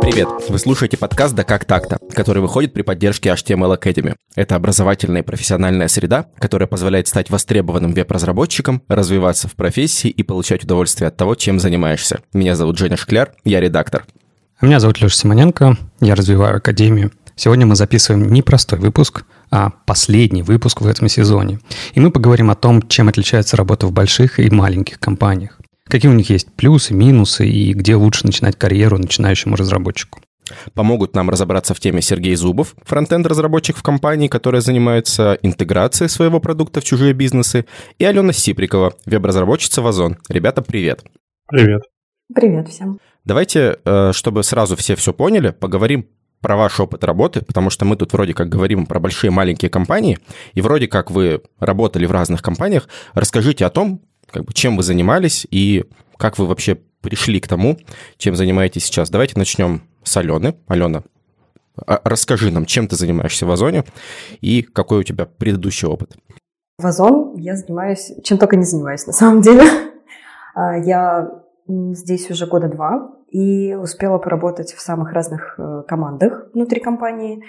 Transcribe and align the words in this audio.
Привет! 0.00 0.28
Вы 0.48 0.58
слушаете 0.58 0.96
подкаст 0.96 1.34
«Да 1.34 1.44
как 1.44 1.64
так-то», 1.64 1.98
который 2.12 2.42
выходит 2.42 2.72
при 2.72 2.82
поддержке 2.82 3.30
HTML 3.30 3.80
Academy. 3.80 4.14
Это 4.34 4.56
образовательная 4.56 5.22
и 5.22 5.24
профессиональная 5.24 5.88
среда, 5.88 6.26
которая 6.38 6.66
позволяет 6.66 7.06
стать 7.06 7.30
востребованным 7.30 7.92
веб-разработчиком, 7.92 8.82
развиваться 8.88 9.46
в 9.48 9.54
профессии 9.54 10.08
и 10.08 10.22
получать 10.22 10.64
удовольствие 10.64 11.08
от 11.08 11.16
того, 11.16 11.36
чем 11.36 11.60
занимаешься. 11.60 12.20
Меня 12.32 12.56
зовут 12.56 12.76
Женя 12.76 12.96
Шкляр, 12.96 13.32
я 13.44 13.60
редактор. 13.60 14.04
Меня 14.60 14.80
зовут 14.80 15.00
Леша 15.00 15.14
Симоненко, 15.14 15.76
я 16.00 16.14
развиваю 16.14 16.56
Академию. 16.56 17.12
Сегодня 17.36 17.66
мы 17.66 17.76
записываем 17.76 18.32
не 18.32 18.42
простой 18.42 18.78
выпуск, 18.78 19.24
а 19.50 19.70
последний 19.86 20.42
выпуск 20.42 20.80
в 20.80 20.86
этом 20.86 21.08
сезоне. 21.08 21.60
И 21.94 22.00
мы 22.00 22.10
поговорим 22.10 22.50
о 22.50 22.56
том, 22.56 22.86
чем 22.88 23.08
отличается 23.08 23.56
работа 23.56 23.86
в 23.86 23.92
больших 23.92 24.38
и 24.38 24.50
маленьких 24.50 24.98
компаниях. 24.98 25.58
Какие 25.92 26.10
у 26.10 26.14
них 26.14 26.30
есть 26.30 26.50
плюсы, 26.54 26.94
минусы 26.94 27.46
и 27.46 27.74
где 27.74 27.96
лучше 27.96 28.24
начинать 28.24 28.56
карьеру 28.56 28.96
начинающему 28.96 29.56
разработчику. 29.56 30.20
Помогут 30.72 31.14
нам 31.14 31.28
разобраться 31.28 31.74
в 31.74 31.80
теме 31.80 32.00
Сергей 32.00 32.34
Зубов, 32.34 32.74
фронтенд-разработчик 32.86 33.76
в 33.76 33.82
компании, 33.82 34.28
которая 34.28 34.62
занимается 34.62 35.38
интеграцией 35.42 36.08
своего 36.08 36.40
продукта 36.40 36.80
в 36.80 36.84
чужие 36.84 37.12
бизнесы, 37.12 37.66
и 37.98 38.06
Алена 38.06 38.32
Сиприкова, 38.32 38.94
веб-разработчица 39.04 39.82
в 39.82 39.86
Озон. 39.86 40.16
Ребята, 40.30 40.62
привет. 40.62 41.04
Привет. 41.46 41.82
Привет 42.34 42.70
всем. 42.70 42.98
Давайте, 43.26 43.76
э, 43.84 44.12
чтобы 44.14 44.44
сразу 44.44 44.76
все 44.76 44.96
все 44.96 45.12
поняли, 45.12 45.50
поговорим 45.50 46.08
про 46.40 46.56
ваш 46.56 46.80
опыт 46.80 47.04
работы, 47.04 47.42
потому 47.42 47.68
что 47.68 47.84
мы 47.84 47.96
тут 47.96 48.14
вроде 48.14 48.32
как 48.32 48.48
говорим 48.48 48.86
про 48.86 48.98
большие 48.98 49.28
и 49.28 49.34
маленькие 49.34 49.68
компании, 49.68 50.18
и 50.54 50.62
вроде 50.62 50.88
как 50.88 51.10
вы 51.10 51.42
работали 51.60 52.06
в 52.06 52.12
разных 52.12 52.40
компаниях. 52.40 52.88
Расскажите 53.12 53.66
о 53.66 53.70
том, 53.70 54.00
как 54.32 54.44
бы, 54.44 54.52
чем 54.52 54.76
вы 54.76 54.82
занимались 54.82 55.46
и 55.50 55.84
как 56.16 56.38
вы 56.38 56.46
вообще 56.46 56.78
пришли 57.02 57.40
к 57.40 57.48
тому, 57.48 57.76
чем 58.16 58.34
занимаетесь 58.34 58.84
сейчас. 58.84 59.10
Давайте 59.10 59.38
начнем 59.38 59.82
с 60.02 60.16
Алены. 60.16 60.54
Алена, 60.68 61.02
а, 61.86 62.00
расскажи 62.04 62.50
нам, 62.50 62.64
чем 62.64 62.88
ты 62.88 62.96
занимаешься 62.96 63.46
в 63.46 63.50
Озоне 63.50 63.84
и 64.40 64.62
какой 64.62 65.00
у 65.00 65.02
тебя 65.02 65.26
предыдущий 65.26 65.88
опыт. 65.88 66.16
В 66.78 66.86
Озон 66.86 67.34
я 67.36 67.56
занимаюсь, 67.56 68.12
чем 68.24 68.38
только 68.38 68.56
не 68.56 68.64
занимаюсь 68.64 69.06
на 69.06 69.12
самом 69.12 69.42
деле. 69.42 69.62
А, 70.54 70.76
я 70.76 71.30
здесь 71.66 72.30
уже 72.30 72.46
года 72.46 72.68
два 72.68 73.10
и 73.30 73.72
успела 73.72 74.18
поработать 74.18 74.74
в 74.74 74.82
самых 74.82 75.14
разных 75.14 75.54
э, 75.56 75.84
командах 75.88 76.50
внутри 76.52 76.78
компании. 76.78 77.42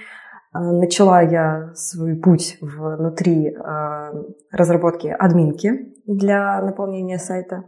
А, 0.54 0.72
начала 0.72 1.22
я 1.22 1.74
свой 1.76 2.16
путь 2.16 2.58
внутри 2.62 3.58
разработки 4.52 5.08
админки 5.08 5.93
для 6.06 6.62
наполнения 6.62 7.18
сайта. 7.18 7.64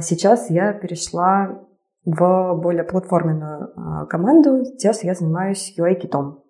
Сейчас 0.00 0.50
я 0.50 0.72
перешла 0.72 1.60
в 2.04 2.54
более 2.62 2.84
платформенную 2.84 4.06
команду. 4.08 4.64
Сейчас 4.64 5.02
я 5.04 5.14
занимаюсь 5.14 5.74
UI-китом. 5.78 6.44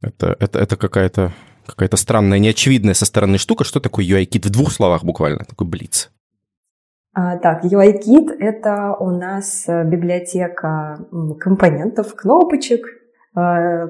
Это, 0.00 0.36
это, 0.38 0.58
это 0.58 0.76
какая-то 0.76 1.32
какая-то 1.66 1.96
странная, 1.96 2.38
неочевидная 2.38 2.94
со 2.94 3.04
стороны 3.04 3.38
штука. 3.38 3.64
Что 3.64 3.78
такое 3.80 4.04
UI-кит? 4.04 4.46
В 4.46 4.50
двух 4.50 4.72
словах 4.72 5.04
буквально, 5.04 5.44
такой 5.44 5.66
блиц. 5.66 6.10
А, 7.14 7.36
так, 7.38 7.64
UIKit– 7.64 8.36
это 8.38 8.94
у 8.98 9.10
нас 9.10 9.64
э, 9.66 9.84
библиотека 9.84 11.06
компонентов, 11.40 12.14
кнопочек, 12.14 12.86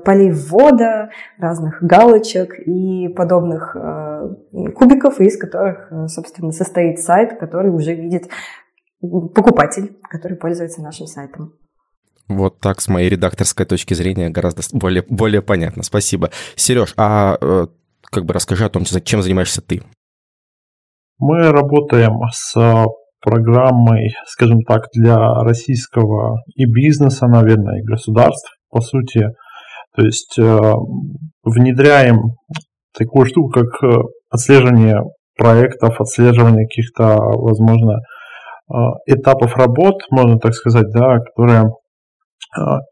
полей 0.05 0.31
ввода, 0.31 1.11
разных 1.39 1.83
галочек 1.83 2.59
и 2.59 3.09
подобных 3.09 3.77
э, 3.77 4.29
кубиков, 4.75 5.21
из 5.21 5.39
которых, 5.39 5.91
собственно, 6.09 6.53
состоит 6.53 7.01
сайт, 7.01 7.39
который 7.39 7.71
уже 7.71 7.95
видит 7.95 8.29
покупатель, 9.01 9.97
который 10.11 10.37
пользуется 10.37 10.83
нашим 10.83 11.07
сайтом. 11.07 11.55
Вот 12.29 12.61
так 12.61 12.81
с 12.81 12.89
моей 12.89 13.09
редакторской 13.09 13.65
точки 13.65 13.95
зрения 13.95 14.29
гораздо 14.29 14.63
более, 14.73 15.03
более 15.09 15.41
понятно. 15.41 15.83
Спасибо. 15.83 16.31
Сереж, 16.57 16.93
а 16.97 17.37
как 18.11 18.25
бы 18.25 18.35
расскажи 18.35 18.65
о 18.65 18.69
том, 18.69 18.85
чем 18.85 19.23
занимаешься 19.23 19.63
ты. 19.63 19.83
Мы 21.19 21.51
работаем 21.51 22.21
с 22.33 22.55
программой, 23.21 24.15
скажем 24.27 24.63
так, 24.63 24.83
для 24.93 25.17
российского 25.43 26.43
и 26.55 26.65
бизнеса, 26.67 27.27
наверное, 27.27 27.81
и 27.81 27.85
государств, 27.85 28.58
по 28.71 28.81
сути. 28.81 29.29
То 29.97 30.03
есть 30.05 30.39
э, 30.39 30.73
внедряем 31.43 32.35
такую 32.97 33.27
штуку, 33.27 33.51
как 33.51 33.83
э, 33.83 34.01
отслеживание 34.31 35.03
проектов, 35.37 36.01
отслеживание 36.01 36.67
каких-то, 36.67 37.17
возможно, 37.17 37.95
э, 37.97 38.75
этапов 39.07 39.57
работ, 39.57 40.03
можно 40.11 40.39
так 40.39 40.55
сказать, 40.55 40.87
да, 40.93 41.19
которые 41.19 41.65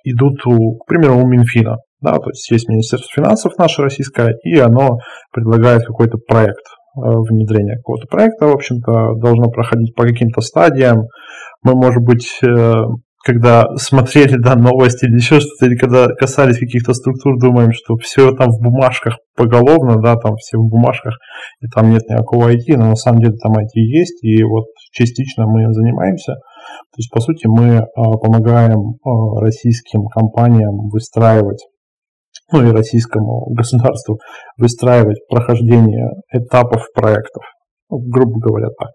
идут, 0.04 0.46
у, 0.46 0.76
к 0.76 0.86
примеру, 0.86 1.16
у 1.16 1.26
Минфина. 1.26 1.76
Да, 2.02 2.18
то 2.18 2.28
есть 2.28 2.50
есть 2.50 2.68
Министерство 2.68 3.08
финансов 3.10 3.56
наше 3.56 3.82
российское, 3.82 4.34
и 4.42 4.58
оно 4.58 4.98
предлагает 5.32 5.86
какой-то 5.86 6.18
проект. 6.18 6.62
Внедрения 6.94 7.76
какого-то 7.76 8.06
проекта, 8.06 8.46
в 8.46 8.52
общем-то, 8.52 9.14
должно 9.16 9.50
проходить 9.50 9.94
по 9.94 10.02
каким-то 10.04 10.40
стадиям. 10.40 11.04
Мы, 11.62 11.74
может 11.74 12.02
быть, 12.02 12.38
когда 13.26 13.66
смотрели 13.76 14.36
да, 14.36 14.54
новости 14.54 15.04
или 15.04 15.16
еще 15.16 15.40
что-то, 15.40 15.66
или 15.66 15.76
когда 15.76 16.06
касались 16.14 16.60
каких-то 16.60 16.94
структур, 16.94 17.40
думаем, 17.40 17.72
что 17.72 17.96
все 17.96 18.30
там 18.30 18.50
в 18.50 18.62
бумажках 18.62 19.18
поголовно, 19.34 20.00
да, 20.00 20.14
там 20.14 20.36
все 20.36 20.58
в 20.58 20.68
бумажках, 20.68 21.18
и 21.60 21.66
там 21.66 21.90
нет 21.90 22.02
никакого 22.08 22.52
IT, 22.52 22.76
но 22.76 22.90
на 22.90 22.94
самом 22.94 23.20
деле 23.20 23.34
там 23.42 23.54
IT 23.54 23.74
есть, 23.74 24.22
и 24.22 24.44
вот 24.44 24.66
частично 24.92 25.44
мы 25.48 25.72
занимаемся. 25.74 26.34
То 26.34 26.98
есть, 26.98 27.10
по 27.10 27.20
сути, 27.20 27.48
мы 27.48 27.78
а, 27.78 27.84
помогаем 28.16 28.94
а, 29.04 29.40
российским 29.40 30.06
компаниям 30.06 30.88
выстраивать 30.88 31.66
ну 32.52 32.62
и 32.62 32.70
российскому 32.70 33.46
государству 33.50 34.20
выстраивать 34.56 35.18
прохождение 35.28 36.10
этапов 36.32 36.86
проектов, 36.94 37.42
грубо 37.90 38.38
говоря, 38.38 38.68
так. 38.78 38.90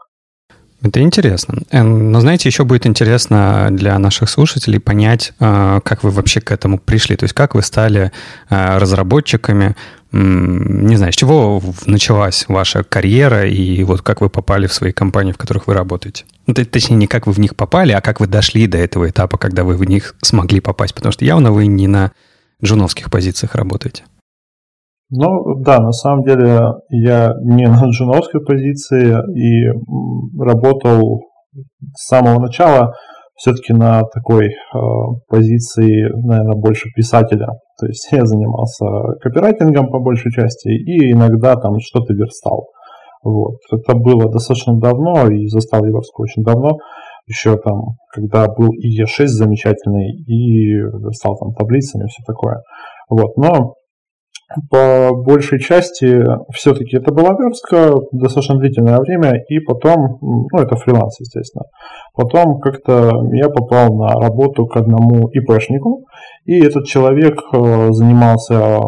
Это 0.84 1.00
интересно. 1.00 1.62
Но 1.72 2.20
знаете, 2.22 2.50
еще 2.50 2.64
будет 2.64 2.88
интересно 2.88 3.70
для 3.72 3.98
наших 4.00 4.30
слушателей 4.30 4.80
понять, 4.80 5.34
а, 5.40 5.80
как 5.82 6.04
вы 6.04 6.10
вообще 6.10 6.42
к 6.42 6.52
этому 6.52 6.80
пришли. 6.80 7.16
То 7.16 7.26
есть 7.26 7.36
как 7.36 7.54
вы 7.54 7.62
стали 7.62 8.12
а, 8.50 8.80
разработчиками, 8.80 9.76
не 10.12 10.98
знаю, 10.98 11.14
с 11.14 11.16
чего 11.16 11.62
началась 11.86 12.46
ваша 12.50 12.84
карьера 12.84 13.48
и 13.48 13.82
вот 13.84 14.02
как 14.02 14.20
вы 14.20 14.30
попали 14.30 14.68
в 14.68 14.74
свои 14.74 14.92
компании, 14.92 15.32
в 15.32 15.38
которых 15.38 15.68
вы 15.68 15.74
работаете. 15.74 16.26
Ну, 16.48 16.54
точнее, 16.54 16.98
не 16.98 17.08
как 17.08 17.28
вы 17.28 17.34
в 17.34 17.40
них 17.40 17.56
попали, 17.56 17.94
а 17.94 18.02
как 18.02 18.20
вы 18.20 18.28
дошли 18.28 18.68
до 18.68 18.78
этого 18.78 19.10
этапа, 19.10 19.38
когда 19.38 19.64
вы 19.64 19.78
в 19.78 19.84
них 19.86 20.16
смогли 20.22 20.60
попасть. 20.60 20.94
Потому 20.96 21.14
что 21.14 21.24
явно 21.24 21.52
вы 21.54 21.68
не 21.68 21.88
на 21.88 22.12
джуновских 22.64 23.10
позициях 23.10 23.56
работаете? 23.56 24.04
Ну, 25.12 25.60
да, 25.60 25.80
на 25.80 25.92
самом 25.92 26.24
деле 26.24 26.74
я 26.90 27.34
не 27.44 27.68
на 27.68 27.90
джуновской 27.90 28.44
позиции 28.46 29.14
и 29.36 29.70
работал 30.40 31.22
с 31.94 32.08
самого 32.08 32.40
начала 32.40 32.94
все-таки 33.36 33.74
на 33.74 34.04
такой 34.04 34.48
э, 34.48 34.78
позиции, 35.28 36.10
наверное, 36.26 36.56
больше 36.56 36.90
писателя. 36.96 37.48
То 37.80 37.88
есть 37.88 38.08
я 38.12 38.26
занимался 38.26 38.86
копирайтингом 39.22 39.90
по 39.90 40.00
большей 40.00 40.32
части 40.32 40.70
и 40.70 41.12
иногда 41.12 41.56
там 41.56 41.80
что-то 41.80 42.14
верстал. 42.14 42.68
Вот. 43.24 43.58
Это 43.72 43.98
было 43.98 44.32
достаточно 44.32 44.80
давно 44.80 45.28
и 45.28 45.48
застал 45.48 45.86
я 45.86 45.92
очень 45.94 46.44
давно 46.44 46.78
еще 47.28 47.58
там, 47.58 47.98
когда 48.14 48.48
был 48.48 48.70
и 48.74 49.02
E6 49.02 49.28
замечательный, 49.28 50.12
и 50.12 50.82
стал 51.14 51.38
там 51.38 51.54
таблицами 51.54 52.04
и 52.04 52.08
все 52.08 52.24
такое. 52.26 52.62
Вот, 53.10 53.38
но 53.38 53.76
по 54.70 55.12
большей 55.14 55.60
части 55.60 56.24
все-таки 56.54 56.98
это 56.98 57.14
была 57.14 57.32
верстка 57.34 57.94
достаточно 58.12 58.58
длительное 58.58 59.00
время, 59.00 59.44
и 59.48 59.60
потом, 59.60 60.18
ну 60.22 60.60
это 60.60 60.76
фриланс, 60.76 61.20
естественно, 61.20 61.66
потом 62.16 62.60
как-то 62.60 63.12
я 63.34 63.50
попал 63.50 63.94
на 63.96 64.14
работу 64.20 64.66
к 64.66 64.76
одному 64.78 65.30
ИПшнику, 65.30 66.06
и 66.46 66.60
этот 66.64 66.86
человек 66.86 67.40
э, 67.54 67.88
занимался 67.92 68.80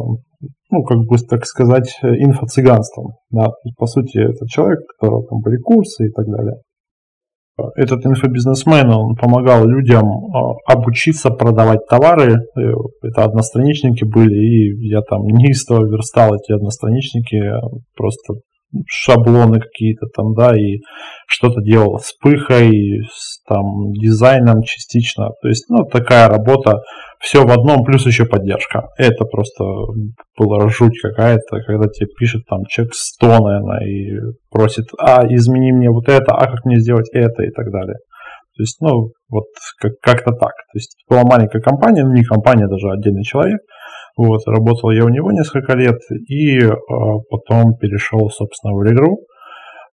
ну, 0.71 0.83
как 0.85 0.97
бы, 1.05 1.17
так 1.19 1.45
сказать, 1.45 1.99
инфо-цыганством. 2.01 3.13
Да. 3.29 3.49
По 3.77 3.85
сути, 3.85 4.17
это 4.17 4.47
человек, 4.47 4.79
у 4.79 4.93
которого 4.99 5.27
там 5.27 5.39
были 5.41 5.57
курсы 5.57 6.07
и 6.07 6.11
так 6.11 6.25
далее 6.25 6.55
этот 7.75 8.05
инфобизнесмен, 8.05 8.89
он 8.89 9.15
помогал 9.15 9.65
людям 9.65 10.07
а, 10.07 10.53
обучиться 10.65 11.29
продавать 11.29 11.85
товары. 11.87 12.33
Э, 12.33 12.61
это 13.03 13.25
одностраничники 13.25 14.03
были, 14.03 14.35
и 14.35 14.87
я 14.87 15.01
там 15.01 15.21
неистово 15.27 15.85
верстал 15.85 16.35
эти 16.35 16.51
одностраничники, 16.51 17.39
просто 17.95 18.35
шаблоны 18.87 19.59
какие-то 19.59 20.07
там, 20.15 20.33
да, 20.33 20.57
и 20.57 20.79
что-то 21.27 21.61
делал 21.61 21.99
с 21.99 22.13
пыхой, 22.13 23.01
с 23.11 23.41
там 23.47 23.91
дизайном 23.93 24.63
частично. 24.63 25.29
То 25.41 25.47
есть, 25.47 25.69
ну, 25.69 25.85
такая 25.85 26.27
работа, 26.27 26.81
все 27.19 27.45
в 27.45 27.51
одном, 27.51 27.83
плюс 27.83 28.05
еще 28.05 28.25
поддержка. 28.25 28.89
Это 28.97 29.25
просто 29.25 29.63
была 30.37 30.67
жуть 30.69 30.99
какая-то, 31.01 31.61
когда 31.65 31.87
тебе 31.87 32.07
пишет 32.17 32.43
там 32.49 32.65
человек 32.67 32.93
100, 32.95 33.27
наверное, 33.39 33.87
и 33.87 34.19
просит, 34.51 34.85
а, 34.99 35.25
измени 35.27 35.71
мне 35.71 35.89
вот 35.89 36.07
это, 36.09 36.33
а 36.33 36.47
как 36.47 36.65
мне 36.65 36.79
сделать 36.79 37.09
это 37.13 37.43
и 37.43 37.51
так 37.51 37.71
далее. 37.71 37.95
То 38.55 38.61
есть, 38.61 38.77
ну, 38.81 39.11
вот 39.29 39.45
как- 39.79 39.99
как-то 39.99 40.31
так. 40.31 40.53
То 40.53 40.75
есть, 40.75 40.95
была 41.09 41.23
маленькая 41.23 41.61
компания, 41.61 42.03
ну, 42.03 42.13
не 42.13 42.23
компания, 42.23 42.67
даже 42.67 42.91
отдельный 42.91 43.23
человек. 43.23 43.61
Вот, 44.15 44.41
работал 44.45 44.91
я 44.91 45.05
у 45.05 45.09
него 45.09 45.31
несколько 45.31 45.73
лет, 45.73 45.99
и 46.27 46.59
э, 46.59 46.71
потом 47.29 47.75
перешел, 47.77 48.29
собственно, 48.29 48.75
в 48.75 48.83
игру 48.87 49.25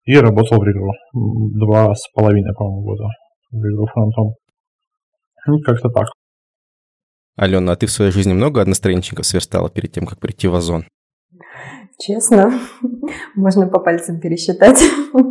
и 0.04 0.16
работал 0.18 0.58
в 0.58 0.64
игру. 0.64 0.92
Два 1.58 1.94
с 1.94 2.08
половиной, 2.12 2.54
по-моему, 2.54 2.82
года 2.82 3.04
в 3.50 3.58
игру 3.58 3.86
фронтом. 3.86 4.34
Ну, 5.46 5.58
как-то 5.60 5.88
так. 5.88 6.08
Алена, 7.36 7.72
а 7.72 7.76
ты 7.76 7.86
в 7.86 7.90
своей 7.90 8.10
жизни 8.10 8.32
много 8.32 8.60
одностраничников 8.60 9.24
сверстала 9.24 9.70
перед 9.70 9.92
тем, 9.92 10.04
как 10.04 10.20
прийти 10.20 10.48
в 10.48 10.54
Озон? 10.54 10.84
Честно, 11.98 12.52
можно 13.34 13.66
по 13.68 13.80
пальцам 13.80 14.20
пересчитать. 14.20 14.82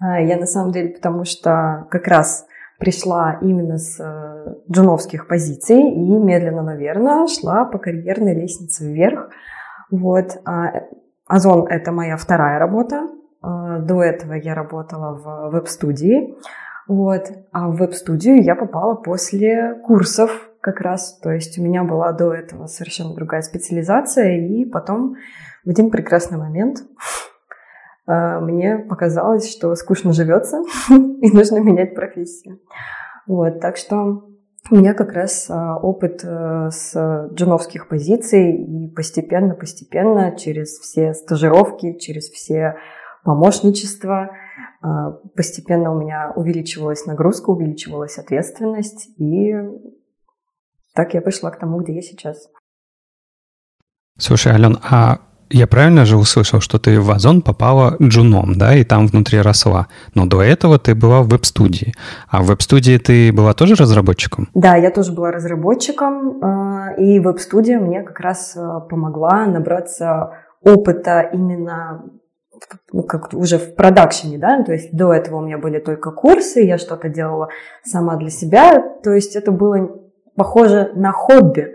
А, 0.00 0.20
я 0.20 0.36
на 0.36 0.46
самом 0.46 0.72
деле, 0.72 0.90
потому 0.90 1.24
что 1.24 1.86
как 1.90 2.08
раз 2.08 2.46
пришла 2.84 3.38
именно 3.40 3.78
с 3.78 3.98
э, 3.98 4.54
джуновских 4.70 5.26
позиций 5.26 5.80
и 5.80 6.18
медленно, 6.18 6.62
наверное, 6.62 7.26
шла 7.26 7.64
по 7.64 7.78
карьерной 7.78 8.34
лестнице 8.34 8.86
вверх. 8.86 9.30
Вот. 9.90 10.36
А, 10.44 10.82
Озон– 11.26 11.66
это 11.70 11.92
моя 11.92 12.18
вторая 12.18 12.58
работа. 12.58 13.08
А, 13.40 13.78
до 13.78 14.02
этого 14.02 14.34
я 14.34 14.54
работала 14.54 15.16
в 15.16 15.50
веб-студии. 15.52 16.36
Вот. 16.86 17.30
А 17.52 17.70
в 17.70 17.76
веб-студию 17.76 18.42
я 18.42 18.54
попала 18.54 18.96
после 18.96 19.76
курсов 19.86 20.50
как 20.60 20.82
раз. 20.82 21.18
То 21.20 21.30
есть 21.30 21.58
у 21.58 21.62
меня 21.62 21.84
была 21.84 22.12
до 22.12 22.34
этого 22.34 22.66
совершенно 22.66 23.14
другая 23.14 23.40
специализация, 23.40 24.46
и 24.46 24.66
потом 24.66 25.16
в 25.64 25.70
один 25.70 25.90
прекрасный 25.90 26.36
момент 26.36 26.80
мне 28.06 28.78
показалось, 28.78 29.50
что 29.50 29.74
скучно 29.76 30.12
живется 30.12 30.62
и 30.90 31.30
нужно 31.30 31.58
менять 31.58 31.94
профессию. 31.94 32.60
Вот, 33.26 33.60
так 33.60 33.76
что 33.76 34.24
у 34.70 34.76
меня 34.76 34.94
как 34.94 35.12
раз 35.12 35.50
а, 35.50 35.76
опыт 35.76 36.24
э, 36.24 36.70
с 36.70 37.28
джуновских 37.34 37.86
позиций 37.88 38.56
и 38.56 38.88
постепенно-постепенно 38.88 40.34
через 40.36 40.78
все 40.78 41.12
стажировки, 41.12 41.98
через 41.98 42.30
все 42.30 42.76
помощничества 43.24 44.30
а, 44.80 45.10
постепенно 45.36 45.94
у 45.94 46.00
меня 46.00 46.32
увеличивалась 46.34 47.04
нагрузка, 47.04 47.50
увеличивалась 47.50 48.16
ответственность, 48.16 49.08
и 49.18 49.54
так 50.94 51.12
я 51.12 51.20
пришла 51.20 51.50
к 51.50 51.58
тому, 51.58 51.80
где 51.80 51.96
я 51.96 52.02
сейчас. 52.02 52.48
Слушай, 54.16 54.52
Ален, 54.52 54.78
а 54.82 55.20
я 55.50 55.66
правильно 55.66 56.04
же 56.04 56.16
услышал, 56.16 56.60
что 56.60 56.78
ты 56.78 57.00
в 57.00 57.10
Озон 57.10 57.42
попала 57.42 57.96
джуном, 58.00 58.56
да, 58.56 58.74
и 58.74 58.84
там 58.84 59.06
внутри 59.06 59.40
росла. 59.40 59.86
Но 60.14 60.26
до 60.26 60.42
этого 60.42 60.78
ты 60.78 60.94
была 60.94 61.22
в 61.22 61.28
веб-студии. 61.28 61.94
А 62.28 62.42
в 62.42 62.46
веб-студии 62.46 62.98
ты 62.98 63.32
была 63.32 63.52
тоже 63.52 63.74
разработчиком? 63.74 64.48
Да, 64.54 64.76
я 64.76 64.90
тоже 64.90 65.12
была 65.12 65.30
разработчиком. 65.30 66.42
А, 66.42 66.92
и 66.98 67.20
веб-студия 67.20 67.78
мне 67.78 68.02
как 68.02 68.20
раз 68.20 68.56
а, 68.56 68.80
помогла 68.80 69.46
набраться 69.46 70.30
опыта 70.62 71.20
именно 71.32 72.04
ну, 72.92 73.02
как 73.02 73.34
уже 73.34 73.58
в 73.58 73.74
продакшене, 73.74 74.38
да, 74.38 74.62
то 74.62 74.72
есть 74.72 74.92
до 74.92 75.12
этого 75.12 75.38
у 75.38 75.40
меня 75.42 75.58
были 75.58 75.78
только 75.78 76.10
курсы, 76.10 76.60
я 76.60 76.78
что-то 76.78 77.08
делала 77.08 77.48
сама 77.82 78.16
для 78.16 78.30
себя, 78.30 78.82
то 79.02 79.12
есть 79.12 79.36
это 79.36 79.50
было 79.50 79.90
похоже 80.36 80.92
на 80.94 81.12
хобби. 81.12 81.74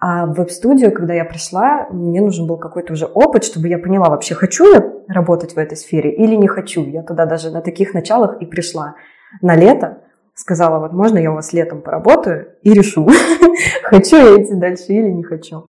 А 0.00 0.26
в 0.26 0.34
веб-студию, 0.34 0.92
когда 0.92 1.14
я 1.14 1.24
пришла, 1.24 1.86
мне 1.90 2.20
нужен 2.20 2.46
был 2.46 2.58
какой-то 2.58 2.92
уже 2.92 3.06
опыт, 3.06 3.44
чтобы 3.44 3.68
я 3.68 3.78
поняла, 3.78 4.10
вообще 4.10 4.34
хочу 4.34 4.70
я 4.72 4.84
работать 5.08 5.54
в 5.54 5.58
этой 5.58 5.76
сфере 5.76 6.14
или 6.14 6.34
не 6.34 6.48
хочу. 6.48 6.84
Я 6.84 7.02
туда 7.02 7.24
даже 7.24 7.50
на 7.50 7.62
таких 7.62 7.94
началах 7.94 8.40
и 8.40 8.46
пришла 8.46 8.96
на 9.40 9.56
лето, 9.56 10.02
сказала, 10.34 10.80
вот 10.80 10.92
можно 10.92 11.18
я 11.18 11.32
у 11.32 11.34
вас 11.34 11.52
летом 11.52 11.80
поработаю 11.80 12.48
и 12.62 12.72
решу, 12.72 13.08
хочу 13.84 14.16
я 14.16 14.42
идти 14.42 14.54
дальше 14.54 14.92
или 14.92 15.08
не 15.08 15.24
хочу. 15.24 15.66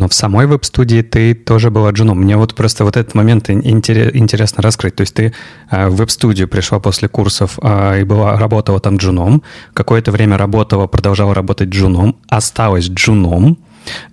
Но 0.00 0.08
в 0.08 0.14
самой 0.14 0.46
веб-студии 0.46 1.02
ты 1.02 1.34
тоже 1.34 1.70
была 1.70 1.90
джуном. 1.90 2.22
Мне 2.22 2.38
вот 2.38 2.54
просто 2.54 2.84
вот 2.84 2.96
этот 2.96 3.14
момент 3.14 3.50
интересно 3.50 4.62
раскрыть. 4.62 4.96
То 4.96 5.02
есть 5.02 5.12
ты 5.12 5.34
э, 5.70 5.88
в 5.88 5.96
веб-студию 5.96 6.48
пришла 6.48 6.80
после 6.80 7.06
курсов 7.06 7.58
э, 7.62 8.00
и 8.00 8.04
была, 8.04 8.38
работала 8.38 8.80
там 8.80 8.96
джуном, 8.96 9.42
какое-то 9.74 10.10
время 10.10 10.38
работала, 10.38 10.86
продолжала 10.86 11.34
работать 11.34 11.68
джуном, 11.68 12.16
осталась 12.30 12.88
джуном, 12.88 13.58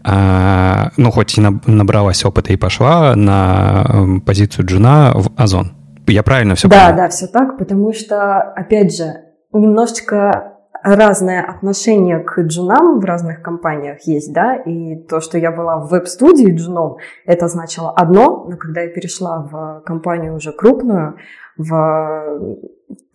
э, 0.04 0.90
ну, 0.98 1.10
хоть 1.12 1.38
и 1.38 1.42
набралась 1.42 2.26
опыта 2.26 2.52
и 2.52 2.58
пошла 2.58 3.16
на 3.16 3.86
эм, 3.88 4.20
позицию 4.20 4.66
джуна 4.66 5.14
в 5.16 5.32
Озон. 5.38 5.72
Я 6.06 6.22
правильно 6.22 6.56
все 6.56 6.68
да, 6.68 6.88
понял? 6.88 6.98
Да, 6.98 7.04
да, 7.04 7.10
все 7.10 7.28
так, 7.28 7.58
потому 7.58 7.94
что, 7.94 8.42
опять 8.42 8.94
же, 8.94 9.14
немножечко 9.54 10.57
разное 10.84 11.44
отношение 11.44 12.20
к 12.20 12.40
джунам 12.40 13.00
в 13.00 13.06
разных 13.06 13.42
компаниях 13.42 14.02
есть, 14.02 14.34
да, 14.34 14.56
и 14.56 14.96
то, 14.96 15.20
что 15.20 15.38
я 15.38 15.52
была 15.52 15.78
в 15.78 15.90
веб-студии 15.90 16.54
джуном, 16.54 16.98
это 17.26 17.48
значило 17.48 17.92
одно, 17.92 18.46
но 18.50 18.58
когда 18.58 18.82
я 18.82 18.90
перешла 18.90 19.48
в 19.52 19.82
компанию 19.86 20.36
уже 20.36 20.52
крупную, 20.52 21.18
в... 21.58 22.58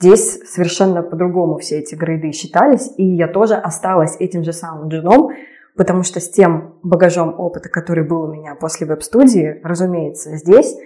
здесь 0.01 0.41
совершенно 0.51 1.03
по-другому 1.03 1.59
все 1.59 1.79
эти 1.79 1.95
грейды 1.95 2.33
считались, 2.33 2.93
и 2.97 3.05
я 3.05 3.29
тоже 3.29 3.55
осталась 3.55 4.17
этим 4.19 4.43
же 4.43 4.53
самым 4.53 4.89
джуном, 4.89 5.31
потому 5.77 6.03
что 6.03 6.21
с 6.21 6.29
тем 6.29 6.75
багажом 6.83 7.39
опыта, 7.39 7.69
который 7.69 8.05
был 8.05 8.23
у 8.23 8.33
меня 8.33 8.55
после 8.55 8.87
веб-студии, 8.87 9.61
разумеется, 9.63 10.37
здесь, 10.37 10.77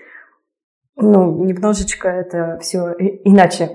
ну, 0.96 1.44
немножечко 1.44 2.08
это 2.08 2.58
все 2.60 2.94
иначе 3.24 3.70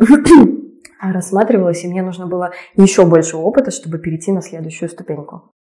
рассматривалось, 1.02 1.84
и 1.84 1.88
мне 1.88 2.02
нужно 2.02 2.28
было 2.28 2.52
еще 2.76 3.06
больше 3.06 3.38
опыта, 3.38 3.72
чтобы 3.72 3.98
перейти 3.98 4.32
на 4.32 4.42
следующую 4.42 4.90
ступеньку. 4.90 5.52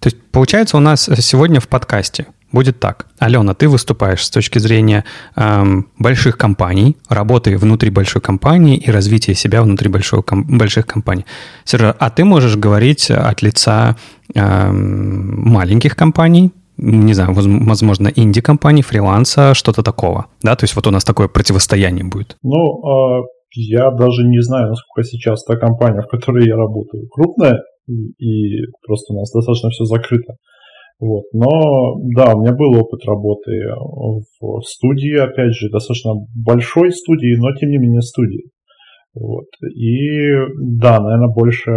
То 0.00 0.08
есть, 0.08 0.16
получается, 0.30 0.76
у 0.76 0.80
нас 0.80 1.08
сегодня 1.18 1.60
в 1.60 1.68
подкасте 1.68 2.26
будет 2.52 2.80
так. 2.80 3.06
Алена, 3.18 3.54
ты 3.54 3.68
выступаешь 3.68 4.24
с 4.24 4.30
точки 4.30 4.58
зрения 4.58 5.04
эм, 5.36 5.88
больших 5.98 6.36
компаний, 6.36 6.96
работы 7.08 7.56
внутри 7.56 7.90
большой 7.90 8.20
компании 8.20 8.76
и 8.76 8.90
развития 8.90 9.34
себя 9.34 9.62
внутри 9.62 9.88
большой, 9.88 10.22
ком, 10.22 10.58
больших 10.58 10.86
компаний. 10.86 11.24
Сержа, 11.64 11.96
а 11.98 12.10
ты 12.10 12.24
можешь 12.24 12.56
говорить 12.56 13.10
от 13.10 13.42
лица 13.42 13.96
эм, 14.34 15.50
маленьких 15.50 15.96
компаний, 15.96 16.52
не 16.76 17.14
знаю, 17.14 17.32
возможно, 17.32 18.08
инди-компаний, 18.08 18.82
фриланса, 18.82 19.54
что-то 19.54 19.82
такого, 19.82 20.26
да? 20.42 20.56
То 20.56 20.64
есть 20.64 20.74
вот 20.74 20.86
у 20.86 20.90
нас 20.90 21.04
такое 21.04 21.28
противостояние 21.28 22.04
будет. 22.04 22.36
Ну, 22.42 22.82
а, 22.84 23.22
я 23.54 23.90
даже 23.90 24.26
не 24.26 24.40
знаю, 24.40 24.68
насколько 24.68 25.02
сейчас 25.02 25.44
та 25.44 25.56
компания, 25.56 26.02
в 26.02 26.08
которой 26.08 26.46
я 26.46 26.56
работаю, 26.56 27.08
крупная, 27.08 27.60
и 27.88 28.64
просто 28.86 29.12
у 29.12 29.18
нас 29.18 29.30
достаточно 29.32 29.70
все 29.70 29.84
закрыто. 29.84 30.34
Вот. 31.00 31.24
Но 31.32 31.48
да, 32.14 32.34
у 32.34 32.40
меня 32.40 32.52
был 32.52 32.78
опыт 32.78 33.04
работы 33.04 33.50
в 34.40 34.62
студии, 34.62 35.18
опять 35.18 35.52
же, 35.52 35.68
достаточно 35.68 36.12
большой 36.34 36.92
студии, 36.92 37.36
но 37.38 37.52
тем 37.56 37.70
не 37.70 37.78
менее 37.78 38.02
студии. 38.02 38.44
Вот. 39.14 39.46
И 39.74 40.30
да, 40.78 41.00
наверное, 41.00 41.34
больше 41.34 41.70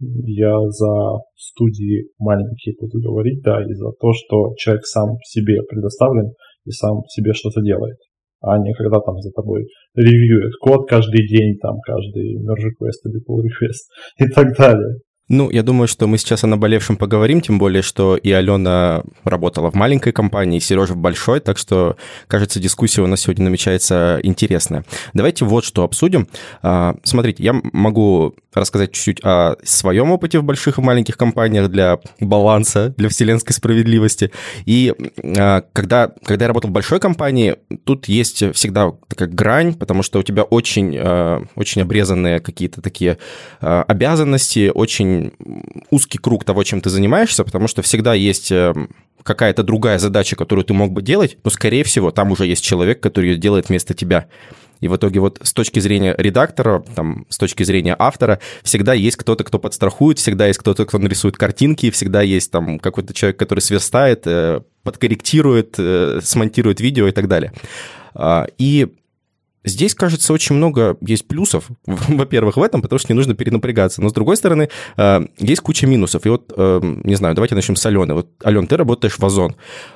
я 0.00 0.58
за 0.68 1.18
студии 1.36 2.08
маленькие 2.18 2.74
буду 2.80 3.00
говорить, 3.00 3.42
да, 3.42 3.62
и 3.62 3.72
за 3.74 3.90
то, 4.00 4.12
что 4.12 4.54
человек 4.56 4.84
сам 4.84 5.16
себе 5.24 5.62
предоставлен 5.68 6.32
и 6.64 6.70
сам 6.70 7.02
себе 7.08 7.32
что-то 7.34 7.60
делает 7.62 7.98
а 8.42 8.58
не 8.58 8.74
когда 8.74 9.00
там 9.00 9.20
за 9.20 9.30
тобой 9.30 9.66
ревьюет 9.94 10.52
код 10.60 10.88
каждый 10.88 11.26
день, 11.26 11.56
там 11.58 11.78
каждый 11.86 12.36
merge 12.38 12.70
request 12.70 13.08
или 13.08 13.20
pull 13.20 13.42
request 13.42 13.86
и 14.18 14.28
так 14.28 14.56
далее. 14.56 14.98
Ну, 15.28 15.48
я 15.50 15.62
думаю, 15.62 15.88
что 15.88 16.06
мы 16.06 16.18
сейчас 16.18 16.44
о 16.44 16.46
наболевшем 16.46 16.96
поговорим, 16.96 17.40
тем 17.40 17.58
более, 17.58 17.80
что 17.80 18.16
и 18.16 18.30
Алена 18.32 19.02
работала 19.24 19.70
в 19.70 19.74
маленькой 19.74 20.12
компании, 20.12 20.58
и 20.58 20.60
Сережа 20.60 20.92
в 20.92 20.98
большой, 20.98 21.40
так 21.40 21.56
что, 21.56 21.96
кажется, 22.26 22.60
дискуссия 22.60 23.00
у 23.00 23.06
нас 23.06 23.20
сегодня 23.20 23.44
намечается 23.44 24.20
интересная. 24.22 24.84
Давайте 25.14 25.46
вот 25.46 25.64
что 25.64 25.84
обсудим. 25.84 26.28
А, 26.62 26.96
смотрите, 27.04 27.42
я 27.42 27.54
могу 27.72 28.34
рассказать 28.54 28.92
чуть-чуть 28.92 29.20
о 29.22 29.56
своем 29.62 30.10
опыте 30.10 30.38
в 30.38 30.44
больших 30.44 30.78
и 30.78 30.82
маленьких 30.82 31.16
компаниях 31.16 31.68
для 31.68 31.98
баланса, 32.20 32.94
для 32.96 33.08
вселенской 33.08 33.54
справедливости. 33.54 34.30
И 34.66 34.94
а, 35.38 35.62
когда, 35.72 36.12
когда 36.24 36.44
я 36.44 36.48
работал 36.48 36.70
в 36.70 36.72
большой 36.72 37.00
компании, 37.00 37.56
тут 37.84 38.08
есть 38.08 38.54
всегда 38.54 38.92
такая 39.08 39.28
грань, 39.28 39.74
потому 39.74 40.02
что 40.02 40.18
у 40.18 40.22
тебя 40.22 40.42
очень, 40.42 40.96
а, 40.98 41.44
очень 41.56 41.82
обрезанные 41.82 42.40
какие-то 42.40 42.80
такие 42.80 43.18
обязанности, 43.60 44.70
очень 44.74 45.32
узкий 45.90 46.18
круг 46.18 46.44
того, 46.44 46.62
чем 46.64 46.80
ты 46.80 46.90
занимаешься, 46.90 47.44
потому 47.44 47.68
что 47.68 47.82
всегда 47.82 48.14
есть 48.14 48.50
э, 48.50 48.74
какая-то 49.22 49.62
другая 49.62 49.98
задача, 49.98 50.36
которую 50.36 50.64
ты 50.64 50.74
мог 50.74 50.92
бы 50.92 51.02
делать, 51.02 51.38
но, 51.44 51.50
скорее 51.50 51.84
всего, 51.84 52.10
там 52.10 52.32
уже 52.32 52.46
есть 52.46 52.64
человек, 52.64 53.00
который 53.00 53.30
ее 53.30 53.36
делает 53.36 53.68
вместо 53.68 53.94
тебя. 53.94 54.26
И 54.82 54.88
в 54.88 54.96
итоге 54.96 55.20
вот 55.20 55.38
с 55.42 55.52
точки 55.52 55.78
зрения 55.78 56.14
редактора, 56.18 56.84
там, 56.94 57.24
с 57.28 57.38
точки 57.38 57.62
зрения 57.62 57.94
автора, 57.98 58.40
всегда 58.64 58.92
есть 58.92 59.16
кто-то, 59.16 59.44
кто 59.44 59.60
подстрахует, 59.60 60.18
всегда 60.18 60.48
есть 60.48 60.58
кто-то, 60.58 60.84
кто 60.84 60.98
нарисует 60.98 61.36
картинки, 61.36 61.90
всегда 61.90 62.20
есть 62.20 62.50
там 62.50 62.80
какой-то 62.80 63.14
человек, 63.14 63.38
который 63.38 63.60
сверстает, 63.60 64.26
э, 64.26 64.60
подкорректирует, 64.82 65.76
э, 65.78 66.18
смонтирует 66.22 66.80
видео 66.80 67.06
и 67.06 67.12
так 67.12 67.28
далее. 67.28 67.52
А, 68.14 68.46
и 68.58 68.88
Здесь, 69.64 69.94
кажется, 69.94 70.32
очень 70.32 70.56
много 70.56 70.96
есть 71.00 71.26
плюсов, 71.28 71.68
во-первых, 71.86 72.56
в 72.56 72.62
этом, 72.62 72.82
потому 72.82 72.98
что 72.98 73.12
не 73.12 73.16
нужно 73.16 73.34
перенапрягаться. 73.34 74.02
Но, 74.02 74.08
с 74.08 74.12
другой 74.12 74.36
стороны, 74.36 74.68
э, 74.96 75.20
есть 75.38 75.60
куча 75.60 75.86
минусов. 75.86 76.26
И 76.26 76.28
вот, 76.28 76.52
э, 76.56 76.80
не 76.82 77.14
знаю, 77.14 77.34
давайте 77.34 77.54
начнем 77.54 77.76
с 77.76 77.86
Алены. 77.86 78.14
Вот, 78.14 78.28
Ален, 78.44 78.66
ты 78.66 78.76
работаешь 78.76 79.18
в 79.18 79.24
Озон. 79.24 79.54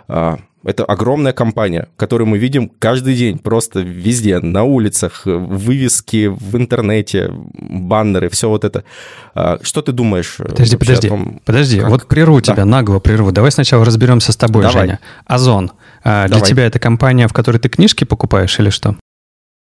А, 0.08 0.38
это 0.64 0.84
огромная 0.84 1.32
компания, 1.32 1.88
которую 1.96 2.28
мы 2.28 2.38
видим 2.38 2.68
каждый 2.68 3.14
день, 3.14 3.38
просто 3.38 3.80
везде, 3.80 4.40
на 4.40 4.64
улицах, 4.64 5.22
вывески 5.24 6.26
в 6.26 6.56
интернете, 6.56 7.30
баннеры, 7.30 8.28
все 8.28 8.48
вот 8.48 8.64
это. 8.64 8.82
Что 9.62 9.82
ты 9.82 9.92
думаешь? 9.92 10.36
Подожди, 10.38 10.76
подожди, 10.76 11.08
том, 11.08 11.40
подожди. 11.44 11.78
Как... 11.78 11.88
Вот 11.88 12.06
прерву 12.08 12.40
да. 12.40 12.52
тебя, 12.52 12.64
нагло 12.64 12.98
прерву. 12.98 13.30
Давай 13.30 13.52
сначала 13.52 13.84
разберемся 13.84 14.32
с 14.32 14.36
тобой, 14.36 14.62
Давай. 14.62 14.86
Женя. 14.86 15.00
Озон. 15.24 15.70
А, 16.02 16.26
для 16.26 16.40
тебя 16.40 16.66
это 16.66 16.80
компания, 16.80 17.28
в 17.28 17.32
которой 17.32 17.58
ты 17.58 17.68
книжки 17.68 18.02
покупаешь 18.02 18.58
или 18.58 18.70
что? 18.70 18.96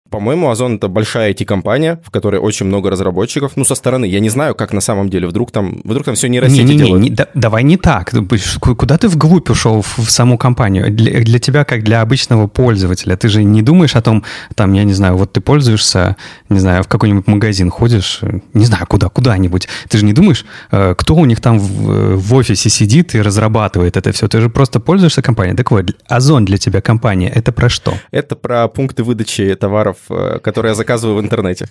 По-моему, 0.10 0.50
Озон 0.50 0.76
это 0.76 0.88
большая 0.88 1.32
IT-компания, 1.34 2.00
в 2.04 2.12
которой 2.12 2.38
очень 2.38 2.66
много 2.66 2.90
разработчиков. 2.90 3.54
Ну, 3.56 3.64
со 3.64 3.76
стороны. 3.76 4.06
Я 4.06 4.20
не 4.20 4.30
знаю, 4.30 4.56
как 4.56 4.74
на 4.74 4.82
самом 4.82 5.10
деле. 5.10 5.28
Вдруг 5.28 5.52
там, 5.52 5.82
вдруг 5.84 6.06
там 6.06 6.16
все 6.16 6.28
нейросети 6.30 6.62
не, 6.62 6.74
не, 6.74 6.78
делают. 6.78 7.04
Не, 7.04 7.10
да, 7.12 7.28
давай 7.34 7.64
не 7.64 7.78
так. 7.78 8.14
Куда 8.60 8.98
ты 8.98 9.08
вглубь 9.08 9.50
ушел 9.50 9.82
в, 9.82 9.98
в 9.98 10.10
саму 10.10 10.38
компанию? 10.38 10.92
Для, 10.92 11.22
для 11.22 11.40
тебя, 11.40 11.64
как 11.64 11.84
для 11.84 12.02
обычного 12.02 12.48
пользователя, 12.48 13.16
ты 13.18 13.30
же 13.30 13.44
не 13.44 13.62
думаешь 13.62 13.96
о 13.96 14.02
том, 14.02 14.24
там, 14.56 14.74
я 14.74 14.84
не 14.84 14.94
знаю, 14.94 15.18
вот 15.18 15.34
ты 15.34 15.42
пользуешься, 15.42 16.16
не 16.50 16.60
знаю, 16.60 16.84
в 16.84 16.88
какой-нибудь 16.88 17.28
магазин 17.28 17.70
ходишь, 17.70 18.22
не 18.54 18.66
знаю, 18.66 18.88
куда, 18.88 19.10
куда-нибудь. 19.10 19.68
Ты 19.90 19.98
же 20.00 20.06
не 20.06 20.14
думаешь, 20.14 20.46
э, 20.72 20.96
кто 20.98 21.16
у 21.16 21.26
них 21.26 21.40
там 21.40 21.60
в, 21.60 22.16
в 22.16 22.34
офисе 22.34 22.70
сидит 22.70 23.16
и 23.16 23.22
разрабатывает 23.22 23.96
это 23.98 24.12
все. 24.12 24.28
Ты 24.28 24.42
же 24.42 24.50
просто 24.50 24.80
пользуешься 24.80 25.22
компанией. 25.22 25.56
Так 25.56 25.72
вот, 25.72 25.96
Озон 26.08 26.46
для 26.46 26.58
тебя 26.58 26.82
компания, 26.82 27.30
это 27.30 27.52
про 27.52 27.70
что? 27.70 27.94
Это 28.12 28.36
про 28.36 28.68
пункты 28.68 29.04
выдачи 29.04 29.56
товаров 29.56 29.99
Э, 30.10 30.40
которые 30.42 30.72
я 30.72 30.76
заказываю 30.76 31.18
в 31.18 31.22
интернете. 31.22 31.68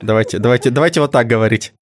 Давайте, 0.00 0.38
давайте, 0.38 0.70
давайте 0.70 1.00
вот 1.00 1.12
так 1.12 1.26
говорить. 1.26 1.72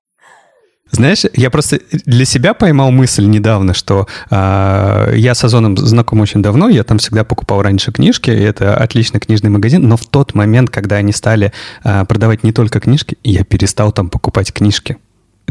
Знаешь, 0.90 1.24
я 1.34 1.50
просто 1.50 1.80
для 2.06 2.24
себя 2.24 2.54
поймал 2.54 2.90
мысль 2.90 3.26
недавно, 3.26 3.74
что 3.74 4.06
э, 4.30 5.12
я 5.16 5.34
с 5.34 5.44
Озоном 5.44 5.76
знаком 5.76 6.20
очень 6.20 6.42
давно, 6.42 6.68
я 6.68 6.82
там 6.82 6.98
всегда 6.98 7.24
покупал 7.24 7.60
раньше 7.60 7.92
книжки, 7.92 8.30
и 8.30 8.40
это 8.40 8.74
отличный 8.74 9.20
книжный 9.20 9.50
магазин, 9.50 9.86
но 9.86 9.96
в 9.96 10.06
тот 10.06 10.34
момент, 10.34 10.70
когда 10.70 10.96
они 10.96 11.12
стали 11.12 11.52
э, 11.84 12.04
продавать 12.06 12.42
не 12.42 12.52
только 12.52 12.80
книжки, 12.80 13.18
я 13.22 13.44
перестал 13.44 13.92
там 13.92 14.08
покупать 14.08 14.52
книжки. 14.52 14.96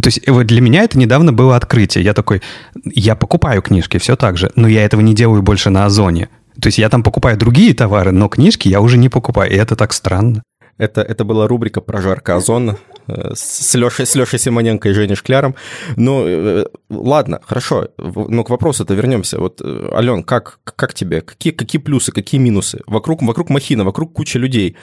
То 0.01 0.07
есть 0.07 0.27
вот 0.27 0.45
для 0.45 0.61
меня 0.61 0.83
это 0.83 0.97
недавно 0.97 1.33
было 1.33 1.55
открытие. 1.55 2.03
Я 2.03 2.13
такой, 2.13 2.41
я 2.85 3.15
покупаю 3.15 3.61
книжки 3.61 3.97
все 3.97 4.15
так 4.15 4.37
же, 4.37 4.51
но 4.55 4.67
я 4.67 4.85
этого 4.85 5.01
не 5.01 5.13
делаю 5.13 5.41
больше 5.41 5.69
на 5.69 5.85
Озоне. 5.85 6.29
То 6.61 6.67
есть 6.67 6.77
я 6.77 6.89
там 6.89 7.03
покупаю 7.03 7.37
другие 7.37 7.73
товары, 7.73 8.11
но 8.11 8.29
книжки 8.29 8.67
я 8.67 8.81
уже 8.81 8.97
не 8.97 9.09
покупаю, 9.09 9.51
и 9.51 9.55
это 9.55 9.75
так 9.75 9.93
странно. 9.93 10.43
Это, 10.77 11.01
это 11.01 11.23
была 11.23 11.47
рубрика 11.47 11.81
«Прожарка 11.81 12.35
озона» 12.35 12.77
э, 13.07 13.31
с 13.33 13.73
Лешей, 13.73 14.05
с 14.05 14.15
Лешей 14.15 14.37
Симоненко 14.37 14.89
и 14.89 14.93
Женей 14.93 15.15
Шкляром. 15.15 15.55
Ну, 15.95 16.23
э, 16.27 16.65
ладно, 16.89 17.39
хорошо, 17.43 17.87
но 17.97 18.43
к 18.43 18.51
вопросу-то 18.51 18.93
вернемся. 18.93 19.39
Вот, 19.39 19.59
э, 19.63 19.89
Ален, 19.91 20.23
как, 20.23 20.59
как 20.63 20.93
тебе? 20.93 21.21
Какие, 21.21 21.53
какие 21.53 21.81
плюсы, 21.81 22.11
какие 22.11 22.39
минусы? 22.39 22.81
Вокруг, 22.85 23.23
вокруг 23.23 23.49
махина, 23.49 23.83
вокруг 23.83 24.13
куча 24.13 24.37
людей. 24.37 24.75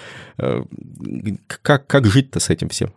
Как, 1.62 1.86
как 1.86 2.06
жить-то 2.06 2.40
с 2.40 2.50
этим 2.50 2.68
всем? 2.70 2.92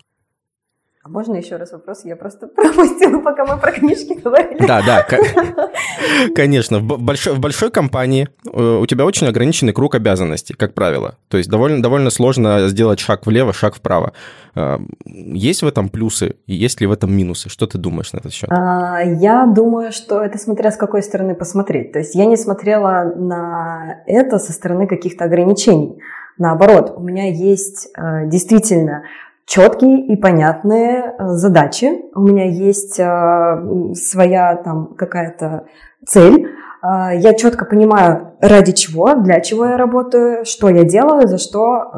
А 1.07 1.09
можно 1.09 1.35
еще 1.35 1.55
раз 1.55 1.71
вопрос? 1.71 2.03
Я 2.03 2.15
просто 2.17 2.47
пропустила, 2.55 3.19
пока 3.19 3.45
мы 3.45 3.57
про 3.57 3.71
книжки 3.71 4.19
говорили. 4.21 4.67
Да, 4.67 4.81
да, 4.85 5.05
конечно. 6.35 6.79
В 6.79 7.01
большой, 7.01 7.33
в 7.33 7.39
большой 7.39 7.71
компании 7.71 8.27
э, 8.45 8.79
у 8.81 8.85
тебя 8.85 9.05
очень 9.05 9.27
ограниченный 9.27 9.71
круг 9.71 9.95
обязанностей, 9.95 10.53
как 10.53 10.73
правило. 10.73 11.15
То 11.29 11.37
есть 11.37 11.49
довольно, 11.49 11.81
довольно 11.81 12.09
сложно 12.09 12.67
сделать 12.67 12.99
шаг 12.99 13.25
влево, 13.25 13.53
шаг 13.53 13.75
вправо. 13.75 14.11
Э, 14.55 14.79
есть 15.05 15.63
в 15.63 15.67
этом 15.67 15.87
плюсы, 15.87 16.35
есть 16.45 16.81
ли 16.81 16.87
в 16.87 16.91
этом 16.91 17.15
минусы? 17.15 17.47
Что 17.49 17.67
ты 17.67 17.77
думаешь 17.77 18.11
на 18.11 18.17
этот 18.17 18.33
счет? 18.33 18.49
А, 18.51 19.01
я 19.01 19.45
думаю, 19.45 19.93
что 19.93 20.21
это 20.21 20.37
смотря 20.37 20.71
с 20.71 20.77
какой 20.77 21.01
стороны 21.03 21.35
посмотреть. 21.35 21.93
То 21.93 21.99
есть 21.99 22.15
я 22.15 22.25
не 22.25 22.35
смотрела 22.35 23.13
на 23.15 24.01
это 24.07 24.39
со 24.39 24.51
стороны 24.51 24.87
каких-то 24.87 25.23
ограничений. 25.23 26.01
Наоборот, 26.37 26.93
у 26.95 27.01
меня 27.01 27.31
есть 27.31 27.87
э, 27.97 28.27
действительно 28.27 29.03
четкие 29.47 30.05
и 30.05 30.15
понятные 30.17 31.15
э, 31.17 31.27
задачи. 31.29 31.89
У 32.13 32.21
меня 32.21 32.45
есть 32.45 32.99
э, 32.99 33.93
своя 33.93 34.57
там 34.57 34.93
какая-то 34.95 35.65
цель. 36.05 36.47
Э, 36.83 37.17
я 37.17 37.33
четко 37.33 37.63
понимаю, 37.63 38.33
ради 38.41 38.73
чего, 38.73 39.13
для 39.15 39.39
чего 39.39 39.65
я 39.65 39.77
работаю, 39.77 40.43
что 40.43 40.69
я 40.69 40.83
делаю, 40.83 41.27
за 41.27 41.37
что, 41.37 41.91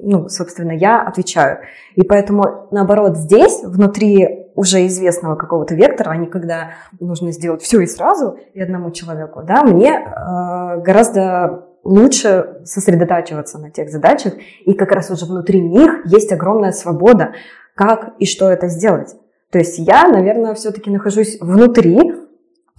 ну, 0.00 0.28
собственно, 0.28 0.70
я 0.72 1.02
отвечаю. 1.02 1.58
И 1.96 2.02
поэтому, 2.02 2.68
наоборот, 2.70 3.16
здесь, 3.18 3.60
внутри 3.64 4.46
уже 4.54 4.86
известного 4.86 5.34
какого-то 5.34 5.74
вектора, 5.74 6.10
а 6.10 6.16
не 6.16 6.26
когда 6.26 6.70
нужно 7.00 7.32
сделать 7.32 7.60
все 7.60 7.80
и 7.80 7.86
сразу, 7.86 8.38
и 8.54 8.60
одному 8.60 8.90
человеку, 8.92 9.42
да, 9.42 9.62
мне 9.62 10.02
гораздо 10.82 11.67
лучше 11.84 12.60
сосредотачиваться 12.64 13.58
на 13.58 13.70
тех 13.70 13.90
задачах, 13.90 14.34
и 14.64 14.72
как 14.74 14.92
раз 14.92 15.10
уже 15.10 15.24
внутри 15.26 15.60
них 15.60 16.02
есть 16.06 16.32
огромная 16.32 16.72
свобода, 16.72 17.32
как 17.74 18.14
и 18.18 18.26
что 18.26 18.50
это 18.50 18.68
сделать. 18.68 19.14
То 19.50 19.58
есть 19.58 19.78
я, 19.78 20.08
наверное, 20.08 20.54
все-таки 20.54 20.90
нахожусь 20.90 21.38
внутри 21.40 21.98
э, 21.98 22.12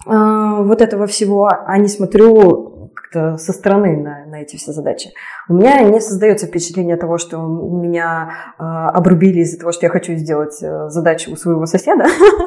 вот 0.06 0.80
этого 0.80 1.06
всего, 1.06 1.48
а 1.48 1.76
не 1.78 1.88
смотрю 1.88 2.69
как-то 3.10 3.36
со 3.38 3.52
стороны 3.52 3.96
на, 3.96 4.26
на 4.26 4.42
эти 4.42 4.56
все 4.56 4.72
задачи. 4.72 5.10
У 5.48 5.54
меня 5.54 5.82
не 5.82 6.00
создается 6.00 6.46
впечатление 6.46 6.96
того, 6.96 7.18
что 7.18 7.38
меня 7.38 8.30
э, 8.58 8.62
обрубили 8.62 9.40
из-за 9.40 9.58
того, 9.58 9.72
что 9.72 9.86
я 9.86 9.90
хочу 9.90 10.14
сделать 10.14 10.62
э, 10.62 10.88
задачу 10.88 11.32
у 11.32 11.36
своего 11.36 11.66
соседа. 11.66 12.04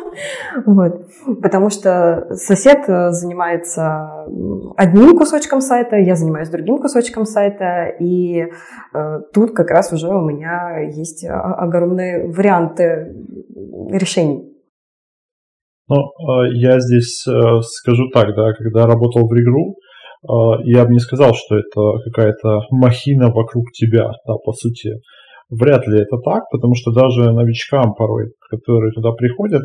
вот. 0.65 1.05
Потому 1.41 1.69
что 1.69 2.27
сосед 2.35 2.83
э, 2.87 3.11
занимается 3.11 4.25
одним 4.77 5.17
кусочком 5.17 5.61
сайта, 5.61 5.97
я 5.97 6.15
занимаюсь 6.15 6.49
другим 6.49 6.77
кусочком 6.77 7.25
сайта, 7.25 7.87
и 7.99 8.47
э, 8.93 9.19
тут 9.33 9.51
как 9.53 9.69
раз 9.69 9.91
уже 9.91 10.07
у 10.07 10.21
меня 10.21 10.79
есть 10.79 11.25
огромные 11.27 12.27
варианты 12.27 13.13
решений. 13.91 14.49
Ну, 15.89 15.97
э, 15.97 16.53
я 16.53 16.79
здесь 16.79 17.25
э, 17.27 17.61
скажу 17.61 18.09
так, 18.13 18.33
да, 18.35 18.53
когда 18.53 18.87
работал 18.87 19.27
в 19.27 19.33
Регру, 19.33 19.75
я 20.63 20.85
бы 20.85 20.93
не 20.93 20.99
сказал, 20.99 21.33
что 21.33 21.57
это 21.57 21.99
какая-то 22.05 22.61
махина 22.71 23.29
вокруг 23.29 23.71
тебя, 23.73 24.11
да, 24.25 24.33
по 24.43 24.53
сути. 24.53 24.91
Вряд 25.49 25.87
ли 25.87 25.99
это 25.99 26.17
так, 26.23 26.43
потому 26.51 26.73
что 26.75 26.91
даже 26.91 27.31
новичкам 27.31 27.93
порой, 27.93 28.31
которые 28.49 28.91
туда 28.93 29.11
приходят, 29.11 29.63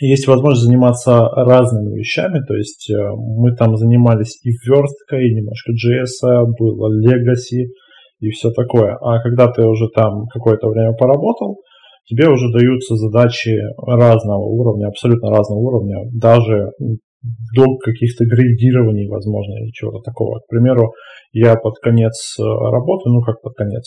есть 0.00 0.26
возможность 0.26 0.62
заниматься 0.62 1.20
разными 1.28 1.98
вещами, 1.98 2.40
то 2.46 2.54
есть 2.54 2.90
э, 2.90 2.96
мы 3.14 3.54
там 3.56 3.76
занимались 3.76 4.38
и 4.44 4.50
версткой, 4.66 5.28
и 5.28 5.34
немножко 5.34 5.72
JS, 5.72 6.46
было 6.58 6.90
Legacy 7.04 7.66
и 8.20 8.30
все 8.30 8.50
такое. 8.50 8.96
А 9.00 9.20
когда 9.22 9.50
ты 9.50 9.62
уже 9.64 9.88
там 9.94 10.26
какое-то 10.32 10.68
время 10.68 10.92
поработал, 10.92 11.58
тебе 12.04 12.28
уже 12.28 12.52
даются 12.52 12.94
задачи 12.96 13.58
разного 13.78 14.44
уровня, 14.44 14.88
абсолютно 14.88 15.30
разного 15.30 15.58
уровня, 15.58 15.96
даже 16.12 16.70
до 17.22 17.76
каких-то 17.76 18.24
градирований, 18.24 19.08
возможно, 19.08 19.54
или 19.54 19.70
чего-то 19.72 20.00
такого. 20.00 20.40
К 20.40 20.46
примеру, 20.48 20.92
я 21.32 21.56
под 21.56 21.78
конец 21.78 22.36
э, 22.38 22.42
работы, 22.42 23.10
ну 23.10 23.20
как 23.22 23.42
под 23.42 23.54
конец, 23.54 23.84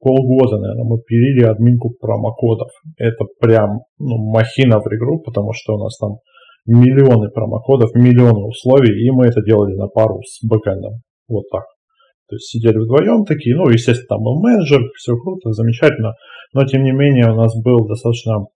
полгода, 0.00 0.58
наверное, 0.58 0.84
мы 0.84 0.98
пилили 1.00 1.44
админку 1.44 1.94
промокодов. 2.00 2.70
Это 2.98 3.24
прям 3.40 3.82
ну, 3.98 4.18
махина 4.18 4.80
в 4.80 4.86
игру, 4.88 5.20
потому 5.20 5.52
что 5.52 5.74
у 5.74 5.78
нас 5.78 5.96
там 5.98 6.18
миллионы 6.66 7.30
промокодов, 7.30 7.94
миллионы 7.94 8.46
условий, 8.46 9.06
и 9.06 9.10
мы 9.10 9.26
это 9.26 9.42
делали 9.42 9.74
на 9.74 9.86
пару 9.86 10.20
с 10.22 10.44
бэкэндом. 10.44 11.02
Вот 11.28 11.44
так. 11.50 11.64
То 12.28 12.36
есть 12.36 12.46
сидели 12.46 12.78
вдвоем 12.78 13.24
такие, 13.24 13.54
ну, 13.56 13.68
естественно, 13.68 14.16
там 14.16 14.22
был 14.22 14.40
менеджер, 14.40 14.80
все 14.96 15.14
круто, 15.16 15.52
замечательно, 15.52 16.14
но 16.52 16.64
тем 16.64 16.82
не 16.82 16.92
менее 16.92 17.30
у 17.30 17.36
нас 17.36 17.54
был 17.62 17.86
достаточно 17.86 18.46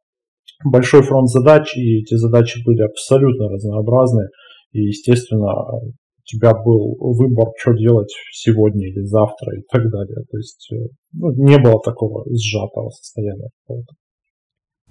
большой 0.65 1.03
фронт 1.03 1.29
задач, 1.29 1.77
и 1.77 2.01
эти 2.01 2.15
задачи 2.15 2.63
были 2.65 2.83
абсолютно 2.83 3.49
разнообразны. 3.49 4.29
И, 4.73 4.81
естественно, 4.81 5.53
у 5.53 5.93
тебя 6.25 6.55
был 6.55 6.97
выбор, 6.99 7.49
что 7.59 7.73
делать 7.73 8.13
сегодня 8.33 8.89
или 8.89 9.05
завтра 9.05 9.57
и 9.57 9.63
так 9.71 9.91
далее. 9.91 10.25
То 10.31 10.37
есть 10.37 10.69
э, 10.73 10.77
ну, 11.13 11.31
не 11.33 11.59
было 11.59 11.81
такого 11.83 12.25
сжатого 12.35 12.91
состояния. 12.91 13.49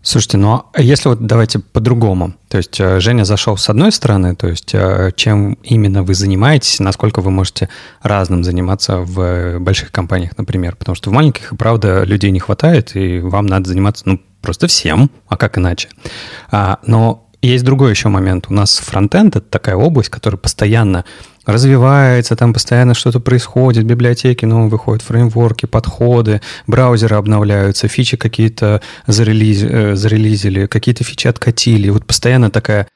Слушайте, 0.02 0.38
ну 0.38 0.62
а 0.72 0.82
если 0.82 1.10
вот 1.10 1.26
давайте 1.26 1.60
по-другому. 1.60 2.36
То 2.48 2.58
есть 2.58 2.80
э, 2.80 3.00
Женя 3.00 3.24
зашел 3.24 3.58
с 3.58 3.70
одной 3.70 3.92
стороны, 3.92 4.36
то 4.36 4.48
есть 4.48 4.74
э, 4.76 5.12
чем 5.16 5.54
именно 5.64 6.04
вы 6.04 6.14
занимаетесь, 6.14 6.80
насколько 6.80 7.22
вы 7.22 7.32
можете 7.32 7.70
разным 8.02 8.44
заниматься 8.44 9.00
в 9.00 9.60
больших 9.60 9.92
компаниях, 9.92 10.38
например. 10.38 10.76
Потому 10.76 10.96
что 10.96 11.10
в 11.10 11.14
маленьких, 11.14 11.54
правда, 11.58 12.04
людей 12.04 12.30
не 12.32 12.40
хватает, 12.40 12.96
и 12.96 13.20
вам 13.20 13.48
надо 13.48 13.68
заниматься, 13.68 14.04
ну, 14.08 14.22
просто 14.46 14.68
всем, 14.68 15.10
а 15.28 15.38
как 15.38 15.58
иначе. 15.58 15.90
А, 16.52 16.78
но 16.86 17.28
есть 17.42 17.66
другой 17.66 17.90
еще 17.90 18.10
момент. 18.10 18.46
У 18.50 18.54
нас 18.54 18.78
фронтенд— 18.78 19.36
это 19.38 19.48
такая 19.50 19.76
область, 19.76 20.10
которая 20.10 20.38
постоянно 20.38 21.04
развивается, 21.48 22.36
там 22.36 22.54
постоянно 22.54 22.94
что-то 22.94 23.20
происходит, 23.20 23.86
библиотеки 23.86 24.46
новые 24.46 24.70
выходят, 24.70 25.04
фреймворки, 25.04 25.66
подходы, 25.66 26.42
браузеры 26.68 27.16
обновляются, 27.16 27.88
фичи 27.88 28.18
какие-то 28.18 28.82
зарелиз, 29.08 29.64
э, 29.64 29.96
зарелизили, 29.96 30.68
какие-то 30.68 31.04
фичи 31.04 31.28
откатили. 31.28 31.90
Вот 31.90 32.06
постоянно 32.06 32.50
такая... 32.52 32.88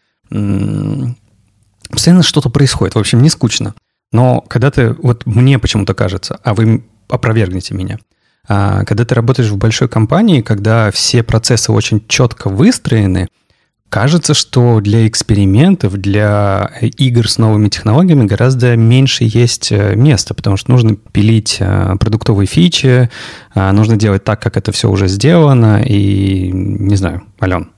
Постоянно 1.90 2.22
что-то 2.22 2.50
происходит. 2.50 2.94
В 2.94 3.00
общем, 3.00 3.22
не 3.24 3.30
скучно. 3.30 3.74
Но 4.12 4.42
когда 4.42 4.70
ты... 4.70 4.94
Вот 4.94 5.26
мне 5.26 5.58
почему-то 5.58 5.96
кажется, 5.96 6.40
а 6.44 6.54
вы 6.54 6.84
опровергните 7.08 7.74
меня– 7.74 7.98
когда 8.50 9.06
ты 9.06 9.16
работаешь 9.16 9.50
в 9.50 9.58
большой 9.58 9.88
компании, 9.88 10.42
когда 10.42 10.92
все 10.92 11.24
процессы 11.24 11.72
очень 11.72 12.04
четко 12.08 12.50
выстроены, 12.50 13.28
кажется, 13.90 14.34
что 14.34 14.80
для 14.80 15.08
экспериментов, 15.08 15.94
для 15.94 16.72
игр 16.82 17.30
с 17.30 17.38
новыми 17.38 17.70
технологиями 17.70 18.26
гораздо 18.26 18.76
меньше 18.78 19.26
есть 19.26 19.72
э, 19.72 19.96
места, 19.96 20.34
потому 20.34 20.58
что 20.58 20.72
нужно 20.72 20.96
пилить 20.96 21.58
э, 21.60 21.96
продуктовые 22.00 22.48
фичи, 22.48 23.10
а, 23.54 23.72
нужно 23.72 23.98
делать 23.98 24.24
так, 24.24 24.42
как 24.42 24.58
это 24.58 24.72
все 24.72 24.90
уже 24.90 25.08
сделано, 25.08 25.82
и 25.84 26.52
не 26.52 26.96
знаю, 26.96 27.24
Ален. 27.42 27.72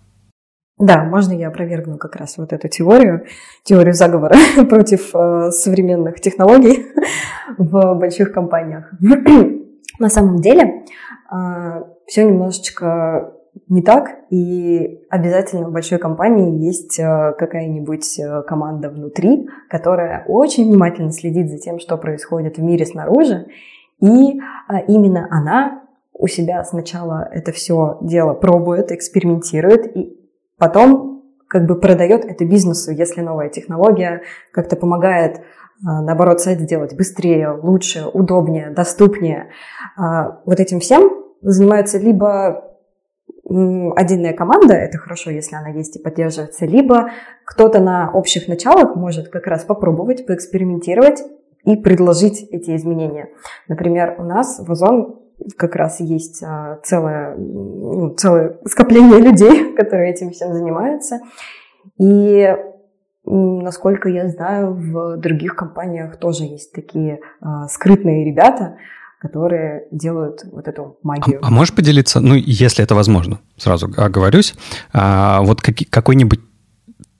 Да, 0.78 1.04
можно 1.04 1.34
я 1.34 1.50
опровергну 1.50 1.98
как 1.98 2.16
раз 2.16 2.38
вот 2.38 2.54
эту 2.54 2.68
теорию, 2.68 3.25
теорию 3.63 3.94
заговора 3.94 4.36
против 4.70 5.12
э, 5.13 5.51
современных 5.51 6.20
технологий 6.20 6.86
в 7.58 7.94
больших 7.96 8.34
компаниях. 8.34 8.92
На 10.01 10.10
самом 10.10 10.41
деле 10.41 10.84
а, 11.29 11.84
все 12.08 12.25
немножечко 12.25 13.36
не 13.67 13.84
так, 13.84 14.10
и 14.31 15.05
обязательно 15.12 15.70
в 15.70 15.72
большой 15.72 16.00
компании 16.00 16.65
есть 16.65 17.00
а, 17.00 17.34
какая-нибудь 17.34 18.20
а, 18.20 18.41
команда 18.41 18.89
внутри, 18.89 19.48
которая 19.70 20.25
очень 20.27 20.65
внимательно 20.67 21.12
следит 21.12 21.51
за 21.51 21.60
тем, 21.60 21.77
что 21.77 21.98
происходит 21.98 22.58
в 22.58 22.63
мире 22.63 22.84
снаружи, 22.88 23.46
и 24.00 24.39
именно 24.88 25.27
она 25.29 25.84
у 26.13 26.25
себя 26.25 26.63
сначала 26.63 27.29
это 27.31 27.51
все 27.51 28.00
дело 28.01 28.34
пробует, 28.34 28.91
экспериментирует, 28.91 29.96
и 29.96 30.17
потом 30.58 31.25
как 31.48 31.67
бы 31.67 31.79
продает 31.79 32.25
это 32.25 32.43
бизнесу, 32.43 32.91
если 32.91 33.22
новая 33.22 33.50
технология 33.50 34.24
как-то 34.51 34.75
помогает 34.75 35.41
наоборот, 35.81 36.39
сайт 36.41 36.60
сделать 36.60 36.96
быстрее, 36.96 37.50
лучше, 37.50 38.05
удобнее, 38.05 38.70
доступнее. 38.70 39.50
А, 40.01 40.41
вот 40.46 40.60
этим 40.60 40.79
всем 40.79 41.12
занимается 41.41 42.00
либо 42.00 42.67
отдельная 43.43 44.34
команда, 44.34 44.74
это 44.74 44.98
хорошо, 44.98 45.29
если 45.29 45.55
она 45.55 45.70
есть 45.70 45.98
и 45.98 46.01
поддерживается, 46.01 46.65
либо 46.65 47.12
кто-то 47.46 47.79
на 47.79 48.10
общих 48.12 48.48
началах 48.48 48.96
может 48.96 49.27
как 49.27 49.46
раз 49.46 49.65
попробовать, 49.65 50.25
поэкспериментировать 50.25 51.22
и 51.65 51.75
предложить 51.75 52.48
эти 52.50 52.75
изменения. 52.75 53.29
Например, 53.67 54.15
у 54.17 54.24
нас 54.24 54.60
в 54.65 54.72
Озон 54.72 55.20
как 55.58 55.75
раз 55.75 56.00
есть 56.00 56.41
а, 56.43 56.79
целое, 56.84 57.36
ну, 57.36 58.15
целое 58.15 58.58
скопление 58.65 59.20
людей, 59.22 59.75
которые 59.75 60.12
этим 60.12 60.31
всем 60.31 60.53
занимаются. 60.53 61.20
И 62.00 62.55
Насколько 63.24 64.10
я 64.10 64.27
знаю, 64.27 64.74
в 64.74 65.17
других 65.17 65.55
компаниях 65.55 66.17
тоже 66.17 66.43
есть 66.43 66.74
такие 66.74 67.20
а, 67.39 67.67
скрытные 67.67 68.25
ребята, 68.25 68.77
которые 69.22 69.84
делают 69.92 70.42
вот 70.51 70.68
эту 70.68 70.98
магию. 71.04 71.40
А, 71.44 71.48
а 71.48 71.51
можешь 71.51 71.75
поделиться, 71.75 72.20
ну, 72.20 72.34
если 72.34 72.84
это 72.84 72.96
возможно, 72.96 73.40
сразу 73.56 73.86
оговорюсь, 73.96 74.56
а, 74.94 75.42
вот 75.42 75.62
как, 75.62 75.75
какой-нибудь 75.92 76.40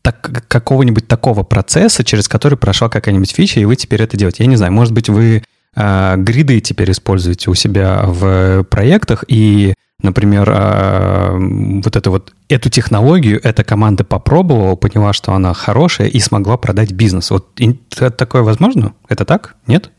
так, 0.02 0.48
какого-нибудь 0.48 1.08
такого 1.08 1.44
процесса, 1.44 2.04
через 2.04 2.28
который 2.28 2.58
прошла 2.58 2.90
какая-нибудь 2.90 3.32
фича, 3.32 3.60
и 3.60 3.66
вы 3.66 3.76
теперь 3.76 4.02
это 4.02 4.18
делаете. 4.18 4.44
Я 4.44 4.50
не 4.50 4.56
знаю, 4.56 4.74
может 4.74 4.96
быть, 4.96 5.10
вы 5.10 5.44
а, 5.76 6.16
гриды 6.18 6.60
теперь 6.60 6.90
используете 6.90 7.52
у 7.52 7.54
себя 7.54 8.02
в 8.06 8.64
проектах, 8.64 9.24
и 9.28 9.76
Например, 10.04 10.52
а, 10.52 11.38
вот 11.38 11.96
эту 11.96 12.10
вот 12.10 12.34
эту 12.50 12.72
технологию 12.72 13.40
эта 13.44 13.64
команда 13.64 14.04
попробовала, 14.04 14.76
поняла, 14.76 15.14
что 15.14 15.34
она 15.34 15.54
хорошая 15.54 16.08
и 16.08 16.20
смогла 16.20 16.58
продать 16.58 16.92
бизнес. 16.92 17.30
Вот 17.30 17.54
такое 18.18 18.42
возможно? 18.42 18.94
Это 19.10 19.26
так? 19.26 19.58
Нет? 19.68 19.92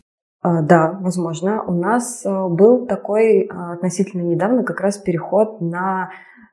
А, 0.42 0.60
да, 0.60 0.98
возможно. 1.00 1.62
У 1.62 1.72
нас 1.72 2.26
э, 2.26 2.48
был 2.48 2.86
такой 2.86 3.48
а, 3.48 3.74
относительно 3.74 4.22
недавно 4.22 4.64
как 4.64 4.80
раз 4.80 4.98
переход 4.98 5.60
на 5.60 6.10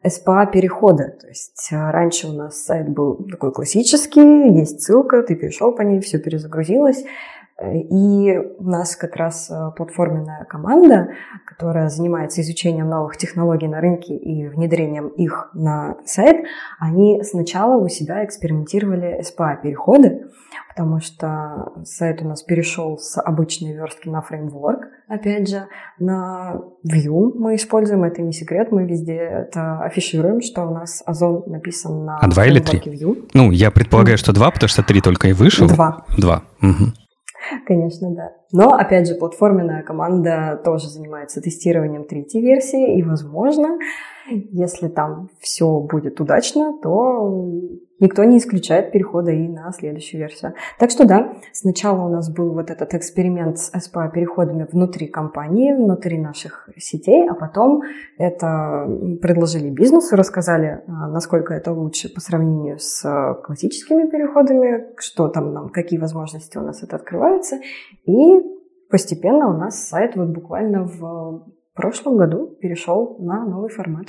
СПА 0.08 0.46
перехода. 0.46 1.16
То 1.20 1.28
есть 1.28 1.68
раньше 1.72 2.28
у 2.28 2.34
нас 2.34 2.64
сайт 2.64 2.88
был 2.88 3.28
такой 3.30 3.52
классический, 3.52 4.54
есть 4.54 4.82
ссылка, 4.82 5.24
ты 5.24 5.36
перешел 5.36 5.74
по 5.74 5.82
ней, 5.82 6.00
все 6.00 6.20
перезагрузилось. 6.20 7.04
И 7.62 8.38
у 8.38 8.64
нас 8.64 8.96
как 8.96 9.16
раз 9.18 9.50
э, 9.50 9.72
платформенная 9.76 10.46
команда, 10.46 11.10
которая 11.46 11.90
занимается 11.90 12.42
изучением 12.42 12.88
новых 12.88 13.18
технологий 13.18 13.68
на 13.68 13.82
рынке 13.82 14.16
и 14.16 14.48
внедрением 14.48 15.10
их 15.10 15.50
на 15.54 15.98
сайт, 16.06 16.46
они 16.80 17.22
сначала 17.24 17.76
у 17.78 17.90
себя 17.90 18.24
экспериментировали 18.24 19.22
SPA-переходы, 19.22 20.28
потому 20.70 21.02
что 21.02 21.74
сайт 21.84 22.22
у 22.22 22.28
нас 22.28 22.44
перешел 22.44 22.98
с 22.98 23.22
обычной 23.22 23.74
верстки 23.74 24.08
на 24.08 24.22
фреймворк, 24.22 24.88
опять 25.10 25.50
же, 25.50 25.68
на 26.00 26.62
Vue 26.88 27.34
мы 27.36 27.56
используем, 27.56 28.06
это 28.06 28.22
не 28.22 28.32
секрет, 28.32 28.72
мы 28.72 28.86
везде 28.86 29.16
это 29.16 29.82
афишируем, 29.82 30.42
что 30.42 30.64
у 30.64 30.74
нас 30.74 31.04
Озон 31.06 31.44
написан 31.48 32.06
на 32.06 32.20
А 32.20 32.28
два 32.30 32.46
или 32.46 32.60
три? 32.60 32.80
Vue. 32.80 33.30
Ну, 33.34 33.52
я 33.52 33.70
предполагаю, 33.70 34.18
что 34.18 34.32
два, 34.32 34.50
потому 34.50 34.70
что 34.70 34.82
три 34.82 35.02
только 35.02 35.28
и 35.28 35.34
вышел. 35.34 35.68
Два. 35.68 36.06
Два. 36.18 36.44
Угу. 36.62 36.94
Конечно, 37.66 38.12
да. 38.12 38.34
Но, 38.52 38.74
опять 38.74 39.08
же, 39.08 39.16
платформенная 39.16 39.84
команда 39.84 40.60
тоже 40.64 40.90
занимается 40.90 41.42
тестированием 41.42 42.06
третьей 42.06 42.42
версии, 42.42 42.98
и, 42.98 43.04
возможно, 43.04 43.78
если 44.30 44.88
там 44.88 45.30
все 45.40 45.80
будет 45.80 46.20
удачно, 46.20 46.78
то 46.82 47.52
никто 48.00 48.24
не 48.24 48.38
исключает 48.38 48.92
перехода 48.92 49.32
и 49.32 49.48
на 49.48 49.72
следующую 49.72 50.22
версию. 50.22 50.54
Так 50.78 50.92
что 50.92 51.06
да, 51.06 51.34
сначала 51.54 52.06
у 52.06 52.10
нас 52.10 52.30
был 52.30 52.54
вот 52.54 52.70
этот 52.70 52.94
эксперимент 52.94 53.58
с 53.58 53.72
SPA 53.74 54.12
переходами 54.12 54.68
внутри 54.72 55.08
компании, 55.08 55.74
внутри 55.74 56.18
наших 56.18 56.70
сетей, 56.78 57.28
а 57.30 57.34
потом 57.34 57.84
это 58.18 58.88
предложили 59.22 59.70
бизнесу, 59.70 60.16
рассказали, 60.16 60.82
а, 60.88 61.08
насколько 61.08 61.54
это 61.54 61.72
лучше 61.72 62.14
по 62.14 62.22
сравнению 62.22 62.78
с 62.80 63.04
классическими 63.44 64.10
переходами, 64.10 64.88
что 64.98 65.28
там 65.28 65.54
нам, 65.54 65.70
какие 65.70 66.00
возможности 66.00 66.58
у 66.58 66.62
нас 66.62 66.84
это 66.84 66.96
открывается, 66.96 67.58
и 68.06 68.40
постепенно 68.90 69.50
у 69.50 69.58
нас 69.58 69.88
сайт 69.88 70.16
вот 70.16 70.30
буквально 70.30 70.84
в 70.84 71.46
прошлом 71.76 72.18
году 72.18 72.48
перешел 72.60 73.18
на 73.20 73.46
новый 73.46 73.70
формат. 73.70 74.08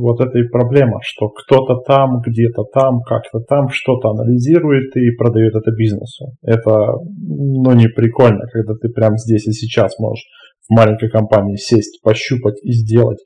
Вот 0.00 0.20
это 0.20 0.38
и 0.38 0.48
проблема, 0.48 0.98
что 1.02 1.28
кто-то 1.28 1.76
там, 1.86 2.20
где-то 2.26 2.64
там, 2.72 3.00
как-то 3.02 3.40
там 3.40 3.68
что-то 3.68 4.10
анализирует 4.10 4.96
и 4.96 5.10
продает 5.16 5.54
это 5.54 5.70
бизнесу. 5.72 6.32
Это, 6.42 6.94
ну, 7.04 7.72
не 7.72 7.88
прикольно, 7.88 8.46
когда 8.52 8.74
ты 8.74 8.88
прямо 8.88 9.16
здесь 9.18 9.46
и 9.46 9.52
сейчас 9.52 9.98
можешь 9.98 10.24
в 10.68 10.74
маленькой 10.74 11.10
компании 11.10 11.56
сесть, 11.56 12.00
пощупать 12.02 12.56
и 12.62 12.72
сделать, 12.72 13.18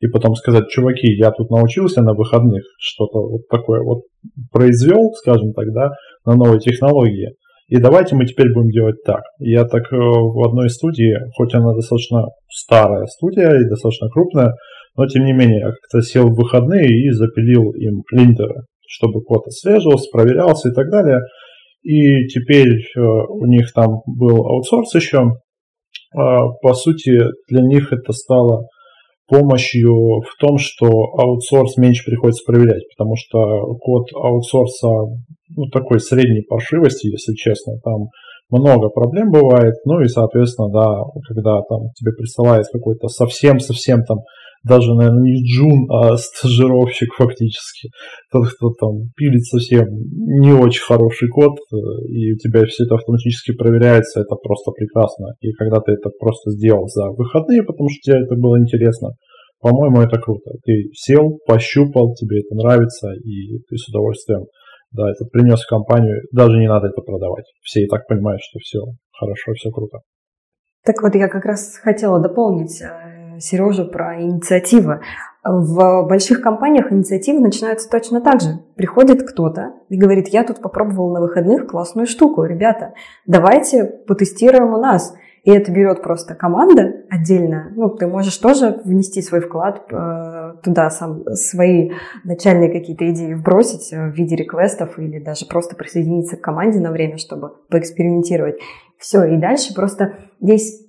и 0.00 0.08
потом 0.08 0.34
сказать, 0.34 0.68
чуваки, 0.68 1.12
я 1.12 1.30
тут 1.30 1.50
научился 1.50 2.02
на 2.02 2.14
выходных 2.14 2.64
что-то 2.78 3.20
вот 3.20 3.42
такое 3.48 3.82
вот 3.82 4.02
произвел, 4.50 5.12
скажем 5.12 5.52
так, 5.52 5.72
да, 5.72 5.92
на 6.24 6.34
новой 6.34 6.58
технологии. 6.58 7.36
И 7.68 7.78
давайте 7.78 8.16
мы 8.16 8.26
теперь 8.26 8.52
будем 8.52 8.70
делать 8.70 8.96
так. 9.04 9.22
Я 9.38 9.64
так 9.64 9.84
э, 9.92 9.96
в 9.96 10.46
одной 10.46 10.68
студии, 10.68 11.16
хоть 11.36 11.54
она 11.54 11.72
достаточно 11.72 12.26
старая 12.50 13.06
студия 13.06 13.50
и 13.60 13.68
достаточно 13.68 14.08
крупная, 14.10 14.54
но 14.96 15.06
тем 15.06 15.24
не 15.24 15.32
менее 15.32 15.60
я 15.60 15.70
как-то 15.70 16.02
сел 16.02 16.28
в 16.28 16.36
выходные 16.36 16.86
и 16.86 17.10
запилил 17.10 17.72
им 17.72 18.02
линтеры, 18.10 18.62
чтобы 18.86 19.22
код 19.22 19.46
отслеживался, 19.46 20.10
проверялся 20.12 20.68
и 20.68 20.72
так 20.72 20.90
далее. 20.90 21.20
И 21.82 22.26
теперь 22.26 22.78
э, 22.96 23.00
у 23.00 23.46
них 23.46 23.72
там 23.72 24.02
был 24.06 24.46
аутсорс 24.46 24.94
еще. 24.94 25.32
А, 26.14 26.48
по 26.62 26.74
сути, 26.74 27.18
для 27.48 27.62
них 27.62 27.92
это 27.92 28.12
стало 28.12 28.66
помощью 29.32 30.20
в 30.20 30.36
том, 30.38 30.58
что 30.58 30.86
аутсорс 30.86 31.76
меньше 31.78 32.04
приходится 32.04 32.44
проверять, 32.46 32.82
потому 32.94 33.16
что 33.16 33.74
код 33.80 34.08
аутсорса 34.14 34.88
ну, 35.56 35.66
такой 35.72 36.00
средней 36.00 36.42
паршивости, 36.42 37.06
если 37.06 37.34
честно, 37.34 37.78
там 37.82 38.08
много 38.50 38.90
проблем 38.90 39.30
бывает, 39.30 39.74
ну 39.86 40.00
и, 40.00 40.08
соответственно, 40.08 40.68
да, 40.70 41.02
когда 41.26 41.62
там 41.62 41.88
тебе 41.96 42.12
присылает 42.12 42.66
какой-то 42.70 43.08
совсем-совсем 43.08 44.04
там 44.04 44.18
даже, 44.62 44.94
наверное, 44.94 45.22
не 45.22 45.42
джун, 45.42 45.90
а 45.90 46.16
стажировщик 46.16 47.14
фактически. 47.14 47.90
Тот, 48.30 48.48
кто 48.48 48.70
там 48.78 49.08
пилит 49.16 49.44
совсем 49.44 49.86
не 49.90 50.52
очень 50.52 50.82
хороший 50.82 51.28
код, 51.28 51.58
э, 51.58 51.76
и 52.08 52.32
у 52.34 52.36
тебя 52.36 52.64
все 52.66 52.84
это 52.84 52.94
автоматически 52.94 53.52
проверяется, 53.52 54.20
это 54.20 54.36
просто 54.36 54.70
прекрасно. 54.70 55.34
И 55.40 55.52
когда 55.52 55.80
ты 55.80 55.92
это 55.92 56.10
просто 56.18 56.50
сделал 56.52 56.86
за 56.86 57.10
выходные, 57.10 57.62
потому 57.64 57.88
что 57.88 57.98
тебе 58.02 58.22
это 58.22 58.36
было 58.36 58.58
интересно, 58.60 59.10
по-моему, 59.60 60.02
это 60.02 60.18
круто. 60.20 60.50
Ты 60.64 60.90
сел, 60.92 61.38
пощупал, 61.46 62.14
тебе 62.14 62.40
это 62.40 62.54
нравится, 62.54 63.12
и 63.12 63.58
ты 63.68 63.76
с 63.76 63.88
удовольствием 63.88 64.46
Да, 64.90 65.10
это 65.10 65.24
принес 65.32 65.62
в 65.62 65.68
компанию, 65.68 66.20
даже 66.32 66.58
не 66.58 66.68
надо 66.68 66.88
это 66.88 67.00
продавать. 67.00 67.46
Все 67.62 67.82
и 67.82 67.88
так 67.88 68.06
понимают, 68.06 68.42
что 68.42 68.58
все 68.58 68.80
хорошо, 69.12 69.52
все 69.54 69.70
круто. 69.70 69.98
Так 70.84 71.00
вот, 71.02 71.14
я 71.14 71.28
как 71.28 71.44
раз 71.44 71.78
хотела 71.78 72.20
дополнить 72.20 72.82
э, 73.42 73.44
Сережу 73.44 73.86
про 73.86 74.20
инициативы. 74.22 75.00
В 75.44 76.06
больших 76.06 76.40
компаниях 76.40 76.92
инициативы 76.92 77.40
начинаются 77.40 77.90
точно 77.90 78.20
так 78.20 78.40
же. 78.40 78.60
Приходит 78.76 79.28
кто-то 79.28 79.72
и 79.88 79.96
говорит, 79.96 80.28
я 80.28 80.44
тут 80.44 80.60
попробовал 80.60 81.12
на 81.12 81.20
выходных 81.20 81.66
классную 81.66 82.06
штуку, 82.06 82.44
ребята, 82.44 82.94
давайте 83.26 83.84
потестируем 83.84 84.72
у 84.72 84.78
нас. 84.78 85.14
И 85.42 85.50
это 85.50 85.72
берет 85.72 86.02
просто 86.02 86.36
команда 86.36 87.04
отдельно. 87.10 87.72
Ну, 87.74 87.90
ты 87.90 88.06
можешь 88.06 88.36
тоже 88.36 88.80
внести 88.84 89.20
свой 89.22 89.40
вклад 89.40 89.82
э, 89.90 90.54
туда, 90.62 90.88
сам 90.88 91.24
свои 91.34 91.90
начальные 92.22 92.70
какие-то 92.70 93.10
идеи 93.10 93.34
вбросить 93.34 93.90
в 93.90 94.10
виде 94.10 94.36
реквестов 94.36 95.00
или 95.00 95.18
даже 95.18 95.46
просто 95.46 95.74
присоединиться 95.74 96.36
к 96.36 96.40
команде 96.40 96.78
на 96.78 96.92
время, 96.92 97.18
чтобы 97.18 97.54
поэкспериментировать. 97.68 98.60
Все, 98.98 99.24
и 99.24 99.36
дальше 99.36 99.74
просто 99.74 100.14
здесь 100.40 100.86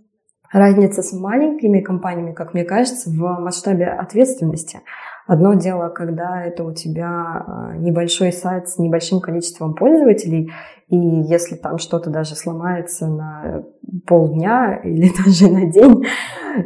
разница 0.53 1.01
с 1.01 1.11
маленькими 1.11 1.81
компаниями, 1.81 2.31
как 2.31 2.53
мне 2.53 2.63
кажется, 2.63 3.09
в 3.09 3.39
масштабе 3.41 3.87
ответственности. 3.87 4.79
Одно 5.25 5.53
дело, 5.53 5.89
когда 5.89 6.43
это 6.43 6.63
у 6.63 6.73
тебя 6.73 7.09
а, 7.09 7.77
небольшой 7.77 8.31
сайт 8.33 8.67
с 8.69 8.77
небольшим 8.77 9.21
количеством 9.21 9.73
пользователей, 9.73 10.51
и 10.89 10.97
если 10.97 11.55
там 11.55 11.77
что-то 11.77 12.09
даже 12.09 12.35
сломается 12.35 13.07
на 13.07 13.63
полдня 14.05 14.75
или 14.83 15.09
даже 15.25 15.49
на 15.49 15.71
день, 15.71 16.05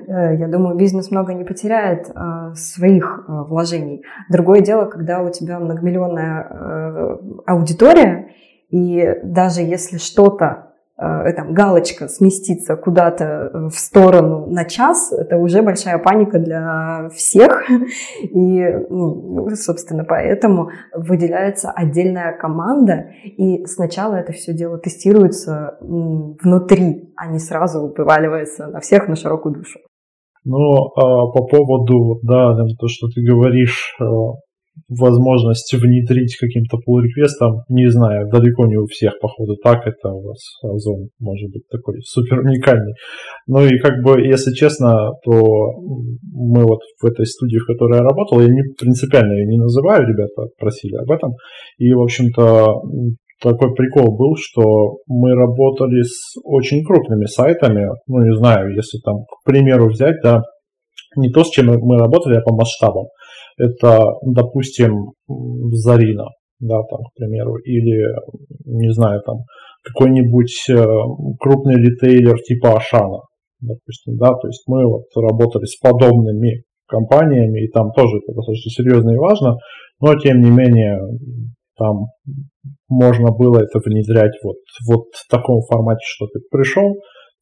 э, 0.07 0.37
я 0.37 0.47
думаю, 0.47 0.75
бизнес 0.75 1.11
много 1.11 1.33
не 1.33 1.43
потеряет 1.43 2.11
а, 2.13 2.53
своих 2.55 3.25
а, 3.27 3.43
вложений. 3.43 4.03
Другое 4.29 4.61
дело, 4.61 4.85
когда 4.85 5.21
у 5.21 5.29
тебя 5.29 5.59
многомиллионная 5.59 6.47
э, 6.49 7.17
аудитория, 7.45 8.31
и 8.69 9.15
даже 9.23 9.61
если 9.61 9.97
что-то 9.97 10.73
там, 10.97 11.53
галочка 11.53 12.07
сместиться 12.07 12.75
куда-то 12.75 13.23
э, 13.25 13.67
в 13.69 13.75
сторону 13.75 14.47
на 14.47 14.65
час, 14.65 15.11
это 15.13 15.37
уже 15.37 15.61
большая 15.61 15.99
паника 15.99 16.39
для 16.39 17.09
всех. 17.13 17.69
И, 18.21 18.63
ну, 18.89 19.47
собственно, 19.55 20.03
поэтому 20.03 20.69
выделяется 20.93 21.71
отдельная 21.71 22.35
команда, 22.37 23.11
и 23.23 23.65
сначала 23.65 24.15
это 24.15 24.31
все 24.31 24.53
дело 24.53 24.79
тестируется 24.79 25.77
внутри, 25.81 27.13
а 27.15 27.27
не 27.27 27.39
сразу 27.39 27.93
вываливается 27.95 28.67
на 28.67 28.79
всех 28.79 29.07
на 29.07 29.15
широкую 29.15 29.55
душу. 29.55 29.79
Ну, 30.45 30.87
а 30.95 31.31
по 31.31 31.45
поводу, 31.45 32.19
да, 32.23 32.55
то, 32.55 32.87
что 32.87 33.07
ты 33.13 33.21
говоришь, 33.21 33.95
э, 33.99 34.05
возможность 34.89 35.73
внедрить 35.73 36.37
каким-то 36.37 36.77
pull 36.77 37.01
реквестом. 37.01 37.61
Не 37.69 37.89
знаю, 37.89 38.29
далеко 38.29 38.65
не 38.67 38.77
у 38.77 38.85
всех, 38.85 39.19
походу, 39.19 39.55
так 39.63 39.85
это 39.85 40.09
у 40.09 40.27
вас 40.27 40.39
Озон 40.63 41.09
может 41.19 41.51
быть 41.51 41.67
такой 41.69 42.01
супер 42.03 42.39
уникальный. 42.39 42.93
Ну 43.47 43.65
и 43.65 43.77
как 43.79 44.03
бы, 44.03 44.21
если 44.21 44.53
честно, 44.53 45.11
то 45.23 45.33
мы 46.31 46.63
вот 46.63 46.79
в 47.01 47.05
этой 47.05 47.25
студии, 47.25 47.57
в 47.57 47.65
которой 47.65 47.97
я 47.97 48.03
работал, 48.03 48.41
я 48.41 48.47
не 48.47 48.63
принципиально 48.79 49.33
ее 49.33 49.47
не 49.47 49.57
называю, 49.57 50.07
ребята 50.07 50.49
просили 50.57 50.95
об 50.95 51.11
этом, 51.11 51.33
и, 51.77 51.93
в 51.93 52.01
общем-то, 52.01 52.81
такой 53.41 53.73
прикол 53.75 54.17
был, 54.17 54.35
что 54.37 54.97
мы 55.07 55.33
работали 55.35 56.01
с 56.01 56.35
очень 56.43 56.83
крупными 56.83 57.25
сайтами, 57.25 57.89
ну, 58.07 58.23
не 58.23 58.35
знаю, 58.35 58.73
если 58.73 58.99
там, 59.03 59.25
к 59.25 59.45
примеру, 59.45 59.89
взять, 59.89 60.15
да, 60.23 60.41
не 61.15 61.29
то, 61.31 61.43
с 61.43 61.49
чем 61.49 61.67
мы 61.67 61.97
работали, 61.97 62.37
а 62.37 62.41
по 62.41 62.53
масштабам 62.53 63.05
это, 63.57 64.13
допустим, 64.23 65.11
Зарина, 65.27 66.25
да, 66.59 66.81
там, 66.83 66.99
к 67.03 67.13
примеру, 67.15 67.57
или, 67.57 68.15
не 68.65 68.91
знаю, 68.91 69.21
там, 69.25 69.37
какой-нибудь 69.83 70.65
э, 70.69 70.85
крупный 71.39 71.75
ритейлер 71.75 72.37
типа 72.41 72.77
Ашана, 72.77 73.21
допустим, 73.61 74.17
да, 74.17 74.29
то 74.29 74.47
есть 74.47 74.63
мы 74.67 74.85
вот 74.85 75.05
работали 75.15 75.65
с 75.65 75.77
подобными 75.79 76.63
компаниями, 76.87 77.65
и 77.65 77.71
там 77.71 77.91
тоже 77.91 78.17
это 78.17 78.35
достаточно 78.35 78.71
серьезно 78.71 79.11
и 79.11 79.17
важно, 79.17 79.57
но 80.01 80.15
тем 80.15 80.41
не 80.41 80.51
менее 80.51 80.99
там 81.77 82.07
можно 82.89 83.31
было 83.31 83.59
это 83.59 83.79
внедрять 83.83 84.33
вот, 84.43 84.57
вот 84.87 85.05
в 85.13 85.29
таком 85.29 85.61
формате, 85.61 86.01
что 86.03 86.27
ты 86.27 86.39
пришел, 86.49 86.95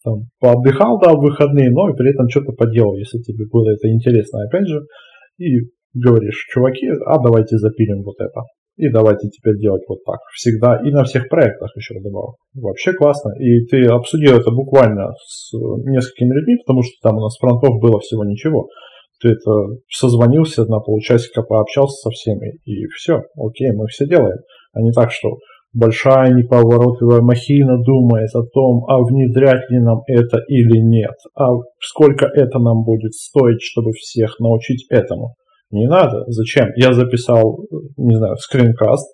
там, 0.03 0.27
поотдыхал, 0.39 0.99
да, 0.99 1.13
в 1.13 1.21
выходные, 1.21 1.71
но 1.71 1.89
и 1.89 1.95
при 1.95 2.11
этом 2.11 2.29
что-то 2.29 2.53
поделал, 2.53 2.95
если 2.95 3.19
тебе 3.19 3.45
было 3.51 3.71
это 3.71 3.89
интересно, 3.89 4.43
опять 4.43 4.67
же, 4.67 4.81
и 5.37 5.69
говоришь, 5.93 6.47
чуваки, 6.53 6.87
а 7.05 7.19
давайте 7.19 7.57
запилим 7.57 8.03
вот 8.03 8.15
это. 8.19 8.41
И 8.77 8.89
давайте 8.89 9.29
теперь 9.29 9.57
делать 9.57 9.83
вот 9.87 10.03
так. 10.05 10.19
Всегда. 10.33 10.81
И 10.85 10.91
на 10.91 11.05
всех 11.05 11.29
проектах 11.29 11.71
еще 11.77 11.93
добавил. 11.95 12.35
Вообще 12.53 12.91
классно. 12.91 13.31
И 13.39 13.65
ты 13.67 13.85
обсудил 13.85 14.37
это 14.37 14.51
буквально 14.51 15.13
с 15.25 15.53
несколькими 15.53 16.33
людьми, 16.33 16.57
потому 16.65 16.83
что 16.83 16.91
там 17.01 17.17
у 17.17 17.21
нас 17.21 17.37
фронтов 17.37 17.79
было 17.79 18.01
всего 18.01 18.25
ничего. 18.25 18.67
Ты 19.21 19.29
это 19.29 19.79
созвонился 19.89 20.65
на 20.65 20.79
полчасика, 20.79 21.41
пообщался 21.41 21.95
со 21.95 22.09
всеми, 22.09 22.59
и 22.65 22.85
все, 22.87 23.21
окей, 23.37 23.71
мы 23.71 23.87
все 23.87 24.05
делаем. 24.05 24.39
А 24.73 24.81
не 24.81 24.91
так, 24.91 25.09
что 25.11 25.37
большая 25.75 26.33
неповоротливая 26.33 27.21
махина 27.21 27.77
думает 27.83 28.33
о 28.33 28.43
том, 28.43 28.85
а 28.87 29.03
внедрять 29.03 29.69
ли 29.69 29.79
нам 29.79 30.01
это 30.07 30.39
или 30.47 30.79
нет, 30.79 31.15
а 31.37 31.49
сколько 31.81 32.25
это 32.25 32.59
нам 32.59 32.83
будет 32.83 33.13
стоить, 33.13 33.61
чтобы 33.61 33.91
всех 33.91 34.39
научить 34.39 34.85
этому. 34.89 35.35
Не 35.71 35.87
надо. 35.87 36.23
Зачем? 36.27 36.69
Я 36.75 36.93
записал, 36.93 37.65
не 37.97 38.15
знаю, 38.15 38.37
скринкаст, 38.37 39.07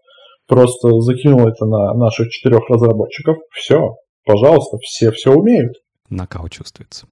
просто 0.47 0.91
закинул 1.01 1.47
это 1.47 1.65
на 1.65 1.93
наших 1.95 2.29
четырех 2.29 2.69
разработчиков. 2.69 3.37
Все, 3.51 3.95
пожалуйста, 4.25 4.77
все 4.81 5.11
все 5.11 5.31
умеют. 5.31 5.73
Накал 6.09 6.47
чувствуется. 6.49 7.07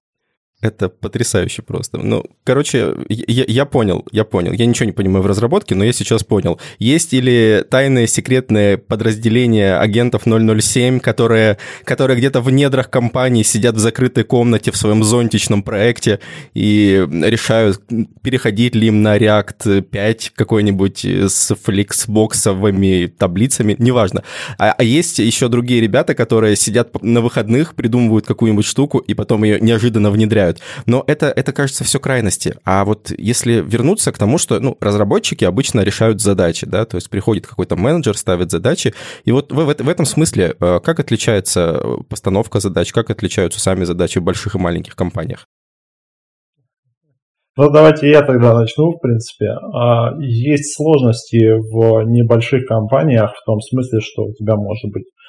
Это 0.60 0.90
потрясающе 0.90 1.62
просто. 1.62 1.98
Ну, 1.98 2.24
короче, 2.44 2.94
я, 3.08 3.44
я 3.48 3.64
понял, 3.64 4.04
я 4.12 4.24
понял. 4.24 4.52
Я 4.52 4.66
ничего 4.66 4.84
не 4.84 4.92
понимаю 4.92 5.22
в 5.22 5.26
разработке, 5.26 5.74
но 5.74 5.84
я 5.84 5.92
сейчас 5.94 6.22
понял. 6.22 6.60
Есть 6.78 7.14
или 7.14 7.64
тайные 7.70 8.06
секретные 8.06 8.76
подразделения 8.76 9.78
агентов 9.78 10.24
007, 10.26 11.00
которые, 11.00 11.56
которые 11.84 12.18
где-то 12.18 12.42
в 12.42 12.50
недрах 12.50 12.90
компании 12.90 13.42
сидят 13.42 13.76
в 13.76 13.78
закрытой 13.78 14.24
комнате 14.24 14.70
в 14.70 14.76
своем 14.76 15.02
зонтичном 15.02 15.62
проекте 15.62 16.20
и 16.52 17.06
решают, 17.08 17.80
переходить 18.22 18.74
ли 18.74 18.88
им 18.88 19.02
на 19.02 19.16
React 19.16 19.80
5 19.82 20.32
какой-нибудь 20.34 21.04
с 21.06 21.54
фликсбоксовыми 21.54 23.06
таблицами, 23.06 23.76
неважно. 23.78 24.24
А, 24.58 24.74
а 24.76 24.84
есть 24.84 25.20
еще 25.20 25.48
другие 25.48 25.80
ребята, 25.80 26.14
которые 26.14 26.54
сидят 26.56 27.02
на 27.02 27.22
выходных, 27.22 27.74
придумывают 27.74 28.26
какую-нибудь 28.26 28.66
штуку 28.66 28.98
и 28.98 29.14
потом 29.14 29.44
ее 29.44 29.58
неожиданно 29.58 30.10
внедряют 30.10 30.49
решают. 30.50 30.60
Но 30.86 31.04
это, 31.06 31.26
это 31.26 31.52
кажется, 31.52 31.84
все 31.84 31.98
крайности. 31.98 32.54
А 32.64 32.84
вот 32.84 33.12
если 33.16 33.60
вернуться 33.60 34.12
к 34.12 34.18
тому, 34.18 34.38
что 34.38 34.60
ну, 34.60 34.76
разработчики 34.80 35.44
обычно 35.44 35.80
решают 35.80 36.20
задачи, 36.20 36.66
да, 36.66 36.84
то 36.84 36.96
есть 36.96 37.10
приходит 37.10 37.46
какой-то 37.46 37.76
менеджер, 37.76 38.16
ставит 38.16 38.50
задачи, 38.50 38.94
и 39.24 39.32
вот 39.32 39.52
в, 39.52 39.56
в, 39.56 39.74
в 39.74 39.88
этом 39.88 40.06
смысле 40.06 40.54
э, 40.60 40.80
как 40.80 41.00
отличается 41.00 41.82
постановка 42.08 42.60
задач, 42.60 42.92
как 42.92 43.10
отличаются 43.10 43.60
сами 43.60 43.84
задачи 43.84 44.18
в 44.18 44.22
больших 44.22 44.54
и 44.54 44.58
маленьких 44.58 44.94
компаниях? 44.94 45.46
Ну, 47.56 47.68
давайте 47.68 48.08
я 48.08 48.22
тогда 48.22 48.54
начну, 48.54 48.92
в 48.92 49.00
принципе. 49.00 49.48
А, 49.74 50.12
есть 50.20 50.76
сложности 50.76 51.58
в 51.58 52.04
небольших 52.06 52.64
компаниях 52.66 53.32
в 53.32 53.44
том 53.44 53.60
смысле, 53.60 54.00
что 54.00 54.22
у 54.22 54.32
тебя 54.32 54.54
может 54.56 54.90
быть 54.92 55.04
Э, 55.04 55.19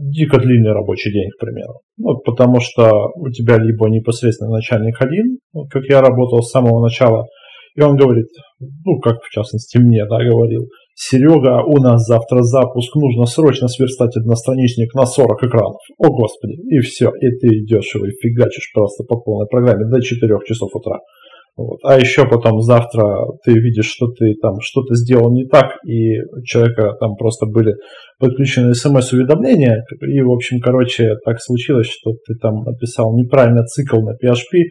дико 0.00 0.38
длинный 0.38 0.72
рабочий 0.72 1.12
день, 1.12 1.30
к 1.30 1.40
примеру. 1.40 1.80
Ну, 1.96 2.18
потому 2.24 2.60
что 2.60 3.10
у 3.14 3.30
тебя 3.30 3.56
либо 3.58 3.88
непосредственно 3.88 4.50
начальник 4.50 5.00
один, 5.00 5.38
вот 5.52 5.68
как 5.70 5.84
я 5.84 6.00
работал 6.00 6.42
с 6.42 6.50
самого 6.50 6.82
начала, 6.82 7.26
и 7.76 7.82
он 7.82 7.96
говорит, 7.96 8.26
ну, 8.58 8.98
как 9.00 9.22
в 9.22 9.30
частности 9.30 9.78
мне, 9.78 10.04
да, 10.06 10.18
говорил, 10.18 10.68
Серега, 10.94 11.62
у 11.64 11.80
нас 11.80 12.04
завтра 12.04 12.42
запуск, 12.42 12.94
нужно 12.96 13.24
срочно 13.24 13.68
сверстать 13.68 14.16
одностраничник 14.16 14.92
на 14.94 15.06
40 15.06 15.44
экранов. 15.44 15.80
О, 15.98 16.08
Господи, 16.08 16.56
и 16.68 16.80
все, 16.80 17.10
и 17.20 17.30
ты 17.38 17.46
идешь 17.46 17.94
его 17.94 18.06
и 18.06 18.10
фигачишь 18.10 18.70
просто 18.74 19.04
по 19.04 19.18
полной 19.18 19.46
программе 19.46 19.88
до 19.88 20.02
4 20.02 20.38
часов 20.46 20.70
утра. 20.74 20.98
Вот. 21.56 21.78
А 21.84 21.98
еще 21.98 22.26
потом 22.26 22.60
завтра 22.60 23.04
ты 23.44 23.52
видишь, 23.52 23.90
что 23.90 24.06
ты 24.08 24.34
там 24.40 24.54
что-то 24.60 24.94
сделал 24.94 25.32
не 25.32 25.46
так, 25.46 25.76
и 25.84 26.20
у 26.20 26.42
человека 26.42 26.94
там 26.98 27.16
просто 27.16 27.46
были 27.46 27.74
подключены 28.18 28.74
смс-уведомления, 28.74 29.84
и, 30.00 30.22
в 30.22 30.30
общем, 30.30 30.60
короче, 30.60 31.16
так 31.24 31.40
случилось, 31.40 31.88
что 31.88 32.12
ты 32.12 32.34
там 32.40 32.62
написал 32.64 33.14
неправильно 33.16 33.64
цикл 33.64 34.00
на 34.00 34.12
PHP, 34.12 34.64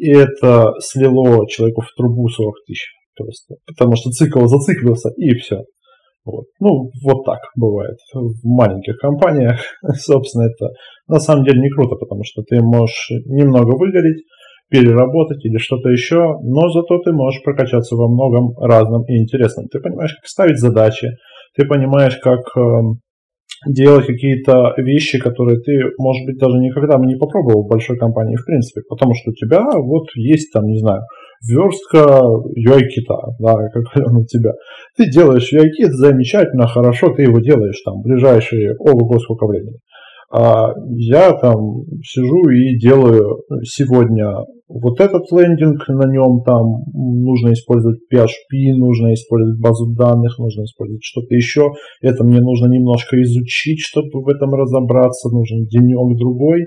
и 0.00 0.10
это 0.10 0.72
слило 0.80 1.46
человеку 1.48 1.82
в 1.82 1.94
трубу 1.96 2.28
40 2.28 2.54
тысяч 2.66 2.88
просто, 3.16 3.56
потому 3.66 3.96
что 3.96 4.10
цикл 4.10 4.44
зациклился, 4.46 5.10
и 5.16 5.34
все. 5.34 5.58
Вот. 6.24 6.44
Ну, 6.60 6.90
вот 7.04 7.24
так 7.24 7.40
бывает 7.56 7.98
в 8.14 8.46
маленьких 8.46 8.96
компаниях. 8.98 9.60
Собственно, 9.96 10.44
это 10.44 10.72
на 11.08 11.18
самом 11.18 11.44
деле 11.44 11.60
не 11.60 11.70
круто, 11.70 11.96
потому 11.96 12.22
что 12.24 12.42
ты 12.42 12.60
можешь 12.62 13.10
немного 13.26 13.76
выгореть, 13.76 14.24
переработать 14.72 15.44
или 15.44 15.58
что-то 15.58 15.90
еще, 15.90 16.38
но 16.42 16.70
зато 16.70 16.98
ты 17.04 17.12
можешь 17.12 17.42
прокачаться 17.42 17.94
во 17.94 18.08
многом 18.08 18.56
разном 18.58 19.04
и 19.04 19.18
интересном. 19.18 19.66
Ты 19.68 19.80
понимаешь, 19.80 20.14
как 20.14 20.26
ставить 20.26 20.58
задачи, 20.58 21.08
ты 21.54 21.66
понимаешь, 21.66 22.16
как 22.16 22.40
эм, 22.56 23.00
делать 23.68 24.06
какие-то 24.06 24.72
вещи, 24.78 25.18
которые 25.18 25.60
ты, 25.60 25.72
может 25.98 26.24
быть, 26.24 26.38
даже 26.38 26.56
никогда 26.58 26.96
бы 26.96 27.06
не 27.06 27.16
попробовал 27.16 27.64
в 27.64 27.68
большой 27.68 27.98
компании 27.98 28.36
в 28.36 28.46
принципе, 28.46 28.80
потому 28.88 29.12
что 29.14 29.30
у 29.30 29.34
тебя 29.34 29.62
вот 29.76 30.06
есть 30.16 30.50
там, 30.52 30.64
не 30.64 30.78
знаю, 30.78 31.02
верстка 31.46 32.20
UI-кита, 32.56 33.36
да, 33.40 33.54
как 33.74 34.06
он 34.08 34.22
у 34.22 34.24
тебя. 34.24 34.52
Ты 34.96 35.10
делаешь 35.10 35.52
UI-кит 35.52 35.92
замечательно, 35.92 36.66
хорошо, 36.66 37.12
ты 37.12 37.24
его 37.24 37.40
делаешь 37.40 37.80
там 37.84 38.00
ближайшие, 38.00 38.74
ого, 38.78 39.18
сколько 39.18 39.46
времени. 39.46 39.78
А 40.34 40.72
я 40.96 41.32
там 41.34 41.84
сижу 42.02 42.48
и 42.48 42.78
делаю 42.78 43.42
сегодня 43.64 44.32
вот 44.66 44.98
этот 44.98 45.30
лендинг, 45.30 45.86
на 45.88 46.10
нем 46.10 46.42
там 46.42 46.84
нужно 46.94 47.52
использовать 47.52 48.00
PHP, 48.10 48.72
нужно 48.78 49.12
использовать 49.12 49.60
базу 49.60 49.94
данных, 49.94 50.38
нужно 50.38 50.62
использовать 50.62 51.04
что-то 51.04 51.34
еще. 51.34 51.72
Это 52.00 52.24
мне 52.24 52.40
нужно 52.40 52.72
немножко 52.72 53.20
изучить, 53.22 53.80
чтобы 53.80 54.22
в 54.22 54.28
этом 54.28 54.54
разобраться, 54.54 55.28
нужен 55.28 55.66
денек 55.66 56.18
другой. 56.18 56.64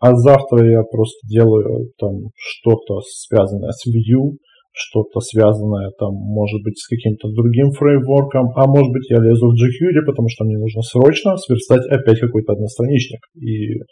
А 0.00 0.14
завтра 0.14 0.64
я 0.70 0.82
просто 0.84 1.18
делаю 1.26 1.90
там 1.98 2.30
что-то 2.36 3.00
связанное 3.02 3.72
с 3.72 3.84
Vue, 3.88 4.36
что-то 4.78 5.20
связанное 5.20 5.90
там, 5.98 6.14
может 6.14 6.62
быть, 6.62 6.78
с 6.78 6.86
каким-то 6.86 7.28
другим 7.34 7.70
фреймворком, 7.72 8.54
а 8.54 8.66
может 8.66 8.92
быть, 8.92 9.10
я 9.10 9.18
лезу 9.18 9.50
в 9.50 9.58
jQuery, 9.58 10.06
потому 10.06 10.28
что 10.30 10.44
мне 10.44 10.56
нужно 10.56 10.82
срочно 10.82 11.36
сверстать 11.36 11.86
опять 11.90 12.20
какой-то 12.20 12.52
одностраничник. 12.52 13.20
И, 13.34 13.82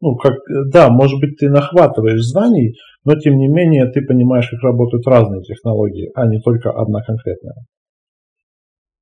ну, 0.00 0.16
как, 0.16 0.36
да, 0.72 0.90
может 0.90 1.18
быть, 1.20 1.36
ты 1.40 1.48
нахватываешь 1.48 2.22
знаний, 2.22 2.74
но, 3.04 3.16
тем 3.16 3.36
не 3.36 3.48
менее, 3.48 3.90
ты 3.90 4.02
понимаешь, 4.02 4.48
как 4.48 4.62
работают 4.62 5.06
разные 5.06 5.42
технологии, 5.42 6.10
а 6.14 6.26
не 6.26 6.40
только 6.40 6.70
одна 6.70 7.00
конкретная. 7.02 7.64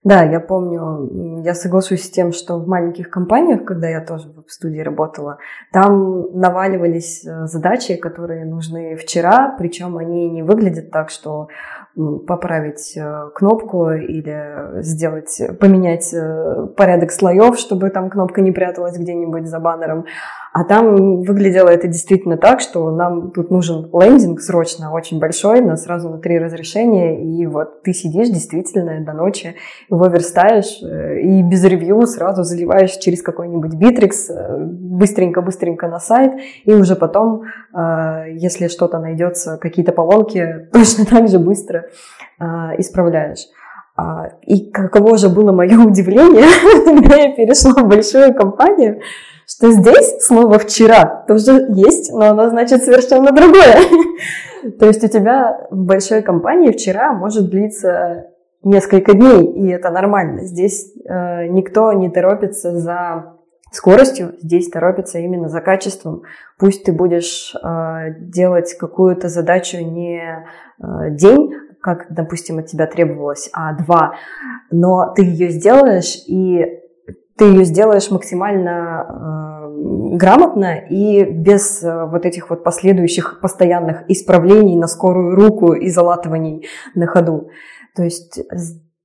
Да, 0.05 0.25
я 0.25 0.41
помню, 0.41 1.43
я 1.45 1.55
соглашусь 1.55 2.03
с 2.03 2.11
тем, 2.11 2.33
что 2.33 2.57
в 2.59 2.67
маленьких 2.67 3.09
компаниях, 3.09 3.65
когда 3.65 3.89
я 3.89 4.01
тоже 4.01 4.33
в 4.47 4.51
студии 4.51 4.81
работала, 4.81 5.39
там 5.73 6.33
наваливались 6.33 7.25
э, 7.25 7.47
задачи, 7.47 7.95
которые 7.95 8.45
нужны 8.45 8.97
вчера, 8.97 9.55
причем 9.57 9.97
они 9.99 10.29
не 10.29 10.43
выглядят 10.43 10.91
так, 10.91 11.11
что 11.11 11.47
поправить 11.95 12.97
э, 12.97 13.31
кнопку 13.35 13.91
или 13.91 14.81
сделать, 14.83 15.41
поменять 15.61 16.13
э, 16.15 16.67
порядок 16.75 17.13
слоев, 17.13 17.59
чтобы 17.59 17.91
там 17.91 18.09
кнопка 18.09 18.41
не 18.41 18.51
пряталась 18.51 18.97
где-нибудь 18.97 19.47
за 19.47 19.61
баннером. 19.61 20.07
А 20.55 20.65
там 20.65 21.23
выглядело 21.23 21.69
это 21.69 21.89
действительно 21.89 22.37
так, 22.37 22.61
что 22.61 22.91
нам 22.91 23.31
тут 23.31 23.51
нужен 23.51 23.91
лендинг 23.93 24.41
срочно, 24.41 24.93
очень 24.93 25.19
большой, 25.19 25.61
на 25.61 25.77
сразу 25.77 26.11
на 26.11 26.19
три 26.19 26.39
разрешения, 26.39 27.23
и 27.23 27.47
вот 27.47 27.83
ты 27.83 27.93
сидишь 27.93 28.29
действительно 28.29 29.03
до 29.05 29.13
ночи, 29.13 29.55
его 29.91 30.07
верстаешь, 30.07 30.83
э, 30.83 31.21
и 31.21 31.43
без 31.43 31.63
ревью 31.65 32.07
сразу 32.07 32.43
заливаешь 32.43 32.93
через 32.93 33.23
какой-нибудь 33.23 33.75
битрикс 33.75 34.31
быстренько-быстренько 34.31 35.89
на 35.89 35.99
сайт, 35.99 36.33
и 36.65 36.73
уже 36.73 36.97
потом, 36.97 37.43
если 37.75 38.69
что-то 38.69 38.99
найдется, 38.99 39.59
какие-то 39.59 39.93
поломки, 39.93 40.69
точно 40.73 41.05
так 41.07 41.29
же 41.29 41.39
быстро 41.39 41.82
исправляешь. 42.79 43.47
А, 43.95 44.31
и 44.43 44.71
каково 44.71 45.19
же 45.19 45.29
было 45.29 45.53
мое 45.53 45.79
удивление, 45.87 46.47
когда 46.85 47.17
я 47.17 47.35
перешла 47.35 47.83
в 47.83 47.89
большую 47.89 48.35
компанию, 48.35 49.01
что 49.47 49.71
здесь 49.71 50.23
слово 50.23 50.59
«вчера» 50.59 51.25
тоже 51.29 51.67
есть, 51.71 52.13
но 52.13 52.31
оно 52.31 52.49
значит 52.49 52.85
совершенно 52.85 53.33
другое. 53.33 53.77
То 54.79 54.87
есть 54.87 55.05
у 55.05 55.09
тебя 55.09 55.67
в 55.71 55.85
большой 55.85 56.23
компании 56.23 56.71
вчера 56.71 57.13
может 57.13 57.51
длиться 57.51 58.29
несколько 58.63 59.13
дней, 59.13 59.45
и 59.45 59.69
это 59.71 59.91
нормально. 59.91 60.45
Здесь 60.45 60.93
э, 61.05 61.49
никто 61.49 61.93
не 61.93 62.09
торопится 62.09 62.79
за 62.79 63.35
скоростью, 63.73 64.37
здесь 64.39 64.71
торопится 64.71 65.19
именно 65.19 65.49
за 65.49 65.61
качеством. 65.61 66.23
Пусть 66.59 66.85
ты 66.85 66.93
будешь 66.93 67.55
э, 67.55 68.15
делать 68.21 68.75
какую-то 68.79 69.29
задачу 69.29 69.79
не 69.79 70.23
э, 70.23 71.11
день, 71.11 71.53
как, 71.83 72.07
допустим, 72.11 72.59
от 72.59 72.67
тебя 72.67 72.87
требовалось, 72.87 73.51
а 73.53 73.75
два, 73.75 74.15
но 74.71 75.13
ты 75.15 75.23
ее 75.23 75.51
сделаешь, 75.51 76.17
и 76.27 76.65
ты 77.37 77.45
ее 77.47 77.65
сделаешь 77.65 78.11
максимально 78.11 79.07
э, 79.09 80.17
грамотно 80.17 80.79
и 80.79 81.25
без 81.25 81.83
э, 81.83 82.07
вот 82.07 82.25
этих 82.25 82.51
вот 82.51 82.63
последующих 82.63 83.41
постоянных 83.41 84.09
исправлений 84.09 84.77
на 84.77 84.87
скорую 84.87 85.35
руку 85.35 85.73
и 85.73 85.89
залатываний 85.89 86.67
на 86.95 87.07
ходу. 87.07 87.49
То 87.97 88.05
есть 88.05 88.41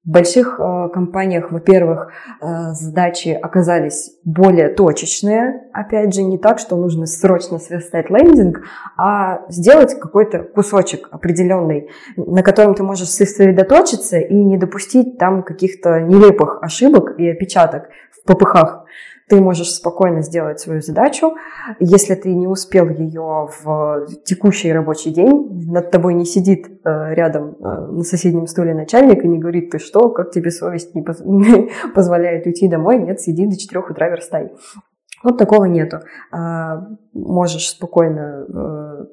в 0.08 0.10
больших 0.10 0.58
э, 0.58 0.90
компаниях, 0.94 1.52
во-первых, 1.52 2.14
э, 2.40 2.72
задачи 2.72 3.38
оказались 3.40 4.18
более 4.24 4.70
точечные. 4.70 5.64
Опять 5.74 6.16
же, 6.16 6.24
не 6.24 6.38
так, 6.38 6.60
что 6.60 6.78
нужно 6.78 7.06
срочно 7.06 7.60
сверстать 7.60 8.10
лендинг, 8.10 8.62
а 8.96 9.42
сделать 9.50 10.00
какой-то 10.00 10.40
кусочек 10.40 11.10
определенный, 11.12 11.90
на 12.16 12.42
котором 12.42 12.74
ты 12.74 12.84
можешь 12.84 13.10
сосредоточиться 13.10 14.18
и 14.18 14.34
не 14.34 14.58
допустить 14.58 15.18
там 15.18 15.44
каких-то 15.44 16.00
нелепых 16.00 16.60
ошибок 16.62 17.20
и 17.20 17.28
опечаток 17.28 17.90
в 18.10 18.26
попыхах 18.26 18.86
ты 19.28 19.42
можешь 19.42 19.72
спокойно 19.72 20.22
сделать 20.22 20.60
свою 20.60 20.82
задачу. 20.82 21.36
Если 21.80 22.16
ты 22.16 22.34
не 22.34 22.48
успел 22.48 22.90
ее 22.90 23.50
в 23.62 24.08
текущий 24.24 24.72
рабочий 24.72 25.12
день, 25.12 25.70
над 25.70 25.92
тобой 25.92 26.14
не 26.14 26.26
сидит 26.26 26.68
э, 26.68 27.14
рядом 27.14 27.58
э, 27.60 27.88
на 27.92 28.04
соседнем 28.04 28.48
стуле 28.48 28.74
начальник 28.74 29.24
и 29.24 29.28
не 29.28 29.38
говорит, 29.38 29.70
ты 29.70 29.80
что, 29.80 30.10
как 30.10 30.32
тебе 30.32 30.50
совесть 30.50 30.96
не 30.96 31.04
позволяет 31.94 32.46
уйти 32.46 32.70
домой, 32.70 33.00
нет, 33.00 33.20
сиди 33.20 33.46
до 33.46 33.58
4 33.58 33.82
утра 33.90 34.10
верстай. 34.10 34.54
Вот 35.24 35.38
такого 35.38 35.66
нету. 35.66 36.00
А, 36.32 36.88
можешь 37.14 37.70
спокойно 37.70 38.46
э, 38.48 39.06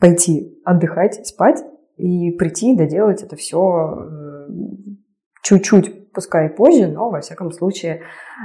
пойти 0.00 0.60
отдыхать, 0.64 1.26
спать 1.26 1.62
и 1.96 2.32
прийти 2.32 2.76
доделать 2.76 3.22
это 3.22 3.36
все 3.36 4.08
чуть-чуть 5.44 6.12
пускай 6.12 6.48
позже, 6.48 6.88
но 6.88 7.10
во 7.10 7.20
всяком 7.20 7.52
случае 7.52 8.00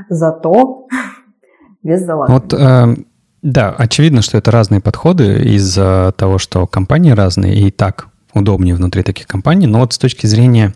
зато 0.10 0.88
без 1.84 2.06
залога. 2.06 2.32
Вот, 2.32 2.54
э, 2.54 2.96
да, 3.42 3.74
очевидно, 3.78 4.22
что 4.22 4.38
это 4.38 4.52
разные 4.52 4.82
подходы 4.82 5.42
из-за 5.56 6.14
того, 6.18 6.38
что 6.38 6.68
компании 6.68 7.12
разные, 7.12 7.56
и 7.56 7.72
так 7.72 8.10
удобнее 8.34 8.76
внутри 8.76 9.02
таких 9.02 9.26
компаний, 9.26 9.66
но 9.66 9.80
вот 9.80 9.94
с 9.94 9.98
точки 9.98 10.28
зрения 10.28 10.76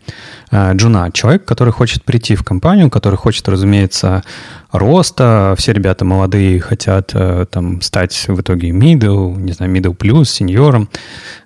э, 0.51 0.73
джуна, 0.73 1.11
человек, 1.11 1.45
который 1.45 1.71
хочет 1.71 2.03
прийти 2.03 2.35
в 2.35 2.43
компанию, 2.43 2.89
который 2.89 3.15
хочет, 3.15 3.47
разумеется, 3.47 4.23
роста, 4.71 5.53
все 5.57 5.71
ребята 5.73 6.03
молодые 6.03 6.59
хотят 6.59 7.11
э, 7.13 7.45
там 7.51 7.81
стать 7.81 8.25
в 8.27 8.41
итоге 8.41 8.69
middle, 8.69 9.37
не 9.37 9.51
знаю, 9.51 9.71
middle 9.71 9.95
plus, 9.95 10.25
сеньором, 10.25 10.89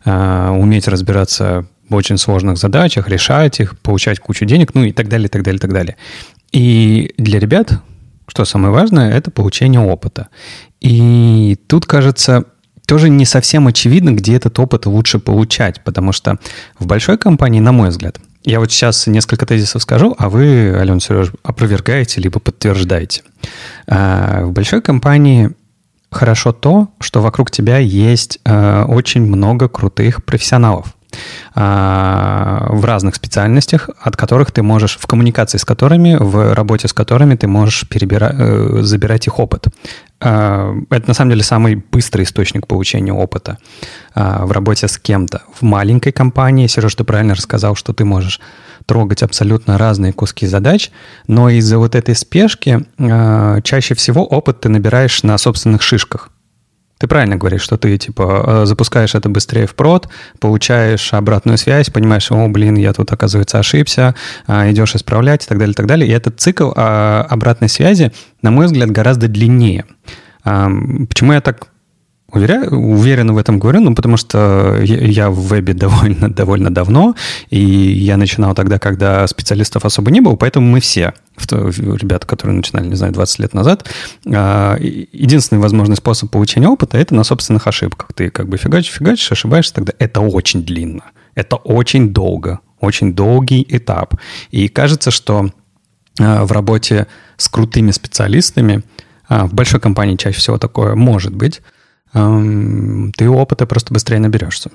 э, 0.06 0.50
уметь 0.50 0.88
разбираться 0.88 1.66
в 1.90 1.96
очень 1.96 2.18
сложных 2.18 2.58
задачах, 2.58 3.10
решать 3.10 3.60
их, 3.60 3.80
получать 3.80 4.20
кучу 4.20 4.46
денег, 4.46 4.74
ну 4.74 4.84
и 4.84 4.92
так 4.92 5.08
далее, 5.08 5.30
так 5.30 5.44
далее, 5.44 5.60
так 5.60 5.74
далее. 5.74 5.96
И 6.52 7.14
для 7.18 7.40
ребят, 7.40 7.82
что 8.28 8.46
самое 8.46 8.74
важное, 8.74 9.12
это 9.12 9.32
получение 9.32 9.80
опыта. 9.80 10.28
И 10.82 11.58
тут, 11.68 11.86
кажется, 11.86 12.46
тоже 12.86 13.10
не 13.10 13.26
совсем 13.26 13.68
очевидно, 13.68 14.12
где 14.12 14.36
этот 14.36 14.58
опыт 14.60 14.86
лучше 14.86 15.20
получать, 15.20 15.84
потому 15.84 16.12
что 16.12 16.38
в 16.80 16.86
большой 16.88 17.18
компании, 17.18 17.60
на 17.60 17.72
мой 17.72 17.90
взгляд, 17.90 18.18
я 18.44 18.60
вот 18.60 18.72
сейчас 18.72 19.08
несколько 19.08 19.46
тезисов 19.46 19.82
скажу, 19.82 20.16
а 20.18 20.30
вы, 20.30 20.74
Алена 20.80 21.02
Сереж, 21.02 21.34
опровергаете 21.44 22.22
либо 22.22 22.40
подтверждаете. 22.40 23.24
А, 23.88 24.46
в 24.46 24.54
большой 24.54 24.82
компании 24.82 25.52
хорошо 26.12 26.54
то, 26.54 26.90
что 27.02 27.22
вокруг 27.22 27.52
тебя 27.52 27.78
есть 27.78 28.40
а, 28.46 28.86
очень 28.86 29.22
много 29.22 29.68
крутых 29.68 30.24
профессионалов. 30.24 30.97
А, 31.60 32.68
в 32.70 32.86
разных 32.86 33.16
специальностях, 33.16 33.90
от 34.00 34.16
которых 34.16 34.52
ты 34.52 34.62
можешь, 34.62 34.98
в 35.00 35.08
коммуникации 35.08 35.58
с 35.58 35.66
которыми, 35.66 36.16
в 36.20 36.54
работе 36.54 36.88
с 36.88 36.94
которыми 36.94 37.36
ты 37.36 37.48
можешь 37.48 37.88
перебира, 37.88 38.32
э, 38.32 38.80
забирать 38.84 39.28
их 39.28 39.40
опыт. 39.40 39.66
А, 40.20 40.74
это 40.90 41.08
на 41.08 41.14
самом 41.14 41.32
деле 41.32 41.44
самый 41.44 41.76
быстрый 41.76 42.24
источник 42.24 42.68
получения 42.68 43.14
опыта 43.14 43.58
а, 44.14 44.46
в 44.46 44.52
работе 44.52 44.88
с 44.88 44.98
кем-то. 44.98 45.42
В 45.60 45.64
маленькой 45.64 46.12
компании, 46.12 46.68
Сереж, 46.68 46.94
ты 46.96 47.04
правильно 47.04 47.34
рассказал, 47.34 47.76
что 47.76 47.94
ты 47.94 48.06
можешь 48.06 48.40
трогать 48.86 49.24
абсолютно 49.24 49.78
разные 49.78 50.14
куски 50.14 50.48
задач, 50.48 50.92
но 51.28 51.50
из-за 51.50 51.78
вот 51.78 51.96
этой 51.96 52.16
спешки 52.16 52.86
чаще 53.64 53.96
всего 53.96 54.24
опыт 54.24 54.62
ты 54.62 54.70
набираешь 54.70 55.24
на 55.24 55.38
собственных 55.38 55.82
шишках. 55.82 56.30
Ты 56.98 57.08
правильно 57.08 57.36
говоришь, 57.36 57.62
что 57.62 57.78
ты, 57.78 57.98
типа, 57.98 58.44
э, 58.46 58.66
запускаешь 58.66 59.14
это 59.14 59.30
быстрее 59.30 59.68
в 59.68 59.76
прод, 59.76 60.10
получаешь 60.40 61.14
обратную 61.14 61.58
связь, 61.58 61.90
понимаешь, 61.90 62.32
о, 62.32 62.48
блин, 62.48 62.76
я 62.76 62.94
тут, 62.94 63.12
оказывается, 63.12 63.60
ошибся, 63.60 64.16
а, 64.48 64.70
идешь 64.72 64.96
исправлять 64.96 65.46
и 65.46 65.48
так 65.48 65.58
далее, 65.60 65.74
и 65.74 65.76
так 65.76 65.86
далее. 65.86 66.10
И 66.10 66.12
этот 66.12 66.40
цикл 66.40 66.72
а, 66.76 67.26
обратной 67.30 67.70
связи, 67.70 68.12
на 68.42 68.52
мой 68.52 68.66
взгляд, 68.66 68.92
гораздо 68.92 69.28
длиннее. 69.28 69.86
Почему 70.44 71.34
я 71.34 71.42
так 71.42 71.68
уверя, 72.32 72.70
уверенно 72.70 73.34
в 73.34 73.38
этом 73.38 73.58
говорю, 73.60 73.80
ну, 73.80 73.96
потому 73.96 74.18
что 74.18 74.78
я 74.84 75.30
в 75.30 75.40
вебе 75.48 75.74
довольно, 75.74 76.30
довольно 76.34 76.70
давно, 76.70 77.16
и 77.50 77.60
я 77.60 78.18
начинал 78.18 78.54
тогда, 78.54 78.80
когда 78.80 79.26
специалистов 79.28 79.86
особо 79.86 80.12
не 80.12 80.22
было, 80.22 80.36
поэтому 80.36 80.68
мы 80.68 80.80
все, 80.80 81.14
ребята, 81.38 82.28
которые 82.28 82.58
начинали, 82.58 82.88
не 82.88 82.96
знаю, 82.96 83.14
20 83.14 83.40
лет 83.40 83.54
назад, 83.54 83.90
а, 84.26 84.78
единственный 84.80 85.60
возможный 85.60 85.96
способ 85.96 86.30
получения 86.30 86.68
опыта– 86.68 86.98
это 87.00 87.16
на 87.16 87.24
собственных 87.24 87.68
ошибках. 87.68 88.10
Ты 88.14 88.30
как 88.30 88.50
бы 88.50 88.58
фигачишь, 88.58 88.94
фигачишь, 88.94 89.32
ошибаешься, 89.32 89.74
тогда 89.74 89.94
это 89.98 90.20
очень 90.20 90.64
длинно, 90.64 91.04
это 91.36 91.56
очень 91.56 92.10
долго, 92.10 92.60
очень 92.82 93.14
долгий 93.14 93.66
этап. 93.70 94.16
И 94.52 94.68
кажется, 94.68 95.12
что 95.12 95.50
а, 96.20 96.44
в 96.44 96.52
работе 96.52 97.08
с 97.38 97.48
крутыми 97.48 97.92
специалистами 97.92 98.84
а, 99.30 99.48
в 99.48 99.54
большой 99.54 99.80
компании 99.80 100.18
чаще 100.18 100.40
всего 100.40 100.58
такое 100.58 100.94
может 100.96 101.34
быть– 101.34 101.62
ты 103.18 103.30
опыта 103.30 103.66
просто 103.66 103.94
быстрее 103.94 104.20
наберешься. 104.20 104.72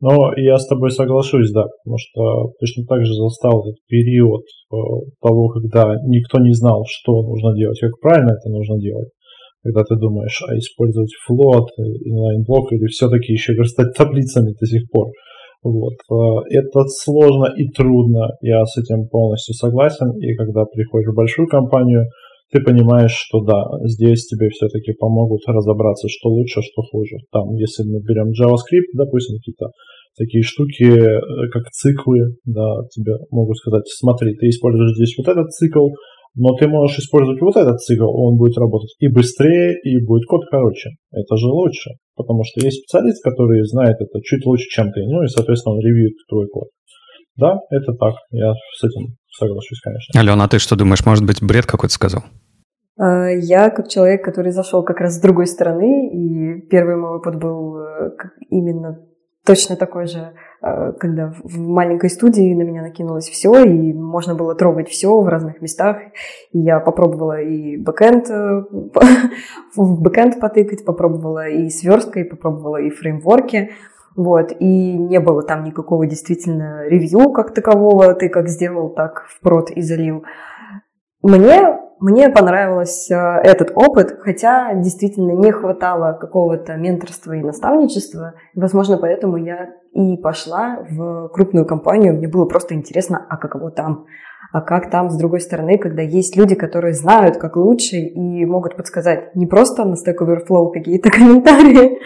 Но 0.00 0.32
я 0.36 0.58
с 0.58 0.66
тобой 0.68 0.90
соглашусь, 0.90 1.50
да, 1.52 1.64
потому 1.82 1.96
что 1.96 2.52
точно 2.60 2.84
так 2.84 3.04
же 3.04 3.14
застал 3.14 3.64
этот 3.64 3.80
период 3.88 4.42
э, 4.42 4.76
того, 5.22 5.48
когда 5.48 5.94
никто 6.04 6.38
не 6.38 6.52
знал, 6.52 6.84
что 6.86 7.22
нужно 7.22 7.56
делать, 7.56 7.80
как 7.80 7.98
правильно 8.00 8.32
это 8.32 8.50
нужно 8.50 8.78
делать. 8.78 9.08
Когда 9.64 9.82
ты 9.84 9.96
думаешь, 9.96 10.38
а 10.46 10.56
использовать 10.58 11.10
float, 11.26 11.70
inline-block 11.78 12.72
или 12.72 12.86
все-таки 12.86 13.32
еще 13.32 13.54
верстать 13.54 13.94
таблицами 13.96 14.52
до 14.60 14.66
сих 14.66 14.82
пор. 14.90 15.08
Вот. 15.62 15.94
Э, 16.12 16.44
это 16.50 16.84
сложно 17.02 17.46
и 17.56 17.66
трудно, 17.68 18.36
я 18.42 18.64
с 18.66 18.76
этим 18.76 19.08
полностью 19.08 19.54
согласен. 19.54 20.12
И 20.20 20.34
когда 20.36 20.64
приходишь 20.66 21.08
в 21.08 21.16
большую 21.16 21.48
компанию, 21.48 22.04
ты 22.52 22.62
понимаешь, 22.62 23.12
что 23.12 23.40
да, 23.42 23.64
здесь 23.84 24.26
тебе 24.26 24.48
все-таки 24.50 24.92
помогут 24.92 25.42
разобраться, 25.46 26.08
что 26.08 26.28
лучше, 26.30 26.62
что 26.62 26.82
хуже. 26.82 27.16
Там, 27.32 27.54
если 27.54 27.82
мы 27.82 28.00
берем 28.00 28.30
JavaScript, 28.30 28.94
допустим, 28.94 29.38
какие-то 29.38 29.70
такие 30.16 30.42
штуки, 30.42 30.86
э, 30.86 31.48
как 31.52 31.70
циклы, 31.70 32.36
да, 32.44 32.86
тебе 32.90 33.14
могут 33.30 33.56
сказать, 33.58 33.84
смотри, 33.86 34.34
ты 34.36 34.48
используешь 34.48 34.94
здесь 34.96 35.14
вот 35.18 35.28
этот 35.28 35.50
цикл, 35.50 35.88
но 36.36 36.54
ты 36.54 36.68
можешь 36.68 36.98
использовать 36.98 37.40
вот 37.40 37.56
этот 37.56 37.80
цикл, 37.80 38.08
он 38.08 38.36
будет 38.36 38.58
работать 38.58 38.94
и 39.00 39.08
быстрее, 39.08 39.74
и 39.82 40.04
будет 40.04 40.26
код 40.26 40.42
короче. 40.50 40.90
Это 41.10 41.36
же 41.36 41.46
лучше, 41.48 41.92
потому 42.14 42.44
что 42.44 42.64
есть 42.64 42.80
специалист, 42.82 43.22
который 43.24 43.64
знает 43.64 43.96
это 44.00 44.20
чуть 44.22 44.44
лучше, 44.44 44.66
чем 44.68 44.92
ты, 44.92 45.00
ну 45.04 45.22
и, 45.22 45.28
соответственно, 45.28 45.76
он 45.76 45.80
ревьюет 45.80 46.14
твой 46.28 46.46
код. 46.48 46.68
Да, 47.36 47.58
это 47.70 47.92
так, 47.92 48.14
я 48.30 48.52
с 48.52 48.84
этим 48.84 49.16
соглашусь, 49.38 49.80
конечно. 49.80 50.18
Алена, 50.20 50.44
а 50.44 50.48
ты 50.48 50.58
что 50.58 50.76
думаешь, 50.76 51.04
может 51.04 51.24
быть, 51.24 51.42
бред 51.42 51.66
какой-то 51.66 51.94
сказал? 51.94 52.24
А, 52.98 53.28
я, 53.28 53.70
как 53.70 53.88
человек, 53.88 54.24
который 54.24 54.52
зашел 54.52 54.82
как 54.82 55.00
раз 55.00 55.16
с 55.16 55.20
другой 55.20 55.46
стороны, 55.46 56.08
и 56.08 56.60
первый 56.68 56.96
мой 56.96 57.16
опыт 57.18 57.36
был 57.36 57.78
э, 57.78 58.10
именно 58.48 58.98
точно 59.44 59.76
такой 59.76 60.06
же, 60.06 60.32
э, 60.62 60.92
когда 60.98 61.32
в 61.44 61.58
маленькой 61.58 62.10
студии 62.10 62.54
на 62.54 62.62
меня 62.62 62.82
накинулось 62.82 63.28
все, 63.28 63.64
и 63.64 63.92
можно 63.92 64.34
было 64.34 64.54
трогать 64.54 64.88
все 64.88 65.20
в 65.20 65.28
разных 65.28 65.60
местах. 65.60 65.98
И 66.52 66.58
я 66.58 66.80
попробовала 66.80 67.40
и 67.40 67.76
бэкэнд, 67.76 68.30
э, 68.30 68.62
в 69.76 70.02
бэкэнд 70.02 70.40
потыкать, 70.40 70.84
попробовала 70.84 71.48
и 71.48 71.68
с 71.68 71.74
версткой, 71.74 72.24
попробовала 72.24 72.78
и 72.78 72.90
фреймворки. 72.90 73.70
Вот, 74.16 74.50
и 74.58 74.96
не 74.96 75.20
было 75.20 75.42
там 75.42 75.64
никакого 75.64 76.06
действительно 76.06 76.88
ревью 76.88 77.30
как 77.32 77.52
такового, 77.52 78.14
ты 78.14 78.30
как 78.30 78.48
сделал, 78.48 78.88
так 78.88 79.26
впрод 79.28 79.70
и 79.70 79.82
залил. 79.82 80.24
Мне, 81.22 81.78
мне 82.00 82.30
понравился 82.30 83.14
э, 83.14 83.48
этот 83.48 83.72
опыт, 83.74 84.16
хотя 84.20 84.72
действительно 84.74 85.32
не 85.32 85.52
хватало 85.52 86.14
какого-то 86.14 86.76
менторства 86.76 87.32
и 87.32 87.42
наставничества. 87.42 88.34
Возможно, 88.54 88.96
поэтому 88.96 89.36
я 89.36 89.70
и 89.92 90.16
пошла 90.16 90.78
в 90.88 91.28
крупную 91.28 91.66
компанию. 91.66 92.14
Мне 92.14 92.28
было 92.28 92.46
просто 92.46 92.74
интересно, 92.74 93.26
а 93.28 93.36
каково 93.36 93.70
там? 93.70 94.06
А 94.56 94.62
как 94.62 94.88
там, 94.90 95.10
с 95.10 95.16
другой 95.16 95.42
стороны, 95.42 95.76
когда 95.76 96.00
есть 96.00 96.34
люди, 96.34 96.54
которые 96.54 96.94
знают, 96.94 97.36
как 97.36 97.56
лучше, 97.56 97.96
и 97.96 98.46
могут 98.46 98.74
подсказать 98.74 99.36
не 99.36 99.44
просто 99.44 99.84
на 99.84 99.96
Stack 99.96 100.16
Overflow 100.18 100.72
какие-то 100.72 101.10
комментарии, 101.16 101.98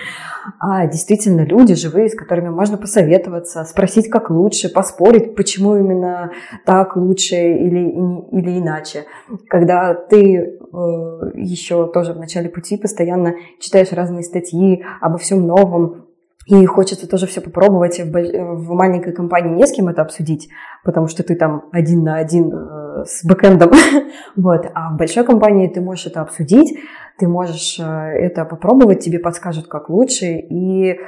а 0.58 0.88
действительно 0.88 1.42
люди 1.42 1.76
живые, 1.76 2.08
с 2.08 2.16
которыми 2.16 2.48
можно 2.48 2.76
посоветоваться, 2.76 3.62
спросить, 3.62 4.10
как 4.10 4.30
лучше, 4.30 4.68
поспорить, 4.68 5.36
почему 5.36 5.76
именно 5.76 6.32
так 6.66 6.96
лучше 6.96 7.36
или, 7.36 7.88
или 8.32 8.58
иначе. 8.58 9.04
Когда 9.48 9.94
ты 9.94 10.34
э, 10.34 10.50
еще 11.34 11.86
тоже 11.86 12.14
в 12.14 12.18
начале 12.18 12.48
пути 12.48 12.76
постоянно 12.76 13.36
читаешь 13.60 13.92
разные 13.92 14.24
статьи 14.24 14.82
обо 15.00 15.18
всем 15.18 15.46
новом, 15.46 16.09
и 16.50 16.66
хочется 16.66 17.08
тоже 17.08 17.26
все 17.26 17.40
попробовать. 17.40 18.00
В, 18.00 18.72
маленькой 18.74 19.12
компании 19.12 19.54
не 19.54 19.66
с 19.66 19.72
кем 19.72 19.88
это 19.88 20.02
обсудить, 20.02 20.48
потому 20.84 21.06
что 21.06 21.22
ты 21.22 21.36
там 21.36 21.68
один 21.70 22.02
на 22.02 22.16
один 22.16 22.52
э, 22.52 23.04
с 23.06 23.24
бэкэндом. 23.24 23.70
вот. 24.36 24.66
А 24.74 24.92
в 24.92 24.96
большой 24.96 25.24
компании 25.24 25.68
ты 25.68 25.80
можешь 25.80 26.06
это 26.06 26.22
обсудить, 26.22 26.78
ты 27.18 27.28
можешь 27.28 27.78
э, 27.78 27.82
это 27.84 28.44
попробовать, 28.44 29.00
тебе 29.00 29.20
подскажут, 29.20 29.68
как 29.68 29.88
лучше. 29.88 30.26
И 30.26 30.98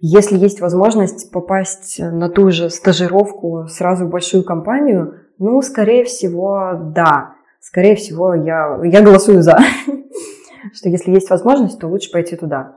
если 0.00 0.36
есть 0.36 0.60
возможность 0.60 1.32
попасть 1.32 1.98
на 1.98 2.28
ту 2.28 2.50
же 2.50 2.70
стажировку 2.70 3.66
сразу 3.68 4.06
в 4.06 4.10
большую 4.10 4.44
компанию, 4.44 5.14
ну, 5.38 5.60
скорее 5.62 6.04
всего, 6.04 6.72
да. 6.94 7.34
Скорее 7.60 7.96
всего, 7.96 8.34
я, 8.34 8.78
я 8.84 9.02
голосую 9.02 9.42
за. 9.42 9.58
что 10.72 10.88
если 10.88 11.10
есть 11.10 11.30
возможность, 11.30 11.78
то 11.78 11.88
лучше 11.88 12.10
пойти 12.10 12.36
туда. 12.36 12.75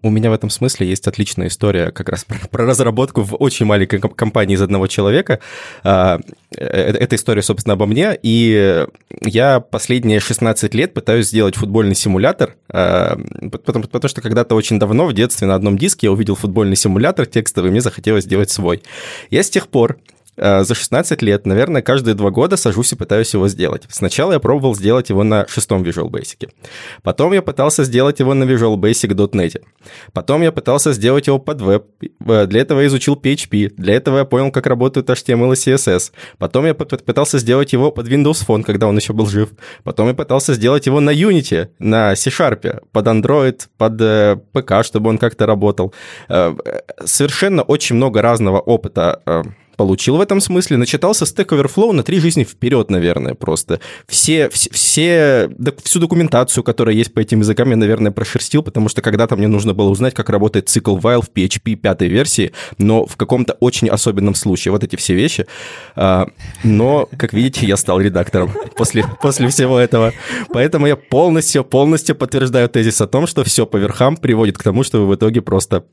У 0.00 0.08
меня 0.08 0.30
в 0.30 0.32
этом 0.32 0.48
смысле 0.48 0.88
есть 0.88 1.06
отличная 1.06 1.48
история 1.48 1.90
как 1.90 2.08
раз 2.08 2.24
про, 2.28 2.38
про 2.48 2.64
разработку 2.64 3.22
в 3.22 3.34
очень 3.34 3.66
маленькой 3.66 4.00
компании 4.00 4.54
из 4.54 4.62
одного 4.62 4.86
человека. 4.86 5.40
А, 5.82 6.20
э, 6.56 6.64
эта 6.64 7.16
история, 7.16 7.42
собственно, 7.42 7.74
обо 7.74 7.84
мне. 7.84 8.18
И 8.22 8.86
я 9.20 9.60
последние 9.60 10.20
16 10.20 10.72
лет 10.74 10.94
пытаюсь 10.94 11.28
сделать 11.28 11.56
футбольный 11.56 11.94
симулятор, 11.94 12.56
а, 12.70 13.18
потому, 13.52 13.84
потому 13.84 14.08
что 14.08 14.22
когда-то 14.22 14.54
очень 14.54 14.78
давно 14.78 15.06
в 15.06 15.12
детстве 15.12 15.46
на 15.46 15.54
одном 15.54 15.76
диске 15.76 16.06
я 16.06 16.12
увидел 16.12 16.34
футбольный 16.34 16.76
симулятор 16.76 17.26
текстовый, 17.26 17.68
и 17.68 17.72
мне 17.72 17.82
захотелось 17.82 18.24
сделать 18.24 18.50
свой. 18.50 18.82
Я 19.30 19.42
с 19.42 19.50
тех 19.50 19.68
пор 19.68 19.98
Э, 19.98 20.13
за 20.36 20.74
16 20.74 21.22
лет, 21.22 21.46
наверное, 21.46 21.82
каждые 21.82 22.14
два 22.14 22.30
года 22.30 22.56
сажусь 22.56 22.92
и 22.92 22.96
пытаюсь 22.96 23.34
его 23.34 23.48
сделать. 23.48 23.84
Сначала 23.88 24.32
я 24.32 24.40
пробовал 24.40 24.74
сделать 24.74 25.10
его 25.10 25.24
на 25.24 25.46
шестом 25.48 25.82
Visual 25.82 26.10
Basic. 26.10 26.50
Потом 27.02 27.32
я 27.32 27.42
пытался 27.42 27.84
сделать 27.84 28.20
его 28.20 28.34
на 28.34 28.44
Visual 28.44 28.76
Basic.net. 28.76 29.62
Потом 30.12 30.42
я 30.42 30.52
пытался 30.52 30.92
сделать 30.92 31.26
его 31.26 31.38
под 31.38 31.60
веб. 31.60 31.84
Э, 32.26 32.46
для 32.46 32.60
этого 32.60 32.80
я 32.80 32.86
изучил 32.86 33.14
PHP. 33.16 33.74
Для 33.76 33.94
этого 33.94 34.18
я 34.18 34.24
понял, 34.24 34.50
как 34.50 34.66
работают 34.66 35.10
HTML 35.10 35.52
и 35.52 35.56
CSS. 35.56 36.12
Потом 36.38 36.66
я 36.66 36.74
пытался 36.74 37.38
сделать 37.38 37.72
его 37.72 37.90
под 37.90 38.08
Windows 38.08 38.46
Phone, 38.46 38.62
когда 38.62 38.86
он 38.86 38.96
еще 38.96 39.12
был 39.12 39.26
жив. 39.26 39.50
Потом 39.82 40.08
я 40.08 40.14
пытался 40.14 40.54
сделать 40.54 40.86
его 40.86 41.00
на 41.00 41.10
Unity, 41.10 41.68
на 41.78 42.16
C-Sharp, 42.16 42.82
под 42.92 43.06
Android, 43.06 43.60
под 43.76 44.00
э, 44.00 44.36
ПК, 44.52 44.84
чтобы 44.84 45.10
он 45.10 45.18
как-то 45.18 45.46
работал. 45.46 45.94
Совершенно 47.04 47.62
очень 47.62 47.96
много 47.96 48.22
разного 48.22 48.60
опыта 48.60 49.20
получил 49.76 50.16
в 50.16 50.20
этом 50.20 50.40
смысле. 50.40 50.76
Начитался 50.76 51.24
Stack 51.24 51.48
Overflow 51.48 51.92
на 51.92 52.02
три 52.02 52.20
жизни 52.20 52.44
вперед, 52.44 52.90
наверное, 52.90 53.34
просто. 53.34 53.80
Все, 54.06 54.48
все, 54.48 55.50
всю 55.82 56.00
документацию, 56.00 56.62
которая 56.64 56.94
есть 56.94 57.12
по 57.12 57.20
этим 57.20 57.40
языкам, 57.40 57.70
я, 57.70 57.76
наверное, 57.76 58.12
прошерстил, 58.12 58.62
потому 58.62 58.88
что 58.88 59.02
когда-то 59.02 59.36
мне 59.36 59.48
нужно 59.48 59.74
было 59.74 59.88
узнать, 59.88 60.14
как 60.14 60.30
работает 60.30 60.68
цикл 60.68 60.96
while 60.98 61.22
в 61.22 61.30
PHP 61.30 61.74
пятой 61.76 62.08
версии, 62.08 62.52
но 62.78 63.06
в 63.06 63.16
каком-то 63.16 63.54
очень 63.60 63.88
особенном 63.88 64.34
случае. 64.34 64.72
Вот 64.72 64.84
эти 64.84 64.96
все 64.96 65.14
вещи. 65.14 65.46
А, 65.96 66.28
но, 66.62 67.08
как 67.16 67.32
видите, 67.32 67.66
я 67.66 67.76
стал 67.76 68.00
редактором 68.00 68.52
после, 68.76 69.04
после 69.20 69.48
всего 69.48 69.78
этого. 69.78 70.12
Поэтому 70.52 70.86
я 70.86 70.96
полностью, 70.96 71.64
полностью 71.64 72.16
подтверждаю 72.16 72.68
тезис 72.68 73.00
о 73.00 73.06
том, 73.06 73.26
что 73.26 73.44
все 73.44 73.66
по 73.66 73.76
верхам 73.76 74.16
приводит 74.16 74.58
к 74.58 74.62
тому, 74.62 74.82
что 74.82 75.00
вы 75.00 75.08
в 75.08 75.14
итоге 75.14 75.40
просто 75.40 75.84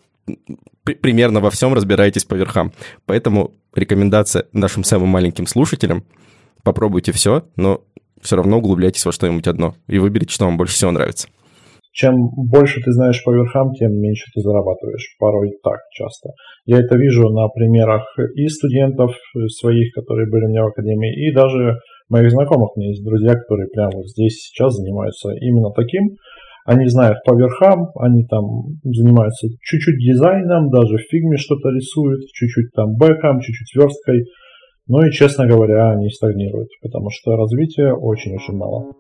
примерно 0.84 1.40
во 1.40 1.50
всем 1.50 1.74
разбираетесь 1.74 2.26
по 2.26 2.36
верхам. 2.36 2.72
Поэтому 3.06 3.52
рекомендация 3.74 4.46
нашим 4.54 4.84
самым 4.84 5.10
маленьким 5.10 5.48
слушателям– 5.48 6.04
попробуйте 6.64 7.12
все, 7.12 7.44
но 7.56 7.82
все 8.22 8.36
равно 8.36 8.58
углубляйтесь 8.58 9.06
во 9.06 9.12
что-нибудь 9.12 9.48
одно 9.48 9.74
и 9.88 9.98
выберите, 10.00 10.34
что 10.34 10.46
вам 10.46 10.58
больше 10.58 10.76
всего 10.76 10.92
нравится. 10.92 11.28
Чем 11.94 12.30
больше 12.30 12.80
ты 12.80 12.92
знаешь 12.94 13.22
по 13.24 13.32
верхам, 13.32 13.74
тем 13.74 13.92
меньше 13.92 14.32
ты 14.34 14.40
зарабатываешь. 14.40 15.16
Порой 15.20 15.52
так 15.62 15.80
часто. 15.92 16.30
Я 16.66 16.80
это 16.80 16.96
вижу 16.96 17.28
на 17.30 17.50
примерах 17.50 18.04
и 18.36 18.48
студентов 18.48 19.12
своих, 19.48 19.94
которые 19.94 20.30
были 20.30 20.46
у 20.46 20.50
меня 20.50 20.64
в 20.64 20.68
академии, 20.68 21.28
и 21.28 21.36
даже 21.36 21.80
моих 22.08 22.32
знакомых. 22.32 22.78
У 22.78 22.80
меня 22.80 22.92
есть 22.92 23.04
друзья, 23.04 23.34
которые 23.36 23.68
прямо 23.68 23.92
вот 23.94 24.08
здесь 24.08 24.40
сейчас 24.40 24.74
занимаются 24.74 25.32
именно 25.32 25.72
таким. 25.72 26.16
Они 26.66 26.88
знают 26.88 27.18
по 27.26 27.34
верхам, 27.36 27.90
они 27.96 28.26
там 28.26 28.44
занимаются 28.84 29.48
чуть-чуть 29.62 29.98
дизайном, 29.98 30.70
даже 30.70 30.98
в 30.98 31.10
фигме 31.10 31.38
что-то 31.38 31.70
рисуют, 31.70 32.22
чуть-чуть 32.34 32.72
там 32.74 32.96
бэком, 32.96 33.40
чуть-чуть 33.42 33.76
версткой. 33.76 34.26
Ну 34.88 35.06
и, 35.06 35.12
честно 35.12 35.48
говоря, 35.48 35.92
они 35.92 36.10
стагнируют, 36.10 36.70
потому 36.82 37.10
что 37.12 37.36
развития 37.36 37.94
очень-очень 37.94 38.56
мало. 38.56 38.92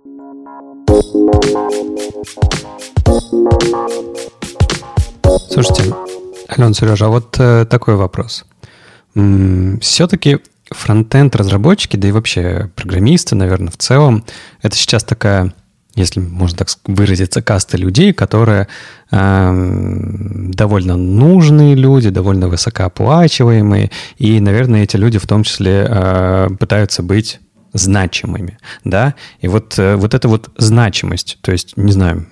Слушайте, 5.49 5.93
Ален, 6.49 6.73
Сережа, 6.73 7.05
а 7.05 7.09
вот 7.09 7.37
э, 7.39 7.65
такой 7.65 7.95
вопрос. 7.95 8.45
Все-таки 9.81 10.39
фронтенд 10.69 11.35
разработчики, 11.35 11.97
да 11.97 12.07
и 12.07 12.11
вообще 12.11 12.69
программисты, 12.75 13.35
наверное, 13.35 13.71
в 13.71 13.77
целом, 13.77 14.23
это 14.61 14.75
сейчас 14.75 15.03
такая, 15.03 15.53
если 15.95 16.19
можно 16.19 16.57
так 16.57 16.69
выразиться, 16.85 17.41
каста 17.41 17.77
людей, 17.77 18.13
которые 18.13 18.67
э, 19.11 19.51
довольно 20.53 20.95
нужные 20.95 21.75
люди, 21.75 22.09
довольно 22.09 22.47
высокооплачиваемые, 22.47 23.91
и, 24.17 24.39
наверное, 24.39 24.83
эти 24.83 24.95
люди 24.95 25.19
в 25.19 25.27
том 25.27 25.43
числе 25.43 25.85
э, 25.87 26.47
пытаются 26.59 27.03
быть 27.03 27.39
значимыми, 27.73 28.57
да, 28.83 29.15
и 29.39 29.47
вот, 29.47 29.77
э, 29.77 29.95
вот 29.95 30.13
эта 30.13 30.27
вот 30.27 30.49
значимость, 30.57 31.37
то 31.41 31.51
есть, 31.51 31.77
не 31.77 31.91
знаю, 31.91 32.25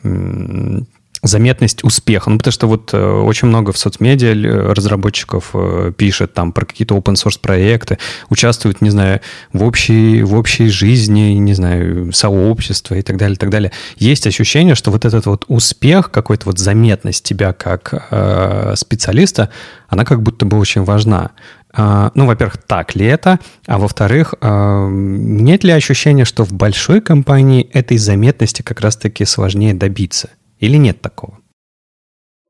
заметность 1.21 1.83
успеха. 1.83 2.29
Ну, 2.29 2.37
потому 2.37 2.51
что 2.51 2.67
вот 2.67 2.93
э, 2.93 2.97
очень 2.97 3.47
много 3.47 3.71
в 3.71 3.77
соцмедиа 3.77 4.73
разработчиков 4.73 5.51
э, 5.53 5.91
пишет 5.95 6.33
там 6.33 6.51
про 6.51 6.65
какие-то 6.65 6.95
open 6.95 7.15
source 7.15 7.39
проекты, 7.39 7.97
участвуют, 8.29 8.81
не 8.81 8.89
знаю, 8.89 9.21
в 9.53 9.63
общей, 9.63 10.23
в 10.23 10.35
общей 10.35 10.69
жизни, 10.69 11.33
не 11.33 11.53
знаю, 11.53 12.13
сообщества 12.13 12.95
и 12.95 13.01
так 13.01 13.17
далее, 13.17 13.35
и 13.35 13.39
так 13.39 13.49
далее. 13.49 13.71
Есть 13.97 14.27
ощущение, 14.27 14.75
что 14.75 14.91
вот 14.91 15.05
этот 15.05 15.25
вот 15.25 15.45
успех, 15.47 16.11
какой-то 16.11 16.45
вот 16.45 16.59
заметность 16.59 17.23
тебя 17.23 17.53
как 17.53 18.07
э, 18.11 18.73
специалиста, 18.77 19.49
она 19.87 20.05
как 20.05 20.21
будто 20.21 20.45
бы 20.45 20.57
очень 20.57 20.83
важна. 20.83 21.31
Uh, 21.71 22.09
ну, 22.15 22.25
во-первых, 22.25 22.57
так 22.57 22.95
ли 22.95 23.05
это? 23.05 23.39
А 23.67 23.77
во-вторых, 23.77 24.33
нет 24.41 25.63
ли 25.63 25.71
ощущения, 25.71 26.25
что 26.25 26.43
в 26.43 26.51
большой 26.51 26.99
компании 26.99 27.69
этой 27.71 27.97
заметности 27.97 28.63
как 28.63 28.81
раз-таки 28.81 29.23
сложнее 29.23 29.75
добиться? 29.75 30.29
Или 30.59 30.77
нет 30.77 31.01
такого? 31.01 31.37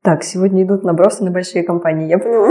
Так, 0.02 0.24
сегодня 0.24 0.62
идут 0.62 0.82
набросы 0.82 1.22
на 1.24 1.30
большие 1.30 1.62
компании, 1.62 2.08
я 2.08 2.18
поняла. 2.18 2.48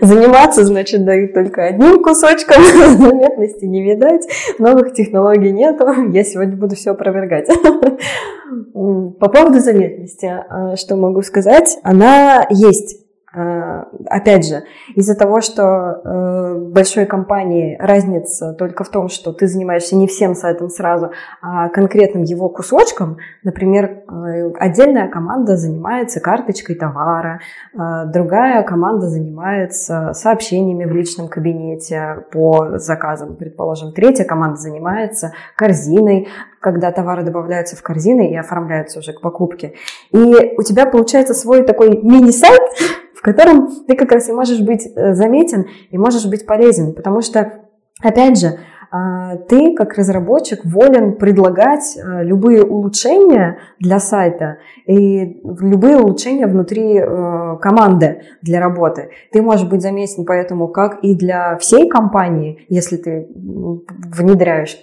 Заниматься, 0.00 0.64
значит, 0.64 1.04
дают 1.04 1.34
только 1.34 1.64
одним 1.64 2.02
кусочком, 2.02 2.62
заметности 2.98 3.64
не 3.64 3.82
видать, 3.82 4.26
новых 4.58 4.92
технологий 4.92 5.52
нету, 5.52 5.86
я 6.12 6.24
сегодня 6.24 6.56
буду 6.56 6.74
все 6.74 6.90
опровергать. 6.90 7.48
По 8.72 9.28
поводу 9.28 9.60
заметности, 9.60 10.26
а, 10.26 10.76
что 10.76 10.96
могу 10.96 11.22
сказать, 11.22 11.78
она 11.84 12.46
есть 12.50 13.01
опять 13.34 14.46
же, 14.46 14.62
из-за 14.94 15.14
того, 15.14 15.40
что 15.40 15.62
э, 15.62 16.54
большой 16.70 17.06
компании 17.06 17.76
разница 17.78 18.52
только 18.52 18.84
в 18.84 18.90
том, 18.90 19.08
что 19.08 19.32
ты 19.32 19.46
занимаешься 19.46 19.96
не 19.96 20.06
всем 20.06 20.34
сайтом 20.34 20.68
сразу, 20.68 21.12
а 21.40 21.68
конкретным 21.70 22.24
его 22.24 22.48
кусочком, 22.48 23.16
например, 23.42 23.84
э, 23.84 24.50
отдельная 24.58 25.08
команда 25.08 25.56
занимается 25.56 26.20
карточкой 26.20 26.76
товара, 26.76 27.40
другая 27.72 28.62
команда 28.62 29.08
занимается 29.08 30.12
сообщениями 30.12 30.84
в 30.84 30.92
личном 30.92 31.28
кабинете 31.28 32.24
по 32.32 32.78
заказам, 32.78 33.36
предположим, 33.36 33.92
третья 33.92 34.24
команда 34.24 34.56
занимается 34.56 35.32
корзиной, 35.56 36.28
когда 36.60 36.92
товары 36.92 37.22
добавляются 37.22 37.76
в 37.76 37.82
корзины 37.82 38.30
и 38.30 38.36
оформляются 38.36 39.00
уже 39.00 39.12
к 39.12 39.20
покупке. 39.20 39.74
И 40.12 40.54
у 40.56 40.62
тебя 40.62 40.86
получается 40.86 41.34
свой 41.34 41.64
такой 41.64 42.00
мини-сайт, 42.02 42.60
в 43.22 43.24
котором 43.24 43.68
ты 43.86 43.94
как 43.94 44.10
раз 44.10 44.28
и 44.28 44.32
можешь 44.32 44.60
быть 44.60 44.84
э, 44.84 45.14
заметен 45.14 45.66
и 45.90 45.96
можешь 45.96 46.26
быть 46.26 46.44
полезен, 46.44 46.92
потому 46.92 47.20
что, 47.22 47.52
опять 48.02 48.36
же, 48.36 48.58
а, 48.90 49.36
ты 49.36 49.74
как 49.74 49.94
разработчик 49.94 50.64
волен 50.64 51.14
предлагать 51.14 51.96
э, 51.96 52.24
любые 52.24 52.64
улучшения 52.64 53.58
для 53.78 54.00
сайта 54.00 54.58
и 54.86 55.40
любые 55.44 55.98
улучшения 55.98 56.48
внутри 56.48 56.98
э, 56.98 57.56
команды 57.62 58.22
для 58.42 58.60
работы. 58.60 59.10
Ты 59.30 59.40
можешь 59.40 59.66
быть 59.66 59.82
заметен 59.82 60.26
поэтому 60.26 60.66
как 60.66 60.98
и 61.02 61.14
для 61.14 61.56
всей 61.58 61.88
компании, 61.88 62.66
если 62.68 62.96
ты 62.96 63.28
внедряешь 63.34 64.76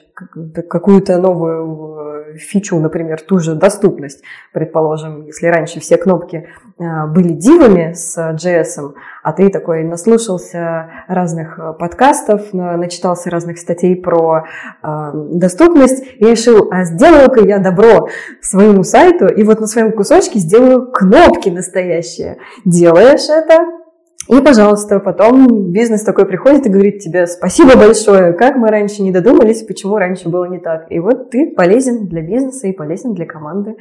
какую-то 0.70 1.20
новую 1.20 2.18
фичу, 2.38 2.80
например, 2.80 3.21
ту 3.21 3.39
же 3.39 3.55
доступность, 3.55 4.23
предположим, 4.53 5.25
если 5.25 5.47
раньше 5.47 5.80
все 5.80 5.97
кнопки 5.97 6.47
а, 6.77 7.07
были 7.07 7.34
дивами 7.34 7.93
с 7.93 8.17
JS, 8.17 8.93
а 9.23 9.34
ты 9.34 9.49
такой 9.49 9.84
наслушался 9.84 10.89
разных 11.07 11.59
а, 11.59 11.73
подкастов, 11.73 12.53
начитался 12.53 13.30
разных 13.30 13.57
статей 13.57 13.95
про 13.95 14.45
э, 14.82 15.11
доступность 15.13 16.03
и 16.17 16.25
решил, 16.25 16.69
а 16.71 16.84
сделаю-ка 16.84 17.41
я 17.45 17.59
добро 17.59 18.09
своему 18.41 18.84
сайту 18.84 19.27
и 19.27 19.43
вот 19.43 19.59
на 19.59 19.67
своем 19.67 19.91
кусочке 19.91 20.39
сделаю 20.39 20.91
кнопки 20.91 21.49
настоящие. 21.49 22.38
Делаешь 22.65 23.30
это, 23.30 23.78
и, 24.38 24.43
пожалуйста, 24.43 24.99
потом 24.99 25.71
бизнес 25.71 26.03
такой 26.03 26.27
приходит 26.27 26.67
и 26.67 26.69
говорит 26.69 26.99
тебе 26.99 27.25
спасибо 27.25 27.75
большое, 27.75 28.34
как 28.34 28.57
мы 28.57 28.67
раньше 28.69 29.01
не 29.01 29.11
додумались, 29.11 29.63
почему 29.63 29.97
раньше 29.97 30.30
было 30.30 30.45
не 30.45 30.59
так. 30.59 30.86
И 30.91 30.99
вот 30.99 31.32
ты 31.32 31.51
полезен 31.55 32.07
для 32.07 32.21
бизнеса 32.21 32.67
и 32.67 32.73
полезен 32.73 33.15
для 33.15 33.25
команды. 33.25 33.75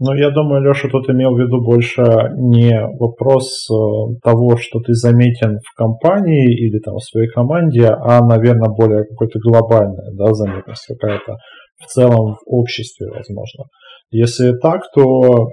Ну, 0.00 0.14
я 0.14 0.30
думаю, 0.30 0.62
Леша 0.62 0.88
тут 0.88 1.10
имел 1.10 1.34
в 1.34 1.40
виду 1.40 1.60
больше 1.60 2.04
не 2.36 2.72
вопрос 2.98 3.68
э, 3.68 3.74
того, 4.22 4.56
что 4.56 4.78
ты 4.78 4.94
заметен 4.94 5.58
в 5.58 5.76
компании 5.76 6.54
или 6.54 6.78
там 6.78 6.94
в 6.94 7.04
своей 7.04 7.28
команде, 7.28 7.88
а, 7.88 8.24
наверное, 8.24 8.70
более 8.70 9.04
какой-то 9.04 9.40
глобальная 9.40 10.12
да, 10.12 10.32
заметность 10.32 10.86
какая-то 10.86 11.36
в 11.82 11.86
целом 11.86 12.34
в 12.34 12.38
обществе, 12.46 13.08
возможно. 13.08 13.64
Если 14.10 14.52
так, 14.62 14.80
то 14.94 15.48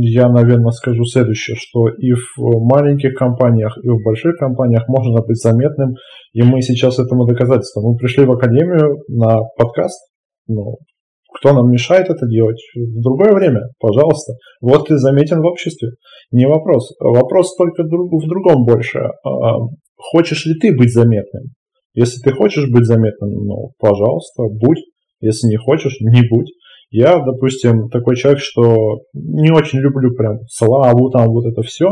я, 0.00 0.30
наверное, 0.30 0.70
скажу 0.70 1.04
следующее, 1.04 1.56
что 1.58 1.88
и 1.88 2.12
в 2.12 2.64
маленьких 2.64 3.14
компаниях, 3.14 3.76
и 3.82 3.88
в 3.88 4.02
больших 4.02 4.36
компаниях 4.38 4.88
можно 4.88 5.20
быть 5.20 5.36
заметным, 5.36 5.94
и 6.32 6.42
мы 6.42 6.62
сейчас 6.62 6.98
этому 6.98 7.26
доказательство. 7.26 7.82
Мы 7.82 7.96
пришли 7.96 8.24
в 8.24 8.32
академию 8.32 8.96
на 9.08 9.42
подкаст, 9.58 10.00
ну, 10.48 10.78
кто 11.34 11.52
нам 11.52 11.70
мешает 11.70 12.08
это 12.08 12.26
делать? 12.26 12.60
В 12.74 13.02
другое 13.02 13.32
время, 13.32 13.62
пожалуйста. 13.78 14.34
Вот 14.60 14.88
ты 14.88 14.98
заметен 14.98 15.40
в 15.40 15.46
обществе. 15.46 15.90
Не 16.30 16.46
вопрос. 16.46 16.92
Вопрос 17.00 17.56
только 17.56 17.82
в 17.84 18.28
другом 18.28 18.64
больше. 18.64 19.00
А, 19.24 19.58
хочешь 19.96 20.46
ли 20.46 20.58
ты 20.60 20.76
быть 20.76 20.92
заметным? 20.92 21.44
Если 21.94 22.20
ты 22.20 22.34
хочешь 22.34 22.70
быть 22.70 22.84
заметным, 22.84 23.30
ну, 23.30 23.72
пожалуйста, 23.78 24.44
будь. 24.44 24.80
Если 25.20 25.48
не 25.48 25.56
хочешь, 25.56 25.96
не 26.00 26.22
будь. 26.28 26.50
Я, 26.92 27.18
допустим, 27.24 27.88
такой 27.88 28.16
человек, 28.16 28.40
что 28.42 29.00
не 29.14 29.50
очень 29.50 29.78
люблю 29.78 30.14
прям 30.14 30.40
славу, 30.46 31.08
там 31.10 31.28
вот 31.28 31.46
это 31.46 31.62
все, 31.62 31.86